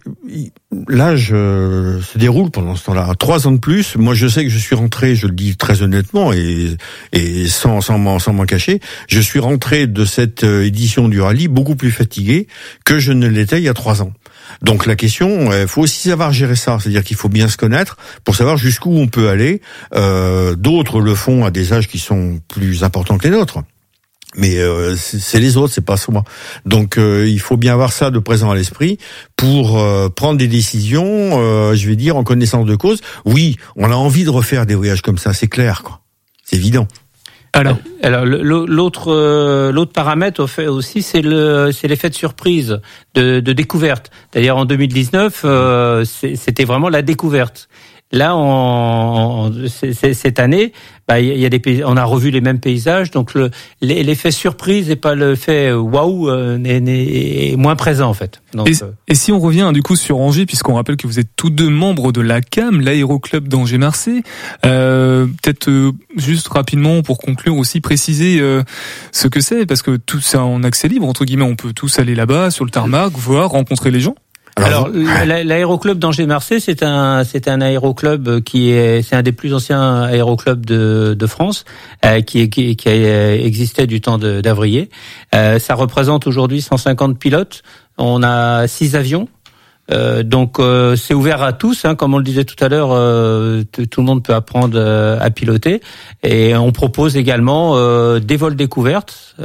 l'âge 0.88 1.28
se 1.28 2.18
déroule 2.18 2.50
pendant 2.50 2.74
ce 2.74 2.84
temps-là. 2.84 3.14
Trois 3.18 3.46
ans 3.46 3.52
de 3.52 3.58
plus. 3.58 3.96
Moi, 3.96 4.14
je 4.14 4.26
sais 4.26 4.44
que 4.44 4.50
je 4.50 4.58
suis 4.58 4.74
rentré, 4.74 5.14
je 5.14 5.26
le 5.26 5.34
dis 5.34 5.56
très 5.56 5.82
honnêtement 5.82 6.32
et, 6.32 6.76
et 7.12 7.48
sans 7.48 7.80
sans 7.80 7.98
m'en 7.98 8.18
sans 8.18 8.32
m'en 8.32 8.44
cacher, 8.44 8.80
je 9.08 9.20
suis 9.20 9.38
rentré 9.38 9.86
de 9.86 10.04
cette 10.04 10.44
euh, 10.44 10.64
édition 10.64 11.08
du 11.08 11.20
rallye 11.20 11.48
beaucoup 11.48 11.76
plus 11.76 11.90
fatigué 11.90 12.46
que 12.84 12.98
je 12.98 13.12
ne 13.12 13.28
l'étais 13.28 13.58
il 13.58 13.64
y 13.64 13.68
a 13.68 13.74
trois 13.74 14.02
ans. 14.02 14.12
Donc 14.62 14.86
la 14.86 14.96
question, 14.96 15.52
il 15.52 15.68
faut 15.68 15.82
aussi 15.82 16.08
savoir 16.08 16.32
gérer 16.32 16.56
ça, 16.56 16.78
c'est-à-dire 16.80 17.04
qu'il 17.04 17.16
faut 17.16 17.28
bien 17.28 17.48
se 17.48 17.56
connaître 17.56 17.96
pour 18.24 18.34
savoir 18.36 18.56
jusqu'où 18.56 18.96
on 18.96 19.06
peut 19.08 19.28
aller. 19.28 19.60
Euh, 19.94 20.54
D'autres 20.54 21.00
le 21.00 21.14
font 21.14 21.44
à 21.44 21.50
des 21.50 21.72
âges 21.72 21.88
qui 21.88 21.98
sont 21.98 22.40
plus 22.48 22.84
importants 22.84 23.18
que 23.18 23.28
les 23.28 23.34
nôtres. 23.36 23.58
mais 24.36 24.58
euh, 24.58 24.96
c'est 24.96 25.40
les 25.40 25.56
autres, 25.56 25.72
c'est 25.72 25.84
pas 25.84 25.96
moi. 26.10 26.24
Donc 26.64 26.98
euh, 26.98 27.26
il 27.26 27.40
faut 27.40 27.56
bien 27.56 27.72
avoir 27.72 27.92
ça 27.92 28.10
de 28.10 28.18
présent 28.18 28.50
à 28.50 28.54
l'esprit 28.54 28.98
pour 29.36 29.78
euh, 29.78 30.08
prendre 30.08 30.38
des 30.38 30.48
décisions. 30.48 31.04
euh, 31.40 31.74
je 31.74 31.88
vais 31.88 31.96
dire 31.96 32.16
en 32.16 32.24
connaissance 32.24 32.66
de 32.66 32.76
cause. 32.76 33.00
Oui, 33.24 33.56
on 33.76 33.90
a 33.90 33.94
envie 33.94 34.24
de 34.24 34.30
refaire 34.30 34.66
des 34.66 34.74
voyages 34.74 35.02
comme 35.02 35.18
ça, 35.18 35.32
c'est 35.32 35.48
clair, 35.48 35.82
quoi. 35.82 36.00
C'est 36.44 36.56
évident. 36.56 36.86
Alors, 37.56 37.78
Alors 38.02 38.24
l'autre 38.26 39.12
euh, 39.12 39.72
l'autre 39.72 39.92
paramètre 39.92 40.42
au 40.42 40.46
fait 40.46 40.66
aussi 40.66 41.02
c'est 41.02 41.22
le 41.22 41.70
c'est 41.72 41.88
l'effet 41.88 42.10
de 42.10 42.14
surprise 42.14 42.80
de, 43.14 43.40
de 43.40 43.52
découverte. 43.52 44.10
D'ailleurs 44.32 44.58
en 44.58 44.64
2019 44.66 45.42
euh, 45.44 46.04
c'était 46.04 46.64
vraiment 46.64 46.88
la 46.88 47.02
découverte. 47.02 47.68
Là, 48.12 48.36
c'est- 49.68 50.14
cette 50.14 50.38
année, 50.38 50.72
bah, 51.08 51.18
il 51.20 51.38
y 51.38 51.44
a- 51.44 51.48
des 51.48 51.58
pays, 51.58 51.82
on 51.84 51.96
a 51.96 52.04
revu 52.04 52.30
les 52.30 52.40
mêmes 52.40 52.60
paysages, 52.60 53.10
donc 53.10 53.34
le- 53.34 53.50
l'e- 53.82 54.02
l'effet 54.02 54.30
surprise 54.30 54.90
et 54.90 54.96
pas 54.96 55.14
l'effet 55.14 55.72
waouh 55.72 56.28
euh, 56.30 56.56
n'est- 56.56 56.80
n'est- 56.80 57.50
est 57.52 57.56
moins 57.56 57.74
présent 57.76 58.08
en 58.08 58.14
fait. 58.14 58.40
Donc, 58.54 58.68
Et, 58.68 58.82
euh, 58.82 58.90
et 59.08 59.14
si 59.16 59.32
on 59.32 59.40
revient 59.40 59.70
du 59.74 59.82
coup 59.82 59.96
sur 59.96 60.18
Angers, 60.18 60.46
puisqu'on 60.46 60.74
rappelle 60.74 60.96
que 60.96 61.06
vous 61.06 61.18
êtes 61.18 61.28
tous 61.36 61.50
deux 61.50 61.68
membres 61.68 62.12
de 62.12 62.20
l'ACAM, 62.20 62.80
l'aéroclub 62.80 63.48
d'Angers-Marseille, 63.48 64.22
euh, 64.64 65.26
peut-être 65.42 65.68
euh, 65.68 65.92
juste 66.16 66.48
rapidement 66.48 67.02
pour 67.02 67.18
conclure 67.18 67.56
aussi 67.56 67.80
préciser 67.80 68.38
euh, 68.40 68.62
ce 69.12 69.26
que 69.28 69.40
c'est, 69.40 69.66
parce 69.66 69.82
que 69.82 69.96
tout 69.96 70.20
ça 70.20 70.42
en 70.44 70.62
accès 70.62 70.88
libre, 70.88 71.06
entre 71.08 71.24
guillemets, 71.24 71.44
on 71.44 71.56
peut 71.56 71.72
tous 71.72 71.98
aller 71.98 72.14
là-bas 72.14 72.50
sur 72.50 72.64
le 72.64 72.70
tarmac, 72.70 73.12
voir, 73.14 73.50
rencontrer 73.50 73.90
les 73.90 74.00
gens. 74.00 74.14
Alors, 74.58 74.88
la- 74.88 75.44
l'aéroclub 75.44 75.98
d'Angers-Marseille, 75.98 76.62
c'est 76.62 76.82
un, 76.82 77.24
c'est 77.24 77.46
un 77.46 77.60
aéroclub 77.60 78.40
qui 78.40 78.70
est, 78.70 79.02
c'est 79.02 79.14
un 79.14 79.22
des 79.22 79.32
plus 79.32 79.52
anciens 79.52 80.02
aéroclubs 80.04 80.64
de, 80.64 81.14
de 81.18 81.26
France, 81.26 81.64
euh, 82.06 82.22
qui, 82.22 82.48
qui, 82.48 82.74
qui 82.74 82.88
a 82.88 83.34
existé 83.36 83.86
du 83.86 84.00
temps 84.00 84.16
d'Avrier. 84.16 84.88
Euh, 85.34 85.58
ça 85.58 85.74
représente 85.74 86.26
aujourd'hui 86.26 86.62
150 86.62 87.18
pilotes. 87.18 87.62
On 87.98 88.22
a 88.22 88.66
six 88.66 88.96
avions. 88.96 89.28
Euh, 89.92 90.22
donc 90.22 90.58
euh, 90.58 90.96
c'est 90.96 91.14
ouvert 91.14 91.42
à 91.42 91.52
tous, 91.52 91.84
hein, 91.84 91.94
comme 91.94 92.14
on 92.14 92.18
le 92.18 92.24
disait 92.24 92.44
tout 92.44 92.62
à 92.62 92.68
l'heure, 92.68 92.90
euh, 92.92 93.62
tout 93.72 94.00
le 94.00 94.06
monde 94.06 94.22
peut 94.22 94.34
apprendre 94.34 94.76
euh, 94.76 95.18
à 95.20 95.30
piloter. 95.30 95.80
Et 96.22 96.56
on 96.56 96.72
propose 96.72 97.16
également 97.16 97.76
euh, 97.76 98.18
des 98.18 98.36
vols 98.36 98.56
découvertes 98.56 99.36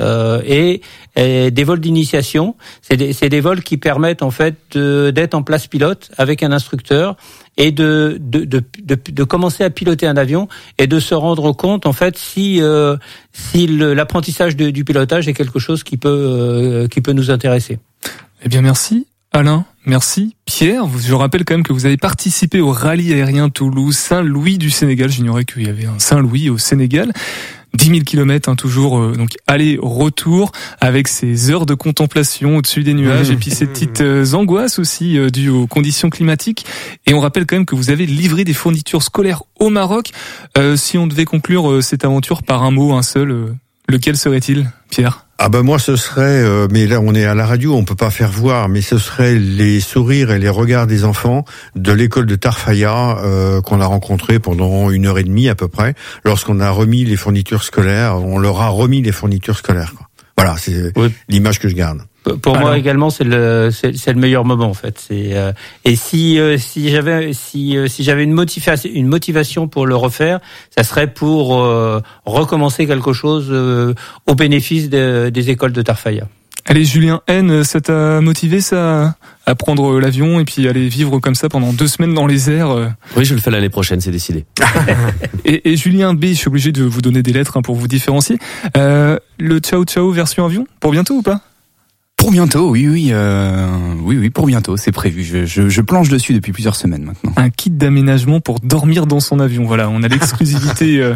et, 0.45 0.81
et 1.15 1.51
des 1.51 1.63
vols 1.63 1.79
d'initiation. 1.79 2.55
C'est 2.81 2.97
des, 2.97 3.13
des 3.13 3.41
vols 3.41 3.61
qui 3.61 3.77
permettent 3.77 4.23
en 4.23 4.31
fait 4.31 4.77
d'être 4.77 5.35
en 5.35 5.43
place 5.43 5.67
pilote 5.67 6.11
avec 6.17 6.43
un 6.43 6.51
instructeur 6.51 7.15
et 7.57 7.71
de 7.71 8.17
de, 8.19 8.45
de, 8.45 8.63
de, 8.83 8.97
de 9.11 9.23
commencer 9.23 9.63
à 9.63 9.69
piloter 9.69 10.07
un 10.07 10.17
avion 10.17 10.47
et 10.77 10.87
de 10.87 10.99
se 10.99 11.13
rendre 11.13 11.51
compte 11.51 11.85
en 11.85 11.93
fait 11.93 12.17
si 12.17 12.61
si 13.33 13.67
l'apprentissage 13.67 14.55
du 14.55 14.83
pilotage 14.85 15.27
est 15.27 15.33
quelque 15.33 15.59
chose 15.59 15.83
qui 15.83 15.97
peut 15.97 16.87
qui 16.89 17.01
peut 17.01 17.13
nous 17.13 17.29
intéresser. 17.29 17.79
Eh 18.43 18.49
bien, 18.49 18.61
merci. 18.61 19.05
Alain, 19.33 19.63
merci. 19.85 20.35
Pierre, 20.45 20.85
je 20.99 21.13
rappelle 21.13 21.45
quand 21.45 21.53
même 21.53 21.63
que 21.63 21.71
vous 21.71 21.85
avez 21.85 21.95
participé 21.95 22.59
au 22.59 22.71
rallye 22.71 23.13
aérien 23.13 23.49
Toulouse 23.49 23.95
Saint-Louis 23.95 24.57
du 24.57 24.69
Sénégal. 24.69 25.09
J'ignorais 25.09 25.45
qu'il 25.45 25.65
y 25.65 25.69
avait 25.69 25.85
un 25.85 25.99
Saint-Louis 25.99 26.49
au 26.49 26.57
Sénégal. 26.57 27.13
10 27.73 27.85
000 27.85 27.99
kilomètres, 28.01 28.49
hein, 28.49 28.55
toujours, 28.55 28.99
euh, 28.99 29.13
donc 29.13 29.29
aller-retour 29.47 30.51
avec 30.81 31.07
ces 31.07 31.49
heures 31.49 31.65
de 31.65 31.73
contemplation 31.73 32.57
au-dessus 32.57 32.83
des 32.83 32.93
nuages 32.93 33.29
et 33.29 33.37
puis 33.37 33.49
ces 33.49 33.65
petites 33.65 34.01
euh, 34.01 34.33
angoisses 34.33 34.77
aussi 34.77 35.17
euh, 35.17 35.29
dues 35.29 35.47
aux 35.47 35.67
conditions 35.67 36.09
climatiques. 36.09 36.65
Et 37.07 37.13
on 37.13 37.21
rappelle 37.21 37.45
quand 37.45 37.55
même 37.55 37.65
que 37.65 37.75
vous 37.75 37.89
avez 37.89 38.05
livré 38.05 38.43
des 38.43 38.53
fournitures 38.53 39.03
scolaires 39.03 39.43
au 39.57 39.69
Maroc. 39.69 40.11
Euh, 40.57 40.75
si 40.75 40.97
on 40.97 41.07
devait 41.07 41.23
conclure 41.23 41.71
euh, 41.71 41.81
cette 41.81 42.03
aventure 42.03 42.43
par 42.43 42.63
un 42.63 42.71
mot, 42.71 42.91
un 42.91 43.03
seul, 43.03 43.31
euh, 43.31 43.53
lequel 43.87 44.17
serait-il, 44.17 44.69
Pierre? 44.89 45.25
Ah 45.43 45.49
ben 45.49 45.63
moi 45.63 45.79
ce 45.79 45.95
serait, 45.95 46.21
euh, 46.21 46.67
mais 46.69 46.85
là 46.85 46.99
on 47.01 47.15
est 47.15 47.25
à 47.25 47.33
la 47.33 47.47
radio, 47.47 47.75
on 47.75 47.83
peut 47.83 47.95
pas 47.95 48.11
faire 48.11 48.29
voir, 48.29 48.69
mais 48.69 48.81
ce 48.81 48.99
serait 48.99 49.35
les 49.35 49.79
sourires 49.79 50.29
et 50.29 50.37
les 50.37 50.49
regards 50.49 50.85
des 50.85 51.03
enfants 51.03 51.45
de 51.75 51.91
l'école 51.91 52.27
de 52.27 52.35
Tarfaya 52.35 53.17
euh, 53.23 53.59
qu'on 53.61 53.81
a 53.81 53.87
rencontré 53.87 54.37
pendant 54.37 54.91
une 54.91 55.07
heure 55.07 55.17
et 55.17 55.23
demie 55.23 55.49
à 55.49 55.55
peu 55.55 55.67
près, 55.67 55.95
lorsqu'on 56.23 56.59
a 56.59 56.69
remis 56.69 57.05
les 57.05 57.15
fournitures 57.15 57.63
scolaires, 57.63 58.17
on 58.17 58.37
leur 58.37 58.61
a 58.61 58.69
remis 58.69 59.01
les 59.01 59.11
fournitures 59.11 59.57
scolaires. 59.57 59.93
Quoi. 59.97 60.07
Voilà, 60.37 60.57
c'est 60.57 60.93
l'image 61.27 61.59
que 61.59 61.67
je 61.67 61.75
garde. 61.75 62.01
Pour 62.41 62.55
moi 62.57 62.77
également, 62.77 63.09
c'est 63.09 63.23
le 63.23 63.69
c'est 63.71 64.13
le 64.13 64.19
meilleur 64.19 64.45
moment 64.45 64.65
en 64.69 64.73
fait. 64.75 65.03
C'est 65.07 65.31
euh, 65.35 65.51
et 65.85 65.95
si 65.95 66.39
euh, 66.39 66.57
si 66.57 66.89
j'avais 66.89 67.33
si 67.33 67.75
euh, 67.77 67.87
si 67.87 68.03
j'avais 68.03 68.23
une 68.23 68.33
motivation 68.33 68.89
une 68.93 69.07
motivation 69.07 69.67
pour 69.67 69.87
le 69.87 69.95
refaire, 69.95 70.39
ça 70.75 70.83
serait 70.83 71.07
pour 71.11 71.59
euh, 71.59 71.99
recommencer 72.25 72.85
quelque 72.85 73.11
chose 73.13 73.47
euh, 73.49 73.95
au 74.27 74.35
bénéfice 74.35 74.89
de- 74.89 75.29
des 75.33 75.49
écoles 75.49 75.73
de 75.73 75.81
Tarfaya. 75.81 76.27
Allez, 76.67 76.85
Julien 76.85 77.21
N, 77.27 77.63
ça 77.63 77.81
t'a 77.81 78.21
motivé 78.21 78.61
ça 78.61 79.15
à 79.47 79.55
prendre 79.55 79.99
l'avion 79.99 80.39
et 80.39 80.45
puis 80.45 80.67
aller 80.67 80.87
vivre 80.89 81.17
comme 81.17 81.33
ça 81.33 81.49
pendant 81.49 81.73
deux 81.73 81.87
semaines 81.87 82.13
dans 82.13 82.27
les 82.27 82.51
airs 82.51 82.69
euh 82.69 82.87
Oui, 83.17 83.25
je 83.25 83.33
le 83.33 83.41
fais 83.41 83.49
l'année 83.49 83.69
prochaine, 83.69 83.99
c'est 83.99 84.11
décidé. 84.11 84.45
et, 85.43 85.71
et 85.71 85.75
Julien 85.75 86.13
B, 86.13 86.25
je 86.27 86.33
suis 86.35 86.47
obligé 86.49 86.71
de 86.71 86.83
vous 86.83 87.01
donner 87.01 87.23
des 87.23 87.33
lettres 87.33 87.57
hein, 87.57 87.63
pour 87.63 87.75
vous 87.75 87.87
différencier. 87.87 88.37
Euh, 88.77 89.17
le 89.39 89.57
ciao 89.57 89.83
ciao 89.85 90.11
version 90.11 90.45
avion 90.45 90.67
pour 90.79 90.91
bientôt 90.91 91.15
ou 91.15 91.21
pas? 91.23 91.41
Pour 92.21 92.31
bientôt, 92.31 92.69
oui, 92.69 92.87
oui, 92.87 93.07
euh, 93.11 93.67
oui, 94.03 94.15
oui, 94.19 94.29
pour 94.29 94.45
bientôt, 94.45 94.77
c'est 94.77 94.91
prévu. 94.91 95.23
Je, 95.23 95.45
je, 95.47 95.69
je 95.69 95.81
planche 95.81 96.07
dessus 96.07 96.33
depuis 96.33 96.51
plusieurs 96.51 96.75
semaines 96.75 97.03
maintenant. 97.03 97.33
Un 97.35 97.49
kit 97.49 97.71
d'aménagement 97.71 98.39
pour 98.39 98.59
dormir 98.59 99.07
dans 99.07 99.19
son 99.19 99.39
avion. 99.39 99.63
Voilà, 99.65 99.89
on 99.89 100.03
a 100.03 100.07
l'exclusivité 100.07 100.99
euh, 101.01 101.15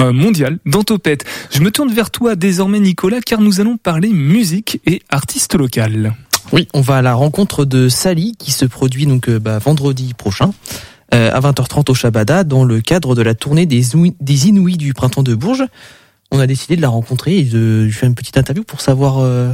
euh, 0.00 0.12
mondiale 0.12 0.58
dans 0.66 0.82
Topette. 0.82 1.24
Je 1.52 1.60
me 1.60 1.70
tourne 1.70 1.92
vers 1.92 2.10
toi 2.10 2.34
désormais, 2.34 2.80
Nicolas, 2.80 3.20
car 3.20 3.40
nous 3.40 3.60
allons 3.60 3.76
parler 3.76 4.08
musique 4.12 4.80
et 4.84 5.02
artistes 5.10 5.54
local. 5.54 6.12
Oui, 6.52 6.66
on 6.74 6.80
va 6.80 6.96
à 6.96 7.02
la 7.02 7.14
rencontre 7.14 7.64
de 7.64 7.88
Sally 7.88 8.34
qui 8.36 8.50
se 8.50 8.64
produit 8.64 9.06
donc 9.06 9.28
euh, 9.28 9.38
bah, 9.38 9.58
vendredi 9.60 10.12
prochain 10.12 10.50
euh, 11.14 11.30
à 11.32 11.38
20h30 11.40 11.88
au 11.88 11.94
Shabada 11.94 12.42
dans 12.42 12.64
le 12.64 12.80
cadre 12.80 13.14
de 13.14 13.22
la 13.22 13.34
tournée 13.36 13.64
des, 13.64 13.94
Ouï- 13.94 14.16
des 14.20 14.48
Inouïs 14.48 14.76
du 14.76 14.92
printemps 14.92 15.22
de 15.22 15.36
Bourges. 15.36 15.64
On 16.32 16.40
a 16.40 16.48
décidé 16.48 16.74
de 16.74 16.82
la 16.82 16.88
rencontrer 16.88 17.38
et 17.38 17.44
de 17.44 17.82
lui 17.84 17.92
faire 17.92 18.08
une 18.08 18.16
petite 18.16 18.36
interview 18.38 18.64
pour 18.64 18.80
savoir 18.80 19.18
euh, 19.20 19.52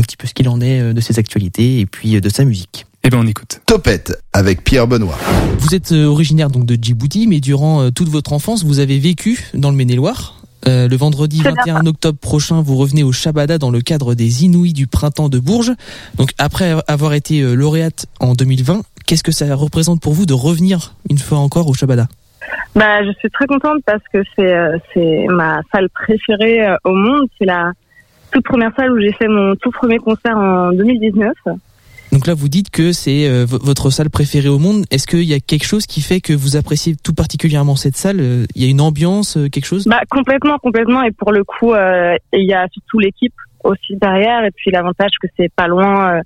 un 0.00 0.02
petit 0.02 0.16
peu 0.16 0.26
ce 0.26 0.34
qu'il 0.34 0.48
en 0.48 0.60
est 0.60 0.80
euh, 0.80 0.92
de 0.92 1.00
ses 1.00 1.18
actualités 1.18 1.80
et 1.80 1.86
puis 1.86 2.16
euh, 2.16 2.20
de 2.20 2.28
sa 2.28 2.44
musique. 2.44 2.86
Eh 3.04 3.10
ben 3.10 3.18
on 3.18 3.26
écoute. 3.26 3.60
Topette 3.66 4.18
avec 4.32 4.64
Pierre 4.64 4.86
Benoît. 4.86 5.16
Vous 5.58 5.74
êtes 5.74 5.92
euh, 5.92 6.06
originaire 6.06 6.48
donc 6.48 6.64
de 6.64 6.76
Djibouti, 6.80 7.26
mais 7.26 7.40
durant 7.40 7.90
toute 7.90 8.08
votre 8.08 8.32
enfance, 8.32 8.64
vous 8.64 8.78
avez 8.78 8.98
vécu 8.98 9.44
dans 9.54 9.70
le 9.70 9.76
Maine-et-Loire. 9.76 10.36
Euh, 10.68 10.88
le 10.88 10.96
vendredi 10.96 11.40
21 11.42 11.86
octobre 11.86 12.18
prochain, 12.18 12.60
vous 12.60 12.76
revenez 12.76 13.02
au 13.02 13.12
Shabada 13.12 13.56
dans 13.56 13.70
le 13.70 13.80
cadre 13.80 14.14
des 14.14 14.44
Inouïs 14.44 14.74
du 14.74 14.86
printemps 14.86 15.30
de 15.30 15.38
Bourges. 15.38 15.72
Donc 16.16 16.32
après 16.38 16.74
avoir 16.86 17.14
été 17.14 17.40
lauréate 17.54 18.06
en 18.20 18.34
2020, 18.34 18.82
qu'est-ce 19.06 19.22
que 19.22 19.32
ça 19.32 19.54
représente 19.54 20.02
pour 20.02 20.12
vous 20.12 20.26
de 20.26 20.34
revenir 20.34 20.94
une 21.08 21.18
fois 21.18 21.38
encore 21.38 21.68
au 21.68 21.74
Shabada? 21.74 22.08
Bah, 22.74 23.02
je 23.02 23.10
suis 23.18 23.30
très 23.30 23.46
contente 23.46 23.78
parce 23.86 24.02
que 24.12 24.22
c'est 24.36 24.54
c'est 24.92 25.26
ma 25.30 25.62
salle 25.72 25.88
préférée 25.90 26.74
au 26.84 26.92
monde. 26.92 27.26
C'est 27.38 27.46
la 27.46 27.72
toute 28.30 28.44
première 28.44 28.74
salle 28.76 28.92
où 28.92 29.00
j'ai 29.00 29.12
fait 29.12 29.28
mon 29.28 29.54
tout 29.56 29.70
premier 29.70 29.98
concert 29.98 30.36
en 30.36 30.72
2019. 30.72 31.32
Donc 32.12 32.26
là, 32.26 32.34
vous 32.34 32.48
dites 32.48 32.70
que 32.70 32.90
c'est 32.90 33.28
euh, 33.28 33.46
votre 33.48 33.90
salle 33.90 34.10
préférée 34.10 34.48
au 34.48 34.58
monde. 34.58 34.84
Est-ce 34.90 35.06
qu'il 35.06 35.22
y 35.22 35.34
a 35.34 35.38
quelque 35.38 35.64
chose 35.64 35.86
qui 35.86 36.00
fait 36.00 36.20
que 36.20 36.32
vous 36.32 36.56
appréciez 36.56 36.96
tout 36.96 37.14
particulièrement 37.14 37.76
cette 37.76 37.96
salle? 37.96 38.18
Euh, 38.20 38.46
Il 38.56 38.64
y 38.64 38.66
a 38.66 38.70
une 38.70 38.80
ambiance, 38.80 39.36
euh, 39.36 39.48
quelque 39.48 39.66
chose? 39.66 39.86
Bah, 39.86 40.00
complètement, 40.10 40.58
complètement. 40.58 41.02
Et 41.04 41.12
pour 41.12 41.30
le 41.30 41.44
coup, 41.44 41.72
euh, 41.72 42.16
il 42.32 42.46
y 42.46 42.52
a 42.52 42.66
surtout 42.72 42.98
l'équipe 42.98 43.34
aussi 43.62 43.96
derrière. 43.96 44.44
Et 44.44 44.50
puis 44.50 44.72
l'avantage 44.72 45.12
que 45.22 45.28
c'est 45.36 45.52
pas 45.54 45.68
loin 45.68 46.20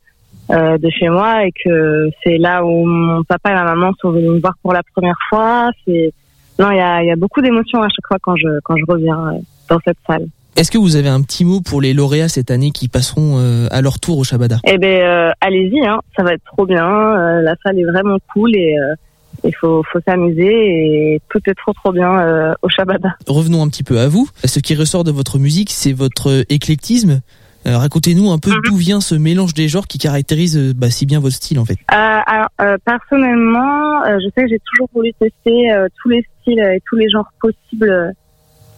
euh, 0.51 0.79
de 0.79 0.89
chez 0.91 1.11
moi 1.11 1.47
et 1.47 1.53
que 1.53 2.11
c'est 2.23 2.39
là 2.39 2.65
où 2.65 2.87
mon 2.87 3.23
papa 3.25 3.51
et 3.51 3.55
ma 3.55 3.65
maman 3.65 3.93
sont 4.01 4.11
venus 4.11 4.31
me 4.31 4.41
voir 4.41 4.55
pour 4.63 4.73
la 4.73 4.83
première 4.95 5.19
fois. 5.29 5.71
C'est 5.85 6.13
non, 6.59 6.71
il 6.71 6.77
y 6.77 6.81
a, 6.81 7.03
y 7.03 7.11
a 7.11 7.17
beaucoup 7.17 7.43
d'émotions 7.43 7.83
à 7.83 7.89
chaque 7.89 8.07
fois 8.07 8.19
quand 8.23 8.37
je 8.37 8.61
quand 8.63 8.77
je 8.77 8.85
reviens 8.87 9.39
dans 9.69 9.79
cette 9.85 9.99
salle. 10.07 10.27
Est-ce 10.57 10.71
que 10.71 10.79
vous 10.79 10.95
avez 10.95 11.09
un 11.09 11.21
petit 11.21 11.45
mot 11.45 11.61
pour 11.61 11.81
les 11.81 11.95
lauréats 11.95 12.29
cette 12.29 12.53
année 12.53 12.71
qui 12.71 12.87
passeront 12.87 13.39
euh, 13.39 13.67
à 13.73 13.83
leur 13.83 13.99
tour 13.99 14.19
au 14.19 14.25
Shabada? 14.25 14.59
Eh 14.65 14.79
ben, 14.79 15.03
euh, 15.03 15.31
allez-y, 15.41 15.85
hein, 15.85 15.99
ça 16.17 16.23
va 16.23 16.35
être 16.35 16.45
trop 16.45 16.65
bien. 16.65 16.87
Euh, 16.87 17.43
la 17.43 17.57
salle 17.65 17.81
est 17.81 17.85
vraiment 17.85 18.19
cool 18.33 18.55
et 18.55 18.79
euh, 18.79 18.95
il 19.43 19.53
faut, 19.57 19.83
faut 19.93 19.99
s'amuser 20.07 20.47
et 20.47 21.21
tout 21.29 21.41
est 21.47 21.55
trop 21.55 21.73
trop 21.73 21.91
bien 21.91 22.21
euh, 22.21 22.55
au 22.63 22.69
Shabada. 22.69 23.17
Revenons 23.27 23.63
un 23.65 23.69
petit 23.69 23.83
peu 23.83 23.99
à 23.99 24.07
vous. 24.07 24.29
Ce 24.45 24.61
qui 24.61 24.77
ressort 24.77 25.03
de 25.03 25.11
votre 25.11 25.41
musique, 25.41 25.71
c'est 25.71 25.93
votre 25.93 26.45
éclectisme. 26.49 27.21
Euh, 27.67 27.77
Racontez-nous 27.77 28.31
un 28.31 28.39
peu 28.39 28.53
d'où 28.65 28.77
vient 28.77 29.01
ce 29.01 29.17
mélange 29.17 29.55
des 29.55 29.69
genres 29.69 29.89
qui 29.89 29.99
caractérise 29.99 30.57
euh, 30.57 30.73
bah, 30.77 30.91
si 30.91 31.05
bien 31.05 31.19
votre 31.19 31.35
style 31.35 31.59
en 31.59 31.65
fait. 31.65 31.79
Euh, 31.93 32.21
alors 32.27 32.49
euh, 32.61 32.77
personnellement, 32.85 34.05
euh, 34.05 34.19
je 34.23 34.29
sais 34.37 34.45
que 34.45 34.51
j'ai 34.51 34.61
toujours 34.73 34.89
voulu 34.95 35.13
tester 35.19 35.73
euh, 35.73 35.89
tous 36.01 36.11
les 36.11 36.25
styles 36.41 36.61
et 36.61 36.81
tous 36.89 36.97
les 36.97 37.09
genres 37.09 37.33
possibles 37.41 37.91
euh, 37.91 38.13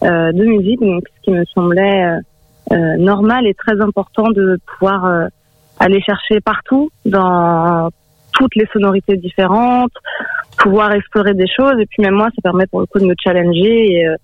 de 0.06 0.44
musique, 0.44 0.80
donc 0.80 1.04
ce 1.16 1.22
qui 1.22 1.30
me 1.30 1.44
semblait 1.46 2.04
euh, 2.04 2.20
euh, 2.72 2.96
normal 2.96 3.46
et 3.46 3.54
très 3.54 3.80
important 3.80 4.30
de 4.30 4.58
pouvoir 4.66 5.04
euh, 5.04 5.26
aller 5.78 6.00
chercher 6.00 6.40
partout 6.40 6.90
dans 7.04 7.90
toutes 8.32 8.54
les 8.56 8.66
sonorités 8.72 9.16
différentes, 9.16 9.92
pouvoir 10.58 10.92
explorer 10.92 11.34
des 11.34 11.46
choses 11.46 11.78
et 11.78 11.86
puis 11.86 12.02
même 12.02 12.14
moi 12.14 12.28
ça 12.34 12.42
permet 12.42 12.66
pour 12.66 12.80
le 12.80 12.86
coup 12.86 12.98
de 12.98 13.06
me 13.06 13.14
challenger 13.22 13.92
et, 13.92 14.08
euh, 14.08 14.16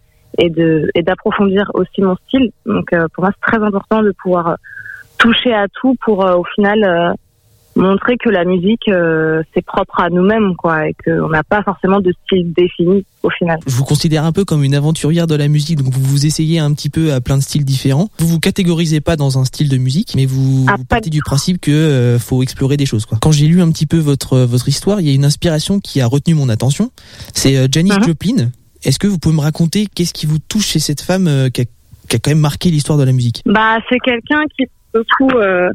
de 0.48 0.90
et 0.94 1.02
d'approfondir 1.02 1.70
aussi 1.74 2.02
mon 2.02 2.16
style. 2.26 2.50
Donc 2.66 2.92
euh, 2.92 3.06
pour 3.14 3.24
moi 3.24 3.32
c'est 3.34 3.52
très 3.52 3.64
important 3.64 4.02
de 4.02 4.12
pouvoir 4.22 4.56
toucher 5.18 5.54
à 5.54 5.68
tout 5.68 5.94
pour 6.04 6.26
euh, 6.26 6.36
au 6.36 6.44
final 6.56 6.82
euh, 6.82 7.12
montrer 7.76 8.16
que 8.18 8.28
la 8.28 8.44
musique 8.44 8.90
c'est 9.54 9.64
propre 9.64 10.00
à 10.00 10.10
nous-mêmes 10.10 10.54
quoi 10.56 10.88
et 10.88 10.94
qu'on 11.04 11.28
n'a 11.28 11.42
pas 11.42 11.62
forcément 11.62 12.00
de 12.00 12.12
style 12.24 12.52
défini 12.52 13.04
au 13.22 13.30
final. 13.30 13.58
Je 13.66 13.74
vous 13.74 13.84
considère 13.84 14.24
un 14.24 14.32
peu 14.32 14.44
comme 14.44 14.64
une 14.64 14.74
aventurière 14.74 15.26
de 15.26 15.34
la 15.34 15.48
musique 15.48 15.78
donc 15.82 15.92
vous 15.92 16.02
vous 16.02 16.26
essayez 16.26 16.58
un 16.58 16.72
petit 16.74 16.90
peu 16.90 17.12
à 17.12 17.20
plein 17.20 17.36
de 17.38 17.42
styles 17.42 17.64
différents. 17.64 18.08
Vous 18.18 18.26
vous 18.26 18.40
catégorisez 18.40 19.00
pas 19.00 19.16
dans 19.16 19.38
un 19.38 19.44
style 19.44 19.68
de 19.68 19.76
musique 19.78 20.12
mais 20.16 20.26
vous, 20.26 20.66
Ah, 20.68 20.74
vous 20.76 20.84
partez 20.84 21.10
du 21.10 21.20
principe 21.20 21.60
que 21.60 22.16
faut 22.20 22.42
explorer 22.42 22.76
des 22.76 22.86
choses 22.86 23.06
quoi. 23.06 23.18
Quand 23.20 23.32
j'ai 23.32 23.46
lu 23.46 23.60
un 23.62 23.70
petit 23.70 23.86
peu 23.86 23.98
votre 23.98 24.38
votre 24.40 24.68
histoire, 24.68 25.00
il 25.00 25.06
y 25.08 25.10
a 25.10 25.14
une 25.14 25.24
inspiration 25.24 25.80
qui 25.80 26.00
a 26.00 26.06
retenu 26.06 26.34
mon 26.34 26.48
attention. 26.48 26.90
C'est 27.34 27.56
euh, 27.56 27.68
Janis 27.70 27.90
Mhm. 27.92 28.04
Joplin. 28.04 28.50
Est-ce 28.84 28.98
que 28.98 29.06
vous 29.06 29.18
pouvez 29.18 29.34
me 29.34 29.40
raconter 29.40 29.86
qu'est-ce 29.94 30.12
qui 30.12 30.26
vous 30.26 30.38
touche 30.38 30.66
chez 30.66 30.78
cette 30.78 31.00
femme 31.00 31.26
euh, 31.28 31.48
qui 31.48 31.62
a 31.62 31.64
qui 32.08 32.16
a 32.16 32.18
quand 32.18 32.30
même 32.32 32.40
marqué 32.40 32.70
l'histoire 32.70 32.98
de 32.98 33.04
la 33.04 33.12
musique? 33.12 33.42
Bah, 33.46 33.78
c'est 33.88 33.98
quelqu'un 34.00 34.40
qui, 34.58 34.66
pour 34.92 35.00
le 35.00 35.04
coup, 35.16 35.38
euh, 35.38 35.68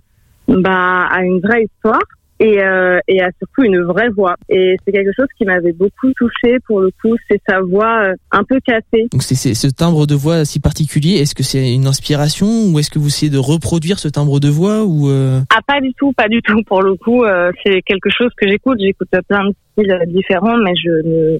bah, 0.47 1.07
a 1.11 1.23
une 1.23 1.39
vraie 1.39 1.63
histoire 1.63 2.01
et, 2.39 2.61
euh, 2.61 2.99
et 3.07 3.21
a 3.21 3.29
surtout 3.39 3.63
une 3.63 3.81
vraie 3.83 4.09
voix. 4.09 4.35
Et 4.49 4.75
c'est 4.85 4.91
quelque 4.91 5.11
chose 5.15 5.27
qui 5.37 5.45
m'avait 5.45 5.73
beaucoup 5.73 6.11
touché 6.15 6.57
pour 6.67 6.81
le 6.81 6.91
coup, 7.01 7.15
c'est 7.29 7.41
sa 7.47 7.61
voix 7.61 8.03
euh, 8.03 8.13
un 8.31 8.43
peu 8.43 8.59
cassée. 8.65 9.07
Donc 9.11 9.23
c'est 9.23 9.35
c'est 9.35 9.53
ce 9.53 9.67
timbre 9.67 10.05
de 10.05 10.15
voix 10.15 10.45
si 10.45 10.59
particulier. 10.59 11.15
Est-ce 11.15 11.35
que 11.35 11.43
c'est 11.43 11.73
une 11.73 11.87
inspiration 11.87 12.47
ou 12.47 12.79
est-ce 12.79 12.91
que 12.91 12.99
vous 12.99 13.07
essayez 13.07 13.31
de 13.31 13.37
reproduire 13.37 13.99
ce 13.99 14.07
timbre 14.07 14.39
de 14.39 14.49
voix 14.49 14.83
ou 14.83 15.09
euh, 15.09 15.41
Ah, 15.55 15.61
pas 15.65 15.81
du 15.81 15.93
tout, 15.93 16.13
pas 16.13 16.27
du 16.27 16.41
tout. 16.41 16.61
Pour 16.63 16.81
le 16.81 16.95
coup, 16.95 17.23
euh, 17.23 17.51
c'est 17.65 17.81
quelque 17.81 18.09
chose 18.09 18.29
que 18.37 18.47
j'écoute. 18.47 18.77
J'écoute 18.79 19.09
plein 19.27 19.45
de 19.47 19.53
styles 19.73 19.99
différents, 20.07 20.57
mais 20.57 20.73
je 20.75 20.89
ne 20.89 21.37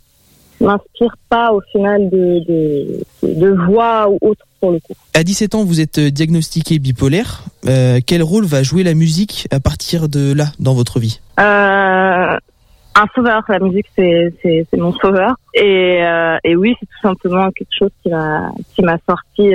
m'inspire 0.60 1.16
pas 1.30 1.52
au 1.52 1.62
final 1.72 2.10
de, 2.10 2.40
de, 2.48 3.04
de 3.24 3.50
voix 3.66 4.10
ou 4.10 4.18
autre 4.22 4.46
pour 4.60 4.72
le 4.72 4.80
coup. 4.80 4.94
À 5.14 5.24
17 5.24 5.56
ans, 5.56 5.64
vous 5.64 5.82
êtes 5.82 6.00
diagnostiqué 6.00 6.80
bipolaire. 6.80 7.44
Euh, 7.66 8.00
quel 8.06 8.24
rôle 8.24 8.46
va 8.46 8.64
jouer 8.64 8.84
la 8.84 8.94
musique 8.94 9.48
à 9.52 9.60
partir 9.60 10.10
de 10.10 10.34
là 10.34 10.46
dans 10.60 10.74
votre 10.74 11.00
vie? 11.00 11.20
Euh, 11.40 11.44
un 11.44 13.06
sauveur, 13.14 13.44
la 13.48 13.60
musique 13.60 13.86
c'est 13.96 14.34
c'est 14.42 14.66
c'est 14.70 14.78
mon 14.78 14.94
sauveur 14.94 15.36
et 15.54 16.04
euh, 16.04 16.38
et 16.44 16.56
oui 16.56 16.74
c'est 16.80 16.88
tout 16.88 17.02
simplement 17.02 17.52
quelque 17.52 17.74
chose 17.78 17.92
qui 18.02 18.10
m'a 18.10 18.52
qui 18.74 18.82
m'a 18.82 18.98
sorti 19.08 19.54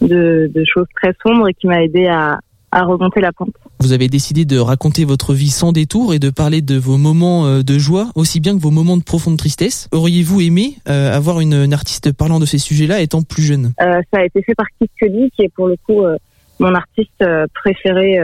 de 0.00 0.50
de 0.54 0.64
choses 0.64 0.86
très 0.94 1.14
sombres 1.24 1.48
et 1.48 1.54
qui 1.54 1.66
m'a 1.66 1.82
aidé 1.82 2.06
à 2.06 2.38
à 2.74 2.82
remonter 2.82 3.20
la 3.20 3.32
pente. 3.32 3.54
Vous 3.78 3.92
avez 3.92 4.08
décidé 4.08 4.44
de 4.44 4.58
raconter 4.58 5.04
votre 5.04 5.32
vie 5.32 5.48
sans 5.48 5.70
détour 5.70 6.12
et 6.12 6.18
de 6.18 6.28
parler 6.28 6.60
de 6.60 6.76
vos 6.76 6.98
moments 6.98 7.46
euh, 7.46 7.62
de 7.62 7.78
joie 7.78 8.08
aussi 8.16 8.40
bien 8.40 8.56
que 8.56 8.60
vos 8.60 8.72
moments 8.72 8.96
de 8.96 9.04
profonde 9.04 9.36
tristesse. 9.38 9.88
Auriez-vous 9.92 10.40
aimé 10.40 10.74
euh, 10.88 11.14
avoir 11.14 11.40
une, 11.40 11.54
une 11.54 11.72
artiste 11.72 12.12
parlant 12.12 12.40
de 12.40 12.46
ces 12.46 12.58
sujets-là 12.58 13.00
étant 13.00 13.22
plus 13.22 13.42
jeune? 13.42 13.72
Euh, 13.80 14.00
ça 14.12 14.20
a 14.20 14.24
été 14.24 14.42
fait 14.42 14.56
par 14.56 14.66
Kid 14.78 14.88
Cudi 15.00 15.30
qui 15.36 15.42
est 15.42 15.54
pour 15.54 15.68
le 15.68 15.76
coup 15.86 16.02
euh, 16.02 16.16
mon 16.58 16.74
artiste 16.74 17.24
préféré 17.54 18.18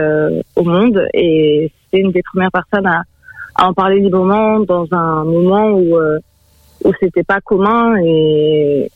au 0.55 0.63
monde 0.63 1.05
et 1.13 1.69
c'est 1.91 1.99
une 1.99 2.11
des 2.11 2.21
premières 2.23 2.51
personnes 2.51 2.87
à, 2.87 3.03
à 3.55 3.67
en 3.67 3.73
parler 3.73 3.99
librement 3.99 4.61
dans 4.61 4.87
un 4.91 5.25
moment 5.25 5.71
où 5.71 5.97
où 6.85 6.91
c'était 7.01 7.23
pas 7.23 7.41
commun 7.41 7.97
et 7.97 8.89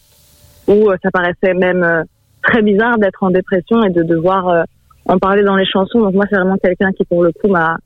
où 0.69 0.89
ça 1.03 1.11
paraissait 1.11 1.53
même 1.53 2.05
très 2.41 2.61
bizarre 2.61 2.97
d'être 2.97 3.23
en 3.23 3.29
dépression 3.29 3.83
et 3.83 3.89
de 3.89 4.03
devoir 4.03 4.65
en 5.05 5.17
parler 5.19 5.43
dans 5.43 5.55
les 5.55 5.65
chansons. 5.65 5.99
Donc 5.99 6.13
moi 6.13 6.25
c'est 6.29 6.35
vraiment 6.35 6.57
quelqu'un 6.57 6.91
qui 6.91 7.05
pour 7.05 7.23
le 7.23 7.31
coup 7.31 7.47
m'a 7.47 7.77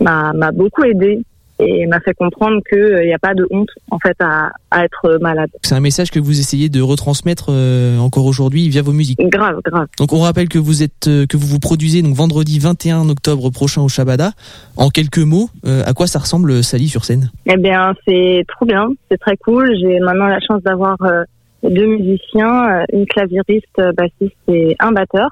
m'a 0.00 0.32
m'a 0.32 0.52
beaucoup 0.52 0.84
aidé 0.84 1.22
et 1.60 1.86
m'a 1.86 1.98
fait 2.00 2.14
comprendre 2.14 2.60
que 2.70 3.02
il 3.02 3.06
n'y 3.06 3.12
a 3.12 3.18
pas 3.18 3.34
de 3.34 3.44
honte 3.50 3.70
en 3.90 3.98
fait 3.98 4.16
à, 4.20 4.52
à 4.70 4.84
être 4.84 5.18
malade. 5.20 5.50
C'est 5.62 5.74
un 5.74 5.80
message 5.80 6.10
que 6.10 6.20
vous 6.20 6.38
essayez 6.38 6.68
de 6.68 6.80
retransmettre 6.80 7.46
euh, 7.50 7.98
encore 7.98 8.26
aujourd'hui 8.26 8.68
via 8.68 8.80
vos 8.82 8.92
musiques. 8.92 9.18
Grave, 9.20 9.60
grave. 9.64 9.88
Donc 9.98 10.12
on 10.12 10.20
rappelle 10.20 10.48
que 10.48 10.58
vous 10.58 10.84
êtes 10.84 11.08
euh, 11.08 11.26
que 11.26 11.36
vous 11.36 11.48
vous 11.48 11.58
produisez 11.58 12.02
donc 12.02 12.14
vendredi 12.14 12.60
21 12.60 13.08
octobre 13.08 13.50
prochain 13.50 13.82
au 13.82 13.88
Shabada. 13.88 14.32
En 14.76 14.90
quelques 14.90 15.18
mots, 15.18 15.50
euh, 15.66 15.82
à 15.84 15.94
quoi 15.94 16.06
ça 16.06 16.20
ressemble 16.20 16.52
euh, 16.52 16.62
Sally 16.62 16.88
sur 16.88 17.04
scène? 17.04 17.30
Eh 17.46 17.56
bien, 17.56 17.92
c'est 18.06 18.44
trop 18.46 18.64
bien, 18.64 18.88
c'est 19.10 19.18
très 19.18 19.36
cool. 19.36 19.68
J'ai 19.80 19.98
maintenant 19.98 20.26
la 20.26 20.38
chance 20.40 20.62
d'avoir 20.62 20.96
euh, 21.02 21.24
deux 21.64 21.86
musiciens, 21.86 22.82
euh, 22.82 22.84
une 22.92 23.06
claviériste, 23.06 23.66
euh, 23.80 23.92
bassiste 23.92 24.36
et 24.48 24.76
un 24.78 24.92
batteur. 24.92 25.28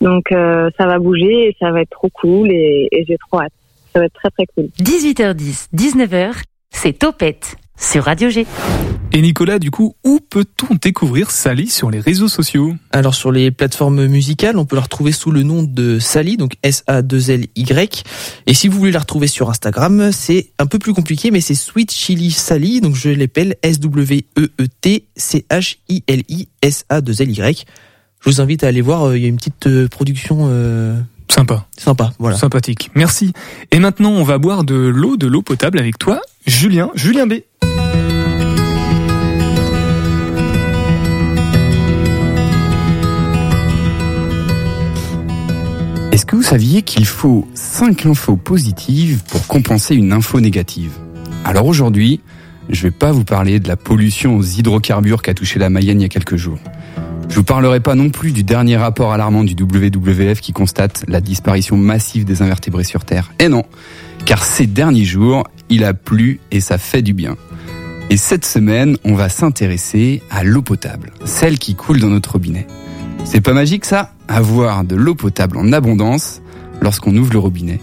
Donc 0.00 0.32
euh, 0.32 0.70
ça 0.76 0.86
va 0.86 0.98
bouger 0.98 1.48
et 1.48 1.56
ça 1.58 1.70
va 1.70 1.82
être 1.82 1.90
trop 1.90 2.08
cool 2.12 2.50
et, 2.50 2.88
et 2.92 3.04
j'ai 3.06 3.16
trop 3.18 3.40
hâte. 3.40 3.52
Ça 3.92 4.00
va 4.00 4.06
être 4.06 4.14
très 4.14 4.30
très 4.30 4.46
cool. 4.54 4.66
18h10, 4.80 5.68
19h, 5.74 6.42
c'est 6.70 6.98
Topette 6.98 7.56
sur 7.78 8.04
Radio 8.04 8.28
G. 8.28 8.46
Et 9.12 9.22
Nicolas, 9.22 9.58
du 9.58 9.70
coup, 9.70 9.96
où 10.04 10.20
peut-on 10.20 10.74
découvrir 10.74 11.30
Sally 11.30 11.68
sur 11.68 11.90
les 11.90 12.00
réseaux 12.00 12.28
sociaux? 12.28 12.74
Alors 12.92 13.14
sur 13.14 13.32
les 13.32 13.50
plateformes 13.50 14.06
musicales, 14.06 14.58
on 14.58 14.66
peut 14.66 14.76
la 14.76 14.82
retrouver 14.82 15.12
sous 15.12 15.30
le 15.30 15.42
nom 15.42 15.62
de 15.62 15.98
Sally, 15.98 16.36
donc 16.36 16.52
S-A-2-L-Y. 16.62 18.02
Et 18.46 18.54
si 18.54 18.68
vous 18.68 18.78
voulez 18.78 18.92
la 18.92 19.00
retrouver 19.00 19.26
sur 19.26 19.48
Instagram, 19.48 20.12
c'est 20.12 20.50
un 20.58 20.66
peu 20.66 20.78
plus 20.78 20.92
compliqué, 20.92 21.30
mais 21.30 21.40
c'est 21.40 21.54
Sweet 21.54 21.90
Chili 21.90 22.30
Sally, 22.30 22.82
donc 22.82 22.96
je 22.96 23.08
l'appelle 23.08 23.56
S-W-E-E-T-C-H-I-L-I 23.62 24.48
S-A-2-L-Y. 26.62 27.64
Je 28.20 28.30
vous 28.30 28.40
invite 28.40 28.64
à 28.64 28.68
aller 28.68 28.80
voir, 28.80 29.04
euh, 29.08 29.16
il 29.16 29.22
y 29.22 29.26
a 29.26 29.28
une 29.28 29.36
petite 29.36 29.66
euh, 29.66 29.88
production 29.88 30.48
euh, 30.50 31.00
Sympa. 31.28 31.66
sympa, 31.76 32.12
voilà. 32.18 32.36
Sympathique. 32.36 32.90
Merci. 32.94 33.32
Et 33.70 33.78
maintenant, 33.78 34.10
on 34.10 34.24
va 34.24 34.38
boire 34.38 34.64
de 34.64 34.74
l'eau, 34.74 35.16
de 35.16 35.26
l'eau 35.26 35.42
potable 35.42 35.78
avec 35.78 35.98
toi, 35.98 36.20
Julien, 36.46 36.90
Julien 36.94 37.26
B. 37.26 37.34
Est-ce 46.10 46.26
que 46.26 46.34
vous 46.34 46.42
saviez 46.42 46.82
qu'il 46.82 47.06
faut 47.06 47.46
5 47.54 48.06
infos 48.06 48.36
positives 48.36 49.22
pour 49.28 49.46
compenser 49.46 49.94
une 49.94 50.12
info 50.12 50.40
négative? 50.40 50.92
Alors 51.44 51.66
aujourd'hui, 51.66 52.20
je 52.70 52.82
vais 52.82 52.90
pas 52.90 53.12
vous 53.12 53.24
parler 53.24 53.60
de 53.60 53.68
la 53.68 53.76
pollution 53.76 54.36
aux 54.36 54.42
hydrocarbures 54.42 55.22
qu'a 55.22 55.34
touché 55.34 55.58
la 55.60 55.70
Mayenne 55.70 56.00
il 56.00 56.02
y 56.02 56.06
a 56.06 56.08
quelques 56.08 56.36
jours. 56.36 56.58
Je 57.28 57.36
vous 57.36 57.44
parlerai 57.44 57.80
pas 57.80 57.94
non 57.94 58.10
plus 58.10 58.32
du 58.32 58.42
dernier 58.42 58.76
rapport 58.76 59.12
alarmant 59.12 59.44
du 59.44 59.54
WWF 59.54 60.40
qui 60.40 60.52
constate 60.52 61.04
la 61.08 61.20
disparition 61.20 61.76
massive 61.76 62.24
des 62.24 62.42
invertébrés 62.42 62.84
sur 62.84 63.04
Terre. 63.04 63.32
Et 63.38 63.48
non, 63.48 63.64
car 64.24 64.44
ces 64.44 64.66
derniers 64.66 65.04
jours, 65.04 65.44
il 65.68 65.84
a 65.84 65.94
plu 65.94 66.40
et 66.50 66.60
ça 66.60 66.78
fait 66.78 67.02
du 67.02 67.12
bien. 67.12 67.36
Et 68.10 68.16
cette 68.16 68.46
semaine, 68.46 68.96
on 69.04 69.14
va 69.14 69.28
s'intéresser 69.28 70.22
à 70.30 70.42
l'eau 70.42 70.62
potable, 70.62 71.12
celle 71.24 71.58
qui 71.58 71.74
coule 71.74 72.00
dans 72.00 72.08
notre 72.08 72.32
robinet. 72.32 72.66
C'est 73.24 73.42
pas 73.42 73.52
magique 73.52 73.84
ça? 73.84 74.12
Avoir 74.26 74.84
de 74.84 74.96
l'eau 74.96 75.14
potable 75.14 75.58
en 75.58 75.72
abondance 75.72 76.40
lorsqu'on 76.80 77.14
ouvre 77.16 77.32
le 77.32 77.38
robinet, 77.38 77.80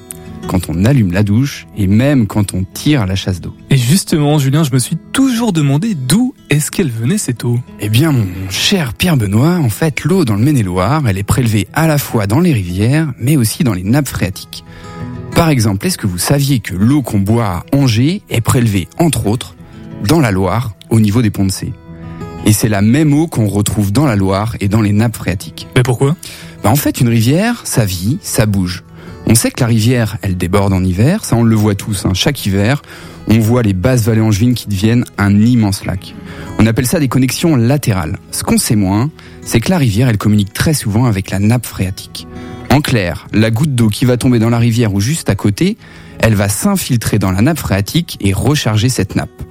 quand 0.48 0.70
on 0.70 0.86
allume 0.86 1.12
la 1.12 1.24
douche 1.24 1.68
et 1.78 1.88
même 1.88 2.28
quand 2.28 2.54
on 2.54 2.64
tire 2.64 3.02
à 3.02 3.06
la 3.06 3.16
chasse 3.16 3.41
d'eau. 3.41 3.56
Et 3.70 3.78
justement, 3.78 4.38
Julien, 4.39 4.64
je 4.64 4.72
me 4.72 4.80
suis 4.80 4.98
toujours 5.12 5.54
demandé 5.54 5.96
d'où 5.96 6.34
est-ce 6.50 6.72
qu'elle 6.72 6.89
venait 6.89 7.18
cette 7.18 7.43
eau. 7.43 7.60
Eh 7.80 7.89
bien, 7.89 8.12
mon 8.12 8.26
cher 8.50 8.93
Pierre 8.93 9.18
Benoît, 9.18 9.58
en 9.58 9.70
fait, 9.70 10.04
l'eau 10.04 10.26
dans 10.26 10.36
le 10.36 10.43
Maine-et-Loire, 10.43 11.04
elle 11.08 11.18
est 11.18 11.24
prélevée 11.24 11.68
à 11.74 11.88
la 11.88 11.98
fois 11.98 12.28
dans 12.28 12.39
les 12.39 12.54
rivières, 12.54 13.14
mais 13.20 13.38
aussi 13.38 13.64
dans 13.64 13.74
les 13.74 13.84
nappes 13.84 14.08
phréatiques. 14.08 14.64
Par 15.36 15.50
exemple, 15.50 15.86
est-ce 15.86 15.98
que 15.98 16.08
vous 16.08 16.18
saviez 16.18 16.62
que 16.62 16.74
l'eau 16.74 17.02
qu'on 17.02 17.20
boit 17.20 17.46
à 17.46 17.66
Angers 17.74 18.22
est 18.30 18.41
prélevée, 18.41 18.88
entre 18.98 19.28
autres, 19.28 19.56
dans 20.08 20.22
la 20.22 20.32
Loire, 20.32 20.76
au 20.89 21.02
niveau 21.02 21.22
des 21.22 21.30
ponts 21.30 21.46
de 21.46 21.52
C 21.52 21.74
Et 22.46 22.54
c'est 22.54 22.70
la 22.70 22.82
même 22.82 23.14
eau 23.14 23.28
qu'on 23.28 23.48
retrouve 23.48 23.91
dans 23.91 24.06
la 24.06 24.16
Loire 24.16 24.56
et 24.62 24.70
dans 24.70 24.82
les 24.82 24.93
nappes 24.93 25.18
phréatiques. 25.18 25.68
Mais 25.76 25.84
pourquoi? 25.84 26.16
Bah, 26.64 26.70
en 26.70 26.78
fait, 26.78 27.02
une 27.02 27.10
rivière, 27.10 27.62
ça 27.66 27.84
vit, 27.84 28.18
ça 28.22 28.46
bouge. 28.46 28.85
On 29.28 29.36
sait 29.36 29.51
que 29.51 29.59
la 29.61 29.67
rivière, 29.67 30.17
elle 30.21 30.38
déborde 30.38 30.71
en 30.73 30.84
hiver, 30.84 31.26
ça 31.26 31.36
on 31.36 31.43
le 31.43 31.55
voit 31.55 31.76
tous. 31.76 32.05
hein. 32.05 32.13
Chaque 32.13 32.45
hiver, 32.45 32.82
on 33.28 33.39
voit 33.39 33.63
les 33.63 33.73
basses 33.73 34.03
vallées 34.03 34.21
angevines 34.21 34.53
qui 34.53 34.67
deviennent 34.67 35.05
un 35.17 35.39
immense 35.39 35.84
lac. 35.86 36.13
On 36.59 36.67
appelle 36.67 36.86
ça 36.86 36.99
des 36.99 37.07
connexions 37.07 37.55
latérales. 37.55 38.17
Ce 38.32 38.43
qu'on 38.43 38.57
sait 38.57 38.76
moins, 38.76 39.09
c'est 39.41 39.59
que 39.59 39.69
la 39.69 39.78
rivière, 39.78 40.09
elle 40.09 40.17
communique 40.17 40.53
très 40.53 40.73
souvent 40.73 41.05
avec 41.05 41.32
la 41.32 41.39
nappe 41.39 41.65
phréatique. 41.65 42.28
En 42.71 42.82
clair, 42.82 43.28
la 43.34 43.51
goutte 43.51 43.73
d'eau 43.73 43.89
qui 43.89 44.05
va 44.05 44.17
tomber 44.17 44.38
dans 44.38 44.49
la 44.49 44.59
rivière 44.59 44.93
ou 44.93 44.99
juste 45.01 45.30
à 45.30 45.36
côté, 45.36 45.78
elle 46.19 46.36
va 46.36 46.47
s'infiltrer 46.49 47.19
dans 47.19 47.32
la 47.32 47.41
nappe 47.41 47.59
phréatique 47.59 48.17
et 48.21 48.32
recharger 48.34 48.89
cette 48.89 49.15
nappe. 49.15 49.41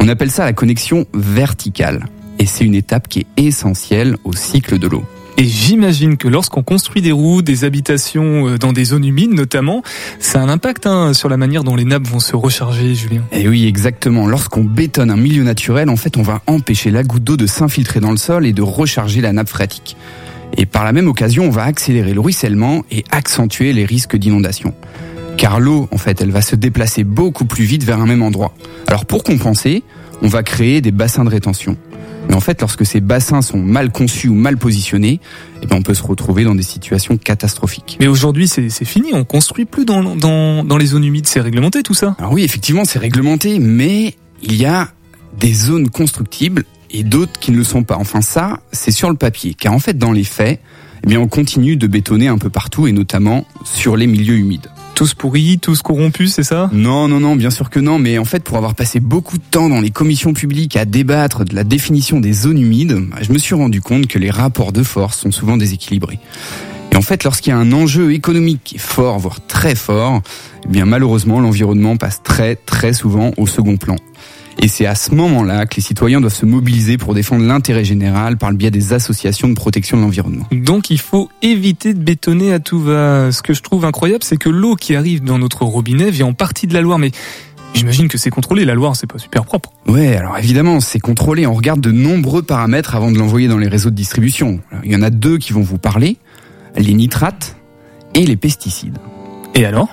On 0.00 0.08
appelle 0.08 0.30
ça 0.30 0.44
la 0.44 0.52
connexion 0.52 1.04
verticale. 1.12 2.06
Et 2.38 2.46
c'est 2.46 2.64
une 2.64 2.74
étape 2.76 3.08
qui 3.08 3.20
est 3.20 3.42
essentielle 3.46 4.16
au 4.24 4.32
cycle 4.32 4.78
de 4.78 4.86
l'eau. 4.86 5.04
Et 5.40 5.44
j'imagine 5.44 6.16
que 6.16 6.26
lorsqu'on 6.26 6.64
construit 6.64 7.00
des 7.00 7.12
routes, 7.12 7.44
des 7.44 7.62
habitations 7.62 8.48
euh, 8.48 8.58
dans 8.58 8.72
des 8.72 8.86
zones 8.86 9.04
humides 9.04 9.32
notamment, 9.32 9.84
ça 10.18 10.40
a 10.40 10.42
un 10.42 10.48
impact 10.48 10.84
hein, 10.84 11.14
sur 11.14 11.28
la 11.28 11.36
manière 11.36 11.62
dont 11.62 11.76
les 11.76 11.84
nappes 11.84 12.08
vont 12.08 12.18
se 12.18 12.34
recharger, 12.34 12.96
Julien. 12.96 13.22
Et 13.30 13.46
oui, 13.46 13.66
exactement. 13.66 14.26
Lorsqu'on 14.26 14.64
bétonne 14.64 15.12
un 15.12 15.16
milieu 15.16 15.44
naturel, 15.44 15.90
en 15.90 15.96
fait, 15.96 16.16
on 16.16 16.22
va 16.22 16.42
empêcher 16.48 16.90
la 16.90 17.04
goutte 17.04 17.22
d'eau 17.22 17.36
de 17.36 17.46
s'infiltrer 17.46 18.00
dans 18.00 18.10
le 18.10 18.16
sol 18.16 18.46
et 18.46 18.52
de 18.52 18.62
recharger 18.62 19.20
la 19.20 19.32
nappe 19.32 19.48
phréatique. 19.48 19.96
Et 20.56 20.66
par 20.66 20.84
la 20.84 20.92
même 20.92 21.06
occasion, 21.06 21.44
on 21.44 21.50
va 21.50 21.62
accélérer 21.62 22.14
le 22.14 22.20
ruissellement 22.20 22.82
et 22.90 23.04
accentuer 23.12 23.72
les 23.72 23.84
risques 23.84 24.16
d'inondation. 24.16 24.74
Car 25.36 25.60
l'eau, 25.60 25.88
en 25.92 25.98
fait, 25.98 26.20
elle 26.20 26.32
va 26.32 26.42
se 26.42 26.56
déplacer 26.56 27.04
beaucoup 27.04 27.44
plus 27.44 27.64
vite 27.64 27.84
vers 27.84 28.00
un 28.00 28.06
même 28.06 28.22
endroit. 28.22 28.54
Alors 28.88 29.06
pour 29.06 29.22
compenser, 29.22 29.84
on 30.20 30.26
va 30.26 30.42
créer 30.42 30.80
des 30.80 30.90
bassins 30.90 31.24
de 31.24 31.30
rétention. 31.30 31.76
Mais 32.28 32.34
en 32.34 32.40
fait, 32.40 32.60
lorsque 32.60 32.84
ces 32.84 33.00
bassins 33.00 33.42
sont 33.42 33.58
mal 33.58 33.90
conçus 33.90 34.28
ou 34.28 34.34
mal 34.34 34.58
positionnés, 34.58 35.20
eh 35.62 35.66
bien, 35.66 35.78
on 35.78 35.82
peut 35.82 35.94
se 35.94 36.02
retrouver 36.02 36.44
dans 36.44 36.54
des 36.54 36.62
situations 36.62 37.16
catastrophiques. 37.16 37.96
Mais 38.00 38.06
aujourd'hui, 38.06 38.46
c'est 38.48 38.84
fini, 38.84 39.10
on 39.14 39.24
construit 39.24 39.64
plus 39.64 39.84
dans, 39.84 40.14
dans, 40.14 40.62
dans 40.62 40.76
les 40.76 40.86
zones 40.86 41.04
humides, 41.04 41.26
c'est 41.26 41.40
réglementé 41.40 41.82
tout 41.82 41.94
ça 41.94 42.14
Alors 42.18 42.32
oui, 42.32 42.44
effectivement, 42.44 42.84
c'est 42.84 42.98
réglementé, 42.98 43.58
mais 43.58 44.14
il 44.42 44.54
y 44.54 44.66
a 44.66 44.88
des 45.38 45.54
zones 45.54 45.88
constructibles 45.88 46.64
et 46.90 47.02
d'autres 47.02 47.38
qui 47.38 47.50
ne 47.50 47.56
le 47.56 47.64
sont 47.64 47.82
pas. 47.82 47.96
Enfin 47.96 48.20
ça, 48.20 48.60
c'est 48.72 48.90
sur 48.90 49.10
le 49.10 49.16
papier, 49.16 49.54
car 49.54 49.72
en 49.72 49.78
fait, 49.78 49.96
dans 49.96 50.12
les 50.12 50.24
faits, 50.24 50.60
eh 51.04 51.06
bien, 51.06 51.20
on 51.20 51.28
continue 51.28 51.76
de 51.76 51.86
bétonner 51.86 52.28
un 52.28 52.38
peu 52.38 52.50
partout 52.50 52.86
et 52.86 52.92
notamment 52.92 53.46
sur 53.64 53.96
les 53.96 54.06
milieux 54.06 54.36
humides. 54.36 54.68
Tous 54.98 55.14
pourris, 55.14 55.60
tous 55.60 55.80
corrompus, 55.80 56.32
c'est 56.32 56.42
ça? 56.42 56.68
Non, 56.72 57.06
non, 57.06 57.20
non, 57.20 57.36
bien 57.36 57.50
sûr 57.50 57.70
que 57.70 57.78
non, 57.78 58.00
mais 58.00 58.18
en 58.18 58.24
fait, 58.24 58.42
pour 58.42 58.56
avoir 58.56 58.74
passé 58.74 58.98
beaucoup 58.98 59.38
de 59.38 59.42
temps 59.48 59.68
dans 59.68 59.80
les 59.80 59.90
commissions 59.90 60.32
publiques 60.32 60.76
à 60.76 60.84
débattre 60.84 61.44
de 61.44 61.54
la 61.54 61.62
définition 61.62 62.18
des 62.18 62.32
zones 62.32 62.58
humides, 62.58 63.04
je 63.22 63.32
me 63.32 63.38
suis 63.38 63.54
rendu 63.54 63.80
compte 63.80 64.08
que 64.08 64.18
les 64.18 64.30
rapports 64.30 64.72
de 64.72 64.82
force 64.82 65.20
sont 65.20 65.30
souvent 65.30 65.56
déséquilibrés. 65.56 66.18
Et 66.90 66.96
en 66.96 67.02
fait, 67.02 67.22
lorsqu'il 67.22 67.50
y 67.50 67.52
a 67.52 67.58
un 67.58 67.70
enjeu 67.70 68.12
économique 68.12 68.60
qui 68.64 68.74
est 68.74 68.80
fort, 68.80 69.20
voire 69.20 69.38
très 69.46 69.76
fort, 69.76 70.20
eh 70.64 70.68
bien 70.68 70.84
malheureusement, 70.84 71.38
l'environnement 71.38 71.96
passe 71.96 72.20
très, 72.24 72.56
très 72.56 72.92
souvent 72.92 73.30
au 73.36 73.46
second 73.46 73.76
plan. 73.76 73.94
Et 74.60 74.66
c'est 74.66 74.86
à 74.86 74.94
ce 74.94 75.14
moment-là 75.14 75.66
que 75.66 75.76
les 75.76 75.82
citoyens 75.82 76.20
doivent 76.20 76.34
se 76.34 76.46
mobiliser 76.46 76.98
pour 76.98 77.14
défendre 77.14 77.44
l'intérêt 77.44 77.84
général 77.84 78.36
par 78.36 78.50
le 78.50 78.56
biais 78.56 78.72
des 78.72 78.92
associations 78.92 79.48
de 79.48 79.54
protection 79.54 79.96
de 79.96 80.02
l'environnement. 80.02 80.46
Donc 80.50 80.90
il 80.90 80.98
faut 80.98 81.30
éviter 81.42 81.94
de 81.94 82.00
bétonner 82.00 82.52
à 82.52 82.58
tout 82.58 82.80
va. 82.80 83.30
Ce 83.30 83.40
que 83.40 83.54
je 83.54 83.62
trouve 83.62 83.84
incroyable, 83.84 84.24
c'est 84.24 84.36
que 84.36 84.48
l'eau 84.48 84.74
qui 84.74 84.96
arrive 84.96 85.22
dans 85.22 85.38
notre 85.38 85.64
robinet 85.64 86.10
vient 86.10 86.26
en 86.26 86.32
partie 86.32 86.66
de 86.66 86.74
la 86.74 86.80
Loire, 86.80 86.98
mais 86.98 87.12
j'imagine 87.74 88.08
que 88.08 88.18
c'est 88.18 88.30
contrôlé. 88.30 88.64
La 88.64 88.74
Loire, 88.74 88.96
c'est 88.96 89.06
pas 89.06 89.18
super 89.18 89.44
propre. 89.44 89.72
Ouais, 89.86 90.16
alors 90.16 90.36
évidemment, 90.38 90.80
c'est 90.80 90.98
contrôlé. 90.98 91.46
On 91.46 91.54
regarde 91.54 91.80
de 91.80 91.92
nombreux 91.92 92.42
paramètres 92.42 92.96
avant 92.96 93.12
de 93.12 93.18
l'envoyer 93.18 93.46
dans 93.46 93.58
les 93.58 93.68
réseaux 93.68 93.90
de 93.90 93.94
distribution. 93.94 94.60
Il 94.82 94.90
y 94.90 94.96
en 94.96 95.02
a 95.02 95.10
deux 95.10 95.38
qui 95.38 95.52
vont 95.52 95.62
vous 95.62 95.78
parler 95.78 96.16
les 96.76 96.94
nitrates 96.94 97.56
et 98.14 98.26
les 98.26 98.36
pesticides. 98.36 98.98
Et 99.54 99.64
alors? 99.64 99.88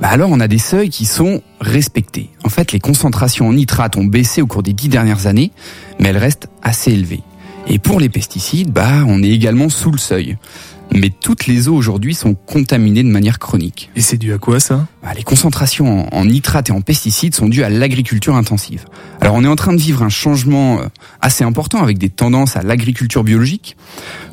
Bah 0.00 0.08
alors 0.08 0.30
on 0.30 0.38
a 0.38 0.48
des 0.48 0.58
seuils 0.58 0.90
qui 0.90 1.06
sont 1.06 1.42
respectés. 1.60 2.30
En 2.44 2.48
fait, 2.48 2.70
les 2.72 2.78
concentrations 2.78 3.48
en 3.48 3.52
nitrates 3.52 3.96
ont 3.96 4.04
baissé 4.04 4.42
au 4.42 4.46
cours 4.46 4.62
des 4.62 4.72
dix 4.72 4.88
dernières 4.88 5.26
années, 5.26 5.50
mais 5.98 6.10
elles 6.10 6.18
restent 6.18 6.48
assez 6.62 6.92
élevées. 6.92 7.22
Et 7.66 7.78
pour 7.78 7.98
les 7.98 8.08
pesticides, 8.08 8.70
bah 8.70 9.04
on 9.06 9.22
est 9.22 9.30
également 9.30 9.68
sous 9.68 9.90
le 9.90 9.98
seuil. 9.98 10.36
Mais 10.94 11.10
toutes 11.10 11.46
les 11.46 11.68
eaux 11.68 11.74
aujourd'hui 11.74 12.14
sont 12.14 12.34
contaminées 12.34 13.02
de 13.02 13.10
manière 13.10 13.38
chronique. 13.38 13.90
Et 13.94 14.00
c'est 14.00 14.16
dû 14.16 14.32
à 14.32 14.38
quoi 14.38 14.58
ça? 14.58 14.86
Bah, 15.02 15.10
Les 15.14 15.22
concentrations 15.22 16.08
en, 16.08 16.16
en 16.16 16.24
nitrates 16.24 16.70
et 16.70 16.72
en 16.72 16.80
pesticides 16.80 17.34
sont 17.34 17.48
dues 17.48 17.62
à 17.62 17.68
l'agriculture 17.68 18.36
intensive. 18.36 18.86
Alors 19.20 19.34
on 19.34 19.44
est 19.44 19.48
en 19.48 19.56
train 19.56 19.74
de 19.74 19.80
vivre 19.80 20.02
un 20.02 20.08
changement 20.08 20.80
euh, 20.80 20.86
assez 21.20 21.44
important 21.44 21.82
avec 21.82 21.98
des 21.98 22.08
tendances 22.08 22.56
à 22.56 22.62
l'agriculture 22.62 23.22
biologique. 23.22 23.76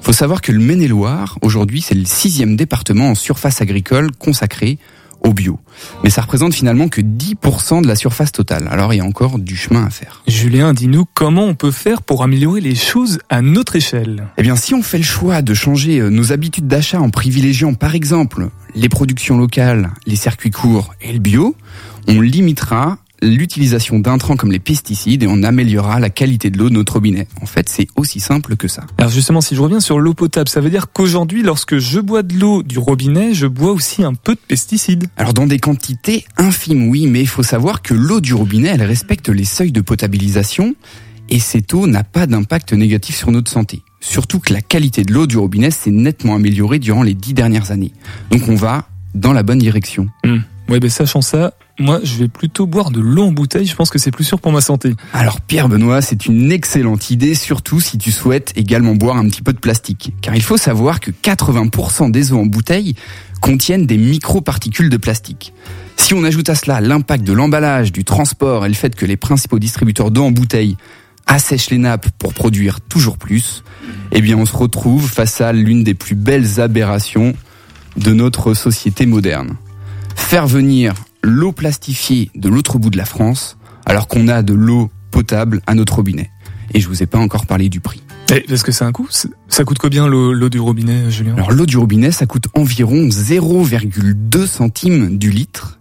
faut 0.01 0.13
savoir 0.13 0.41
que 0.41 0.51
le 0.51 0.59
Maine-et-Loire, 0.59 1.37
aujourd'hui, 1.41 1.81
c'est 1.81 1.95
le 1.95 2.05
sixième 2.05 2.55
département 2.55 3.09
en 3.09 3.15
surface 3.15 3.61
agricole 3.61 4.11
consacré 4.11 4.77
au 5.25 5.33
bio. 5.33 5.59
Mais 6.03 6.09
ça 6.09 6.21
représente 6.21 6.53
finalement 6.53 6.87
que 6.87 7.01
10% 7.01 7.81
de 7.81 7.87
la 7.87 7.95
surface 7.95 8.31
totale. 8.31 8.67
Alors 8.71 8.93
il 8.93 8.97
y 8.97 8.99
a 9.01 9.05
encore 9.05 9.39
du 9.39 9.55
chemin 9.55 9.85
à 9.85 9.89
faire. 9.89 10.23
Julien, 10.27 10.73
dis-nous 10.73 11.05
comment 11.13 11.43
on 11.43 11.55
peut 11.55 11.71
faire 11.71 12.01
pour 12.01 12.23
améliorer 12.23 12.61
les 12.61 12.75
choses 12.75 13.19
à 13.29 13.41
notre 13.41 13.75
échelle 13.75 14.27
Eh 14.37 14.43
bien, 14.43 14.55
si 14.55 14.73
on 14.73 14.83
fait 14.83 14.97
le 14.97 15.03
choix 15.03 15.41
de 15.41 15.53
changer 15.53 15.99
euh, 15.99 16.09
nos 16.09 16.31
habitudes 16.31 16.67
d'achat 16.67 17.01
en 17.01 17.09
privilégiant 17.09 17.73
par 17.73 17.95
exemple 17.95 18.49
les 18.75 18.89
productions 18.89 19.37
locales, 19.37 19.91
les 20.05 20.15
circuits 20.15 20.51
courts 20.51 20.93
et 21.01 21.11
le 21.11 21.19
bio, 21.19 21.55
on 22.07 22.21
limitera 22.21 22.97
l'utilisation 23.21 23.99
d'intrants 23.99 24.35
comme 24.35 24.51
les 24.51 24.59
pesticides 24.59 25.23
et 25.23 25.27
on 25.27 25.43
améliorera 25.43 25.99
la 25.99 26.09
qualité 26.09 26.49
de 26.49 26.57
l'eau 26.57 26.69
de 26.69 26.75
notre 26.75 26.93
robinet. 26.93 27.27
En 27.41 27.45
fait, 27.45 27.69
c'est 27.69 27.87
aussi 27.95 28.19
simple 28.19 28.55
que 28.55 28.67
ça. 28.67 28.83
Alors 28.97 29.11
justement, 29.11 29.41
si 29.41 29.55
je 29.55 29.61
reviens 29.61 29.79
sur 29.79 29.99
l'eau 29.99 30.13
potable, 30.13 30.49
ça 30.49 30.61
veut 30.61 30.69
dire 30.69 30.91
qu'aujourd'hui, 30.91 31.43
lorsque 31.43 31.77
je 31.77 31.99
bois 31.99 32.23
de 32.23 32.35
l'eau 32.35 32.63
du 32.63 32.79
robinet, 32.79 33.33
je 33.33 33.47
bois 33.47 33.71
aussi 33.71 34.03
un 34.03 34.13
peu 34.13 34.35
de 34.35 34.39
pesticides. 34.39 35.07
Alors 35.17 35.33
dans 35.33 35.47
des 35.47 35.59
quantités 35.59 36.25
infimes, 36.37 36.89
oui, 36.89 37.07
mais 37.07 37.21
il 37.21 37.27
faut 37.27 37.43
savoir 37.43 37.81
que 37.81 37.93
l'eau 37.93 38.21
du 38.21 38.33
robinet, 38.33 38.69
elle 38.69 38.83
respecte 38.83 39.29
les 39.29 39.45
seuils 39.45 39.71
de 39.71 39.81
potabilisation 39.81 40.75
et 41.29 41.39
cette 41.39 41.73
eau 41.73 41.87
n'a 41.87 42.03
pas 42.03 42.27
d'impact 42.27 42.73
négatif 42.73 43.15
sur 43.15 43.31
notre 43.31 43.51
santé. 43.51 43.81
Surtout 43.99 44.39
que 44.39 44.53
la 44.53 44.61
qualité 44.61 45.03
de 45.03 45.13
l'eau 45.13 45.25
du 45.25 45.37
robinet 45.37 45.71
s'est 45.71 45.91
nettement 45.91 46.35
améliorée 46.35 46.79
durant 46.79 47.01
les 47.01 47.15
dix 47.15 47.33
dernières 47.33 47.71
années. 47.71 47.91
Donc 48.29 48.47
on 48.47 48.55
va 48.55 48.87
dans 49.15 49.33
la 49.33 49.43
bonne 49.43 49.57
direction. 49.57 50.07
Mmh. 50.23 50.37
Ouais, 50.69 50.79
ben 50.79 50.89
sachant 50.89 51.21
ça, 51.21 51.53
moi 51.79 51.99
je 52.03 52.15
vais 52.15 52.27
plutôt 52.27 52.65
boire 52.67 52.91
de 52.91 53.01
l'eau 53.01 53.23
en 53.23 53.31
bouteille, 53.31 53.65
je 53.65 53.75
pense 53.75 53.89
que 53.89 53.99
c'est 53.99 54.11
plus 54.11 54.23
sûr 54.23 54.39
pour 54.39 54.51
ma 54.51 54.61
santé. 54.61 54.93
Alors 55.13 55.41
Pierre 55.41 55.69
Benoît, 55.69 56.01
c'est 56.01 56.25
une 56.25 56.51
excellente 56.51 57.09
idée, 57.09 57.35
surtout 57.35 57.79
si 57.79 57.97
tu 57.97 58.11
souhaites 58.11 58.53
également 58.55 58.95
boire 58.95 59.17
un 59.17 59.27
petit 59.27 59.41
peu 59.41 59.53
de 59.53 59.59
plastique. 59.59 60.13
Car 60.21 60.35
il 60.35 60.41
faut 60.41 60.57
savoir 60.57 60.99
que 60.99 61.11
80% 61.11 62.11
des 62.11 62.33
eaux 62.33 62.39
en 62.39 62.45
bouteille 62.45 62.95
contiennent 63.41 63.85
des 63.85 63.97
microparticules 63.97 64.89
de 64.89 64.97
plastique. 64.97 65.53
Si 65.97 66.13
on 66.13 66.23
ajoute 66.23 66.49
à 66.49 66.55
cela 66.55 66.81
l'impact 66.81 67.23
de 67.23 67.33
l'emballage, 67.33 67.91
du 67.91 68.03
transport 68.03 68.65
et 68.65 68.69
le 68.69 68.75
fait 68.75 68.95
que 68.95 69.05
les 69.05 69.17
principaux 69.17 69.59
distributeurs 69.59 70.11
d'eau 70.11 70.23
en 70.23 70.31
bouteille 70.31 70.77
assèchent 71.27 71.71
les 71.71 71.77
nappes 71.77 72.07
pour 72.19 72.33
produire 72.33 72.81
toujours 72.81 73.17
plus, 73.17 73.63
eh 74.11 74.21
bien 74.21 74.37
on 74.37 74.45
se 74.45 74.55
retrouve 74.55 75.09
face 75.09 75.41
à 75.41 75.51
l'une 75.51 75.83
des 75.83 75.95
plus 75.95 76.15
belles 76.15 76.59
aberrations 76.59 77.33
de 77.97 78.13
notre 78.13 78.53
société 78.53 79.05
moderne 79.05 79.55
faire 80.15 80.47
venir 80.47 80.93
l'eau 81.25 81.51
plastifiée 81.51 82.29
de 82.35 82.49
l'autre 82.49 82.77
bout 82.77 82.91
de 82.91 82.97
la 82.97 83.05
France 83.05 83.57
alors 83.85 84.07
qu'on 84.07 84.27
a 84.27 84.43
de 84.43 84.53
l'eau 84.53 84.91
potable 85.11 85.61
à 85.65 85.73
notre 85.73 85.95
robinet. 85.95 86.29
Et 86.73 86.79
je 86.79 86.87
vous 86.87 87.01
ai 87.03 87.05
pas 87.05 87.17
encore 87.17 87.45
parlé 87.45 87.69
du 87.69 87.79
prix. 87.79 88.03
Et 88.31 88.41
parce 88.41 88.63
que 88.63 88.71
c'est 88.71 88.83
un 88.83 88.91
coût? 88.91 89.07
Ça 89.47 89.63
coûte 89.63 89.77
combien 89.79 90.07
l'eau 90.07 90.49
du 90.49 90.59
robinet, 90.59 91.09
Julien? 91.11 91.35
Alors 91.35 91.51
l'eau 91.51 91.65
du 91.65 91.77
robinet, 91.77 92.11
ça 92.11 92.25
coûte 92.25 92.47
environ 92.53 93.07
0,2 93.07 94.45
centimes 94.45 95.17
du 95.17 95.31
litre 95.31 95.79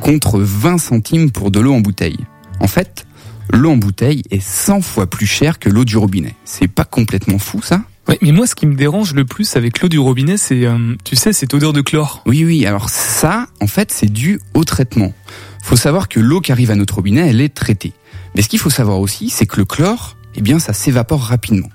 contre 0.00 0.38
20 0.38 0.78
centimes 0.78 1.30
pour 1.30 1.50
de 1.50 1.60
l'eau 1.60 1.74
en 1.74 1.80
bouteille. 1.80 2.18
En 2.60 2.66
fait, 2.66 3.06
l'eau 3.52 3.70
en 3.70 3.76
bouteille 3.76 4.22
est 4.30 4.40
100 4.40 4.80
fois 4.80 5.08
plus 5.08 5.26
chère 5.26 5.58
que 5.58 5.68
l'eau 5.68 5.84
du 5.84 5.96
robinet. 5.96 6.34
C'est 6.44 6.68
pas 6.68 6.84
complètement 6.84 7.38
fou 7.38 7.62
ça? 7.62 7.82
Ouais, 8.08 8.18
mais 8.22 8.32
moi, 8.32 8.46
ce 8.46 8.54
qui 8.54 8.66
me 8.66 8.74
dérange 8.74 9.12
le 9.12 9.26
plus 9.26 9.56
avec 9.56 9.80
l'eau 9.80 9.88
du 9.88 9.98
robinet, 9.98 10.38
c'est, 10.38 10.64
euh, 10.64 10.94
tu 11.04 11.14
sais, 11.14 11.34
cette 11.34 11.52
odeur 11.52 11.74
de 11.74 11.82
chlore. 11.82 12.22
Oui, 12.26 12.44
oui. 12.44 12.64
Alors 12.64 12.88
ça, 12.88 13.46
en 13.60 13.66
fait, 13.66 13.92
c'est 13.92 14.10
dû 14.10 14.40
au 14.54 14.64
traitement. 14.64 15.12
Faut 15.62 15.76
savoir 15.76 16.08
que 16.08 16.18
l'eau 16.18 16.40
qui 16.40 16.50
arrive 16.50 16.70
à 16.70 16.74
notre 16.74 16.94
robinet, 16.94 17.28
elle 17.28 17.42
est 17.42 17.54
traitée. 17.54 17.92
Mais 18.34 18.40
ce 18.40 18.48
qu'il 18.48 18.58
faut 18.58 18.70
savoir 18.70 18.98
aussi, 19.00 19.28
c'est 19.28 19.44
que 19.44 19.58
le 19.58 19.66
chlore, 19.66 20.16
eh 20.34 20.40
bien, 20.40 20.58
ça 20.58 20.72
s'évapore 20.72 21.20
rapidement. 21.20 21.68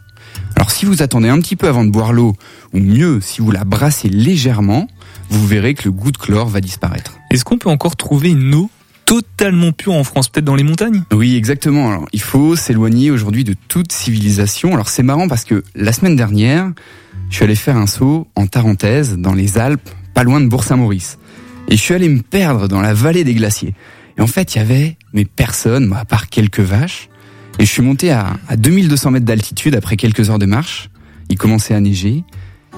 Alors 0.55 0.71
si 0.71 0.85
vous 0.85 1.03
attendez 1.03 1.29
un 1.29 1.39
petit 1.39 1.55
peu 1.55 1.67
avant 1.67 1.83
de 1.83 1.91
boire 1.91 2.13
l'eau, 2.13 2.35
ou 2.73 2.79
mieux, 2.79 3.19
si 3.21 3.41
vous 3.41 3.51
la 3.51 3.63
brassez 3.63 4.09
légèrement, 4.09 4.87
vous 5.29 5.45
verrez 5.45 5.75
que 5.75 5.83
le 5.85 5.91
goût 5.91 6.11
de 6.11 6.17
chlore 6.17 6.47
va 6.47 6.61
disparaître. 6.61 7.17
Est-ce 7.29 7.45
qu'on 7.45 7.57
peut 7.57 7.69
encore 7.69 7.95
trouver 7.95 8.29
une 8.29 8.53
eau 8.55 8.69
totalement 9.05 9.71
pure 9.71 9.93
en 9.93 10.03
France, 10.03 10.29
peut-être 10.29 10.45
dans 10.45 10.55
les 10.55 10.63
montagnes 10.63 11.03
Oui, 11.11 11.35
exactement. 11.35 11.89
Alors, 11.89 12.05
il 12.13 12.21
faut 12.21 12.55
s'éloigner 12.55 13.11
aujourd'hui 13.11 13.43
de 13.43 13.55
toute 13.67 13.91
civilisation. 13.91 14.73
Alors, 14.73 14.89
c'est 14.89 15.03
marrant 15.03 15.27
parce 15.27 15.45
que 15.45 15.63
la 15.75 15.91
semaine 15.91 16.15
dernière, 16.15 16.71
je 17.29 17.35
suis 17.35 17.43
allé 17.43 17.55
faire 17.55 17.77
un 17.77 17.87
saut 17.87 18.27
en 18.35 18.47
Tarentaise, 18.47 19.17
dans 19.17 19.33
les 19.33 19.57
Alpes, 19.57 19.89
pas 20.13 20.23
loin 20.23 20.41
de 20.41 20.47
Bourg-Saint-Maurice. 20.47 21.17
Et 21.67 21.77
je 21.77 21.81
suis 21.81 21.93
allé 21.93 22.09
me 22.09 22.21
perdre 22.21 22.67
dans 22.67 22.81
la 22.81 22.93
vallée 22.93 23.23
des 23.23 23.33
glaciers. 23.33 23.73
Et 24.17 24.21
en 24.21 24.27
fait, 24.27 24.55
il 24.55 24.59
y 24.59 24.61
avait 24.61 24.97
mais 25.13 25.25
personne, 25.25 25.93
à 25.93 26.05
part 26.05 26.29
quelques 26.29 26.59
vaches. 26.59 27.09
Et 27.59 27.65
je 27.65 27.71
suis 27.71 27.83
monté 27.83 28.11
à, 28.11 28.37
à 28.47 28.57
2200 28.57 29.11
mètres 29.11 29.25
d'altitude 29.25 29.75
après 29.75 29.95
quelques 29.95 30.29
heures 30.29 30.39
de 30.39 30.45
marche. 30.45 30.89
Il 31.29 31.37
commençait 31.37 31.75
à 31.75 31.79
neiger. 31.79 32.23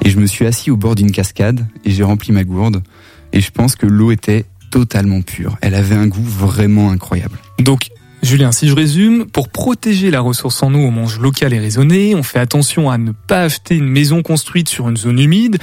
Et 0.03 0.09
je 0.09 0.19
me 0.19 0.25
suis 0.25 0.45
assis 0.45 0.71
au 0.71 0.77
bord 0.77 0.95
d'une 0.95 1.11
cascade 1.11 1.65
et 1.85 1.91
j'ai 1.91 2.03
rempli 2.03 2.33
ma 2.33 2.43
gourde. 2.43 2.83
Et 3.31 3.41
je 3.41 3.51
pense 3.51 3.75
que 3.75 3.85
l'eau 3.85 4.11
était 4.11 4.45
totalement 4.75 5.21
pure. 5.21 5.57
Elle 5.61 5.73
avait 5.73 5.95
un 5.95 6.05
goût 6.05 6.21
vraiment 6.21 6.91
incroyable. 6.91 7.39
Donc, 7.59 7.91
Julien, 8.21 8.51
si 8.51 8.67
je 8.67 8.75
résume, 8.75 9.25
pour 9.25 9.47
protéger 9.47 10.11
la 10.11 10.19
ressource 10.19 10.61
en 10.63 10.73
eau, 10.73 10.79
on 10.79 10.91
mange 10.91 11.17
local 11.17 11.53
et 11.53 11.59
raisonné, 11.59 12.13
on 12.13 12.23
fait 12.23 12.39
attention 12.39 12.89
à 12.91 12.97
ne 12.97 13.11
pas 13.11 13.43
acheter 13.43 13.75
une 13.75 13.87
maison 13.87 14.21
construite 14.21 14.67
sur 14.67 14.89
une 14.89 14.97
zone 14.97 15.17
humide, 15.17 15.59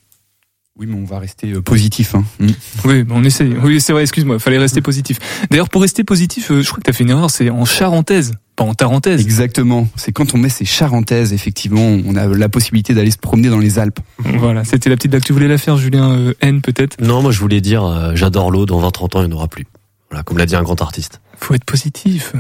Oui, 0.78 0.86
mais 0.86 0.96
on 0.96 1.06
va 1.06 1.20
rester 1.20 1.54
positif. 1.62 2.14
Hein. 2.14 2.26
Mm. 2.42 2.48
Oui, 2.84 3.06
on 3.10 3.24
essaie. 3.24 3.48
Oui, 3.64 3.80
c'est 3.80 3.94
vrai, 3.94 4.02
excuse-moi, 4.02 4.38
fallait 4.38 4.58
rester 4.58 4.82
positif. 4.82 5.18
D'ailleurs, 5.50 5.70
pour 5.70 5.82
rester 5.82 6.04
positif, 6.04 6.52
je 6.52 6.68
crois 6.68 6.80
que 6.80 6.84
tu 6.84 6.90
as 6.90 6.94
fait 6.94 7.06
une 7.06 7.10
erreur, 7.10 7.30
c'est 7.30 7.50
en 7.50 7.64
charentaise, 7.64 8.34
pas 8.64 8.70
en 8.70 8.74
tarentaise. 8.74 9.22
Exactement. 9.22 9.88
C'est 9.96 10.12
quand 10.12 10.34
on 10.34 10.38
met 10.38 10.50
ces 10.50 10.66
charentaises, 10.66 11.34
effectivement, 11.34 11.98
on 12.06 12.16
a 12.16 12.28
la 12.28 12.50
possibilité 12.50 12.94
d'aller 12.94 13.12
se 13.12 13.18
promener 13.18 13.50
dans 13.50 13.60
les 13.60 13.80
Alpes. 13.80 14.00
Voilà, 14.20 14.64
c'était 14.64 14.90
la 14.90 14.96
petite 14.96 15.12
blague. 15.12 15.24
Tu 15.24 15.34
voulais 15.34 15.48
la 15.48 15.58
faire, 15.58 15.78
Julien 15.78 16.34
N, 16.42 16.62
peut-être? 16.62 17.02
Non, 17.02 17.22
moi 17.22 17.32
je 17.32 17.40
voulais 17.40 17.62
dire, 17.62 18.12
j'adore 18.16 18.52
l'eau, 18.52 18.66
dans 18.66 18.82
20-30 18.82 19.18
ans, 19.18 19.22
il 19.24 19.28
n'y 19.28 19.34
en 19.34 19.38
aura 19.38 19.48
plus. 19.48 19.66
Voilà, 20.12 20.24
comme 20.24 20.38
l'a 20.38 20.46
dit 20.46 20.56
un 20.56 20.64
grand 20.64 20.82
artiste. 20.82 21.22
Faut 21.38 21.54
être 21.54 21.64
positif. 21.64 22.34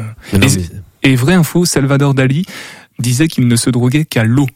et, 1.03 1.15
vraie 1.15 1.34
info, 1.34 1.65
Salvador 1.65 2.13
Dali 2.13 2.45
disait 2.99 3.28
qu'il 3.28 3.47
ne 3.47 3.55
se 3.55 3.69
droguait 3.69 4.05
qu'à 4.05 4.24
l'eau. 4.24 4.47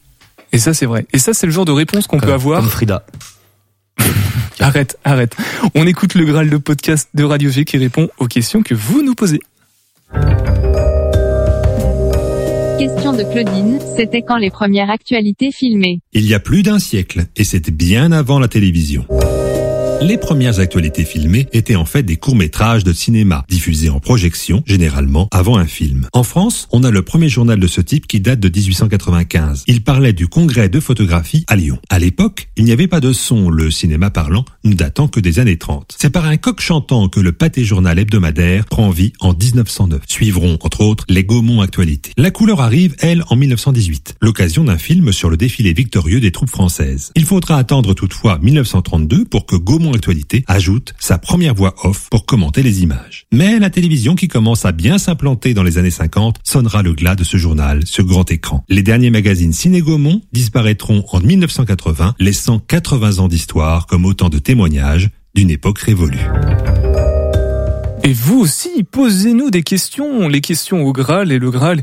Et 0.52 0.58
ça, 0.58 0.74
c'est 0.74 0.86
vrai. 0.86 1.06
Et 1.12 1.18
ça, 1.18 1.32
c'est 1.32 1.46
le 1.46 1.52
genre 1.52 1.64
de 1.64 1.72
réponse 1.72 2.06
qu'on 2.06 2.20
peut 2.20 2.32
avoir. 2.32 2.60
Comme 2.60 2.68
Frida. 2.68 3.04
arrête, 4.60 4.98
arrête. 5.04 5.34
On 5.74 5.86
écoute 5.86 6.14
le 6.14 6.24
Graal 6.24 6.50
de 6.50 6.56
podcast 6.58 7.08
de 7.14 7.24
Radio 7.24 7.50
G 7.50 7.64
qui 7.64 7.78
répond 7.78 8.08
aux 8.18 8.26
questions 8.26 8.62
que 8.62 8.74
vous 8.74 9.02
nous 9.02 9.14
posez. 9.14 9.40
Question 12.78 13.14
de 13.14 13.22
Claudine, 13.22 13.78
c'était 13.96 14.20
quand 14.20 14.36
les 14.36 14.50
premières 14.50 14.90
actualités 14.90 15.50
filmées? 15.50 16.00
Il 16.12 16.26
y 16.26 16.34
a 16.34 16.40
plus 16.40 16.62
d'un 16.62 16.78
siècle, 16.78 17.24
et 17.34 17.42
c'était 17.42 17.70
bien 17.70 18.12
avant 18.12 18.38
la 18.38 18.48
télévision. 18.48 19.06
Les 20.02 20.18
premières 20.18 20.60
actualités 20.60 21.04
filmées 21.04 21.48
étaient 21.52 21.74
en 21.74 21.86
fait 21.86 22.02
des 22.02 22.16
courts-métrages 22.16 22.84
de 22.84 22.92
cinéma, 22.92 23.44
diffusés 23.48 23.88
en 23.88 23.98
projection, 23.98 24.62
généralement 24.66 25.26
avant 25.32 25.56
un 25.56 25.66
film. 25.66 26.08
En 26.12 26.22
France, 26.22 26.68
on 26.70 26.84
a 26.84 26.90
le 26.90 27.02
premier 27.02 27.28
journal 27.28 27.58
de 27.58 27.66
ce 27.66 27.80
type 27.80 28.06
qui 28.06 28.20
date 28.20 28.38
de 28.38 28.48
1895. 28.48 29.64
Il 29.66 29.82
parlait 29.82 30.12
du 30.12 30.28
congrès 30.28 30.68
de 30.68 30.80
photographie 30.80 31.44
à 31.48 31.56
Lyon. 31.56 31.78
À 31.88 31.98
l'époque, 31.98 32.50
il 32.56 32.64
n'y 32.64 32.72
avait 32.72 32.88
pas 32.88 33.00
de 33.00 33.12
son, 33.12 33.48
le 33.48 33.70
cinéma 33.70 34.10
parlant 34.10 34.44
ne 34.64 34.74
datant 34.74 35.08
que 35.08 35.18
des 35.18 35.38
années 35.38 35.56
30. 35.56 35.96
C'est 35.98 36.10
par 36.10 36.26
un 36.26 36.36
coq 36.36 36.60
chantant 36.60 37.08
que 37.08 37.20
le 37.20 37.32
pâté 37.32 37.64
journal 37.64 37.98
hebdomadaire 37.98 38.66
prend 38.66 38.90
vie 38.90 39.12
en 39.20 39.32
1909. 39.32 40.02
Suivront, 40.06 40.58
entre 40.60 40.82
autres, 40.82 41.04
les 41.08 41.24
Gaumont 41.24 41.62
Actualités. 41.62 42.12
La 42.18 42.30
couleur 42.30 42.60
arrive, 42.60 42.94
elle, 43.00 43.24
en 43.30 43.36
1918, 43.36 44.16
l'occasion 44.20 44.64
d'un 44.64 44.78
film 44.78 45.12
sur 45.12 45.30
le 45.30 45.36
défilé 45.36 45.72
victorieux 45.72 46.20
des 46.20 46.32
troupes 46.32 46.50
françaises. 46.50 47.12
Il 47.14 47.24
faudra 47.24 47.56
attendre 47.56 47.94
toutefois 47.94 48.38
1932 48.42 49.24
pour 49.24 49.46
que 49.46 49.56
Gaumont 49.56 49.85
Actualité 49.92 50.44
ajoute 50.46 50.94
sa 50.98 51.18
première 51.18 51.54
voix 51.54 51.74
off 51.84 52.08
pour 52.10 52.26
commenter 52.26 52.62
les 52.62 52.82
images. 52.82 53.26
Mais 53.32 53.58
la 53.58 53.70
télévision 53.70 54.14
qui 54.14 54.28
commence 54.28 54.64
à 54.64 54.72
bien 54.72 54.98
s'implanter 54.98 55.54
dans 55.54 55.62
les 55.62 55.78
années 55.78 55.90
50 55.90 56.36
sonnera 56.44 56.82
le 56.82 56.92
glas 56.92 57.14
de 57.14 57.24
ce 57.24 57.36
journal 57.36 57.86
sur 57.86 58.04
grand 58.04 58.30
écran. 58.30 58.64
Les 58.68 58.82
derniers 58.82 59.10
magazines 59.10 59.52
Ciné-Gaumont 59.52 60.22
disparaîtront 60.32 61.04
en 61.12 61.20
1980, 61.20 62.14
laissant 62.18 62.58
80 62.58 63.18
ans 63.18 63.28
d'histoire 63.28 63.86
comme 63.86 64.04
autant 64.04 64.28
de 64.28 64.38
témoignages 64.38 65.10
d'une 65.34 65.50
époque 65.50 65.78
révolue. 65.78 66.26
Et 68.02 68.12
vous 68.12 68.38
aussi, 68.38 68.84
posez-nous 68.84 69.50
des 69.50 69.62
questions, 69.62 70.28
les 70.28 70.40
questions 70.40 70.84
au 70.84 70.92
Graal 70.92 71.32
et 71.32 71.38
le 71.38 71.50
Graal, 71.50 71.82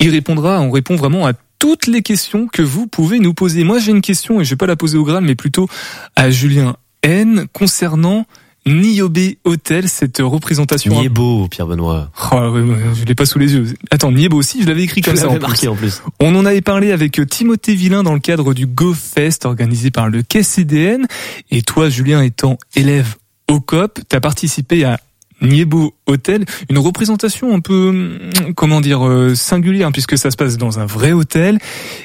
il 0.00 0.10
répondra, 0.10 0.60
on 0.60 0.70
répond 0.70 0.96
vraiment 0.96 1.26
à 1.26 1.32
toutes 1.60 1.86
les 1.86 2.02
questions 2.02 2.48
que 2.48 2.62
vous 2.62 2.86
pouvez 2.86 3.20
nous 3.20 3.34
poser. 3.34 3.64
Moi, 3.64 3.78
j'ai 3.78 3.92
une 3.92 4.00
question 4.00 4.40
et 4.40 4.44
je 4.44 4.50
vais 4.50 4.56
pas 4.56 4.66
la 4.66 4.76
poser 4.76 4.98
au 4.98 5.04
Graal, 5.04 5.22
mais 5.22 5.36
plutôt 5.36 5.68
à 6.16 6.30
Julien 6.30 6.74
N 7.02 7.46
concernant 7.52 8.26
Niobe 8.66 9.18
Hotel, 9.44 9.88
cette 9.88 10.18
représentation. 10.18 11.00
Niebo, 11.00 11.48
Pierre 11.48 11.66
Benoît. 11.66 12.10
Oh, 12.32 12.54
je 12.94 13.04
l'ai 13.04 13.14
pas 13.14 13.24
sous 13.24 13.38
les 13.38 13.54
yeux. 13.54 13.74
Attends, 13.90 14.12
Niebo 14.12 14.36
aussi, 14.36 14.62
je 14.62 14.66
l'avais 14.66 14.82
écrit 14.82 15.00
comme 15.00 15.16
ça. 15.16 15.28
En 15.28 15.38
marqué 15.38 15.68
en 15.68 15.74
plus. 15.74 16.02
On 16.20 16.34
en 16.36 16.44
avait 16.44 16.60
parlé 16.60 16.92
avec 16.92 17.20
Timothée 17.28 17.74
Villain 17.74 18.02
dans 18.02 18.12
le 18.14 18.20
cadre 18.20 18.52
du 18.52 18.66
Go 18.66 18.92
Fest 18.94 19.46
organisé 19.46 19.90
par 19.90 20.08
le 20.08 20.22
KCDN. 20.22 21.06
Et 21.50 21.62
toi, 21.62 21.88
Julien, 21.88 22.22
étant 22.22 22.58
élève 22.76 23.16
au 23.48 23.60
COP, 23.60 24.00
t'as 24.08 24.20
participé 24.20 24.84
à 24.84 25.00
Niebo 25.42 25.94
Hotel, 26.06 26.44
une 26.68 26.78
représentation 26.78 27.54
un 27.54 27.60
peu, 27.60 27.88
hum, 27.88 28.18
comment 28.54 28.80
dire, 28.80 29.06
euh, 29.06 29.34
singulière, 29.34 29.88
hein, 29.88 29.92
puisque 29.92 30.18
ça 30.18 30.30
se 30.30 30.36
passe 30.36 30.58
dans 30.58 30.78
un 30.78 30.86
vrai 30.86 31.12
hôtel, 31.12 31.58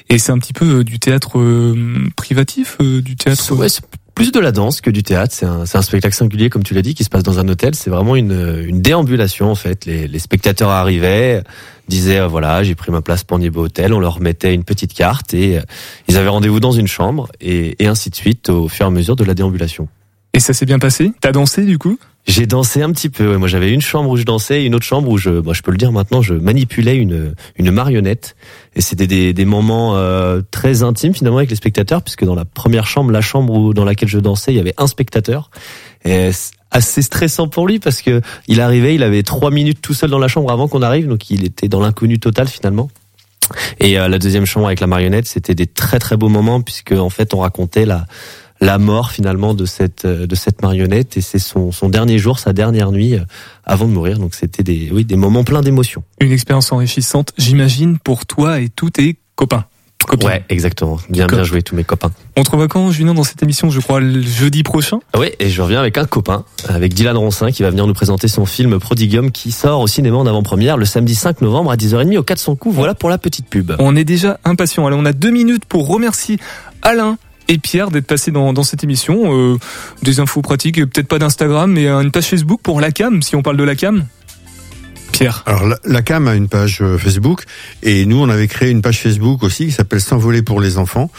et 0.10 0.18
c'est 0.20 0.32
un 0.32 0.40
petit 0.40 0.54
peu 0.54 0.80
euh, 0.80 0.84
du 0.84 1.00
théâtre 1.00 1.38
euh, 1.38 2.08
privatif, 2.16 2.78
du 2.80 3.16
théâtre 3.16 3.44
plus 4.16 4.32
de 4.32 4.40
la 4.40 4.52
danse 4.52 4.82
que 4.82 4.90
du 4.90 5.04
théâtre. 5.04 5.36
C'est 5.36 5.46
un, 5.46 5.66
un, 5.72 5.82
spectacle 5.82 6.16
singulier, 6.16 6.50
comme 6.50 6.64
tu 6.64 6.74
l'as 6.74 6.82
dit, 6.82 6.96
qui 6.96 7.04
se 7.04 7.10
passe 7.10 7.24
dans 7.24 7.38
un 7.38 7.48
hôtel. 7.48 7.76
C'est 7.76 7.90
vraiment 7.90 8.16
une, 8.16 8.64
une, 8.66 8.82
déambulation 8.82 9.52
en 9.52 9.56
fait. 9.56 9.86
Les, 9.86 10.08
les 10.08 10.20
spectateurs 10.20 10.70
arrivaient, 10.70 11.44
disaient 11.90 12.22
euh, 12.22 12.28
voilà, 12.28 12.64
j'ai 12.64 12.76
pris 12.76 12.92
ma 12.92 13.02
place 13.02 13.24
pour 13.24 13.38
Niveau 13.38 13.66
Hôtel. 13.66 13.94
On 13.94 14.00
leur 14.00 14.22
mettait 14.22 14.54
une 14.54 14.64
petite 14.64 14.94
carte 14.94 15.34
et 15.34 15.60
euh, 15.60 15.62
ils 16.08 16.18
avaient 16.18 16.30
rendez-vous 16.30 16.62
dans 16.62 16.72
une 16.72 16.88
chambre 16.88 17.28
et, 17.42 17.76
et 17.84 17.88
ainsi 17.88 18.10
de 18.10 18.16
suite 18.16 18.50
au 18.50 18.70
fur 18.70 18.86
et 18.86 18.88
à 18.88 18.92
mesure 18.92 19.18
de 19.18 19.26
la 19.26 19.34
déambulation. 19.34 19.90
Et 20.34 20.40
ça 20.40 20.54
s'est 20.54 20.66
bien 20.66 20.80
passé? 20.80 21.12
T'as 21.22 21.34
dansé 21.34 21.66
du 21.66 21.78
coup? 21.78 22.00
J'ai 22.28 22.46
dansé 22.48 22.82
un 22.82 22.92
petit 22.92 23.10
peu. 23.10 23.38
Moi, 23.38 23.48
j'avais 23.48 23.72
une 23.72 23.82
chambre 23.82 24.10
où 24.10 24.18
je 24.18 24.24
dansais, 24.24 24.64
et 24.64 24.66
une 24.66 24.76
autre 24.76 24.86
chambre 24.86 25.10
où 25.10 25.18
je, 25.18 25.30
bon, 25.30 25.54
je 25.54 25.62
peux 25.62 25.72
le 25.72 25.78
dire 25.78 25.92
maintenant, 25.92 26.22
je 26.22 26.34
manipulais 26.34 26.96
une 26.96 27.36
une 27.58 27.72
marionnette. 27.72 28.36
Et 28.76 28.82
c'était 28.82 29.08
des, 29.08 29.34
des 29.34 29.46
moments 29.46 29.96
euh, 29.96 30.42
très 30.52 30.84
intimes 30.84 31.14
finalement 31.14 31.38
avec 31.38 31.50
les 31.50 31.56
spectateurs, 31.56 32.02
puisque 32.02 32.26
dans 32.26 32.36
la 32.36 32.46
première 32.46 32.88
chambre, 32.88 33.12
la 33.12 33.22
chambre 33.22 33.54
où, 33.54 33.74
dans 33.74 33.86
laquelle 33.86 34.10
je 34.10 34.20
dansais, 34.20 34.54
il 34.54 34.58
y 34.58 34.60
avait 34.60 34.74
un 34.78 34.88
spectateur. 34.88 35.50
Et 36.04 36.32
assez 36.72 37.02
stressant 37.02 37.48
pour 37.48 37.68
lui 37.68 37.80
parce 37.80 38.02
que 38.02 38.22
il 38.48 38.60
arrivait, 38.60 38.96
il 38.96 39.04
avait 39.04 39.24
trois 39.24 39.50
minutes 39.50 39.80
tout 39.82 39.94
seul 39.94 40.10
dans 40.10 40.20
la 40.20 40.28
chambre 40.28 40.52
avant 40.52 40.68
qu'on 40.68 40.82
arrive, 40.82 41.08
donc 41.08 41.30
il 41.30 41.46
était 41.46 41.70
dans 41.70 41.80
l'inconnu 41.80 42.20
total 42.20 42.48
finalement. 42.48 42.90
Et 43.80 43.98
euh, 43.98 44.08
la 44.08 44.20
deuxième 44.20 44.46
chambre 44.46 44.68
avec 44.68 44.80
la 44.80 44.88
marionnette, 44.88 45.28
c'était 45.28 45.56
des 45.56 45.68
très 45.68 46.00
très 46.00 46.18
beaux 46.18 46.30
moments 46.30 46.62
puisque 46.62 46.92
en 46.92 47.10
fait 47.10 47.34
on 47.34 47.40
racontait 47.40 47.86
la 47.86 48.06
la 48.62 48.78
mort 48.78 49.12
finalement 49.12 49.54
de 49.54 49.66
cette 49.66 50.06
euh, 50.06 50.28
de 50.28 50.36
cette 50.36 50.62
marionnette 50.62 51.18
et 51.18 51.22
c'est 51.22 51.40
son, 51.40 51.72
son 51.72 51.90
dernier 51.90 52.18
jour, 52.18 52.40
sa 52.40 52.54
dernière 52.54 52.92
nuit 52.92 53.16
euh, 53.16 53.26
avant 53.66 53.88
de 53.88 53.92
mourir. 53.92 54.18
Donc 54.18 54.34
c'était 54.34 54.64
des 54.64 54.90
oui 54.92 55.06
des 55.06 55.18
moments 55.18 55.44
pleins 55.44 55.62
d'émotions. 55.62 56.04
Une 56.22 56.32
expérience 56.32 56.72
enrichissante, 56.72 57.34
j'imagine 57.38 58.00
pour 58.00 58.26
toi 58.26 58.60
et 58.60 58.70
tous 58.70 58.92
tes 58.92 59.18
copains. 59.36 59.66
Copines. 60.06 60.28
Ouais, 60.28 60.44
exactement. 60.50 61.00
Bien, 61.10 61.26
bien 61.26 61.44
joué, 61.44 61.64
tous 61.64 61.76
mes 61.76 61.84
copains. 61.84 62.12
On 62.38 62.44
te 62.44 62.52
revoit 62.52 62.68
quand, 62.68 62.92
Julien, 62.92 63.14
dans 63.14 63.24
cette 63.24 63.42
émission, 63.42 63.72
je 63.72 63.80
crois, 63.80 64.00
le 64.00 64.22
jeudi 64.22 64.62
prochain? 64.62 65.00
Oui, 65.18 65.32
et 65.40 65.50
je 65.50 65.62
reviens 65.62 65.80
avec 65.80 65.98
un 65.98 66.06
copain, 66.06 66.46
avec 66.68 66.94
Dylan 66.94 67.18
Roncin, 67.18 67.52
qui 67.52 67.64
va 67.64 67.72
venir 67.72 67.88
nous 67.88 67.94
présenter 67.94 68.28
son 68.28 68.46
film 68.46 68.80
Prodigium, 68.80 69.32
qui 69.32 69.52
sort 69.52 69.82
au 69.82 69.88
cinéma 69.88 70.18
en 70.18 70.28
avant-première 70.28 70.78
le 70.78 70.86
samedi 70.86 71.16
5 71.16 71.42
novembre 71.42 71.72
à 71.72 71.76
10h30 71.76 72.18
au 72.18 72.24
400 72.24 72.56
coups. 72.56 72.76
Voilà 72.76 72.94
pour 72.94 73.10
la 73.10 73.18
petite 73.18 73.50
pub. 73.50 73.74
On 73.80 73.96
est 73.96 74.04
déjà 74.04 74.40
impatient. 74.44 74.86
Allez, 74.86 74.96
on 75.00 75.06
a 75.06 75.14
deux 75.14 75.32
minutes 75.32 75.66
pour 75.66 75.88
remercier 75.88 76.38
Alain 76.84 77.18
et 77.48 77.58
Pierre 77.58 77.92
d'être 77.92 78.08
passé 78.08 78.32
dans, 78.32 78.54
dans 78.54 78.64
cette 78.64 78.84
émission. 78.84 79.36
Euh, 79.36 79.58
des 80.04 80.20
infos 80.20 80.42
pratiques, 80.42 80.78
peut-être 80.78 81.08
pas 81.08 81.20
d'Instagram, 81.20 81.72
mais 81.72 81.88
une 81.88 82.12
page 82.12 82.26
Facebook 82.26 82.62
pour 82.62 82.82
la 82.82 82.92
cam, 82.92 83.22
si 83.22 83.36
on 83.36 83.42
parle 83.42 83.58
de 83.58 83.64
la 83.64 83.76
cam. 83.76 84.06
Pierre. 85.12 85.44
Alors 85.46 85.64
la, 85.86 86.02
cam 86.02 86.28
a 86.28 86.36
une 86.36 86.50
page 86.50 86.80
euh, 86.82 86.98
Facebook 86.98 87.44
et 87.84 88.06
nous 88.06 88.18
on 88.18 88.28
avait 88.28 88.50
créé 88.50 88.70
une 88.70 88.82
page 88.82 89.00
Facebook 89.00 89.44
aussi 89.44 89.68
qui 89.68 89.72
s'appelle 89.72 90.02
S'envoler 90.02 90.42
pour 90.42 90.60
les 90.60 90.78
enfants, 90.78 91.10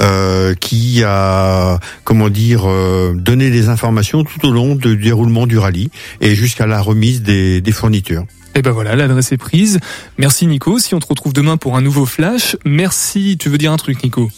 euh, 0.00 0.54
qui 0.54 1.02
a 1.04 1.80
comment 2.04 2.28
dire 2.28 2.68
euh, 2.68 3.12
donné 3.12 3.50
des 3.50 3.68
informations 3.68 4.22
tout 4.22 4.46
au 4.46 4.52
long 4.52 4.76
du 4.76 4.96
déroulement 4.96 5.48
du 5.48 5.58
rallye 5.58 5.90
et 6.20 6.36
jusqu'à 6.36 6.66
la 6.66 6.80
remise 6.80 7.22
des, 7.22 7.60
des 7.60 7.72
fournitures. 7.72 8.24
Et 8.54 8.62
ben 8.62 8.70
voilà, 8.70 8.94
l'adresse 8.94 9.32
est 9.32 9.36
prise. 9.36 9.80
Merci 10.16 10.46
Nico. 10.46 10.78
Si 10.78 10.94
on 10.94 11.00
te 11.00 11.06
retrouve 11.06 11.32
demain 11.32 11.56
pour 11.56 11.76
un 11.76 11.80
nouveau 11.80 12.06
flash, 12.06 12.56
merci. 12.64 13.36
Tu 13.36 13.48
veux 13.48 13.58
dire 13.58 13.72
un 13.72 13.76
truc, 13.76 14.02
Nico? 14.04 14.30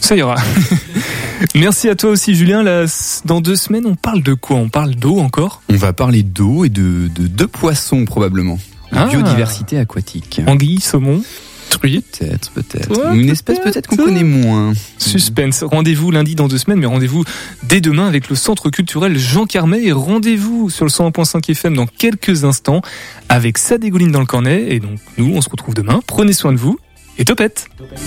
Ça 0.00 0.16
ira. 0.16 0.36
Merci 1.54 1.88
à 1.88 1.94
toi 1.94 2.10
aussi, 2.10 2.34
Julien. 2.34 2.64
dans 3.24 3.40
deux 3.40 3.56
semaines, 3.56 3.86
on 3.86 3.94
parle 3.94 4.22
de 4.22 4.34
quoi? 4.34 4.56
On 4.56 4.68
parle 4.68 4.94
d'eau 4.94 5.18
encore? 5.18 5.62
On 5.68 5.76
va 5.76 5.92
parler 5.92 6.22
d'eau 6.22 6.64
et 6.64 6.68
de, 6.68 7.08
de, 7.08 7.44
poissons, 7.44 8.04
probablement. 8.04 8.58
Ah. 8.92 9.06
biodiversité 9.06 9.78
aquatique. 9.78 10.40
Anguille, 10.46 10.80
saumon 10.80 11.22
Truite 11.68 12.18
Peut-être, 12.18 12.50
peut-être. 12.52 13.14
Une 13.14 13.28
espèce 13.28 13.58
peut-être 13.60 13.86
qu'on 13.88 13.96
connaît 13.96 14.24
moins. 14.24 14.72
Suspense. 14.96 15.62
Rendez-vous 15.62 16.10
lundi 16.10 16.34
dans 16.34 16.48
deux 16.48 16.56
semaines, 16.58 16.78
mais 16.78 16.86
rendez-vous 16.86 17.24
dès 17.64 17.80
demain 17.80 18.06
avec 18.06 18.30
le 18.30 18.36
Centre 18.36 18.70
culturel 18.70 19.18
Jean 19.18 19.44
Carmet 19.44 19.84
et 19.84 19.92
rendez-vous 19.92 20.70
sur 20.70 20.86
le 20.86 20.90
101.5 20.90 21.50
FM 21.50 21.74
dans 21.74 21.86
quelques 21.86 22.44
instants 22.44 22.80
avec 23.28 23.58
sa 23.58 23.76
dégouline 23.76 24.12
dans 24.12 24.20
le 24.20 24.26
cornet. 24.26 24.66
Et 24.70 24.80
donc, 24.80 24.98
nous, 25.18 25.34
on 25.34 25.40
se 25.40 25.50
retrouve 25.50 25.74
demain. 25.74 26.00
Prenez 26.06 26.32
soin 26.32 26.52
de 26.52 26.58
vous 26.58 26.78
et 27.18 27.24
topette. 27.24 27.68
topette. 27.76 27.98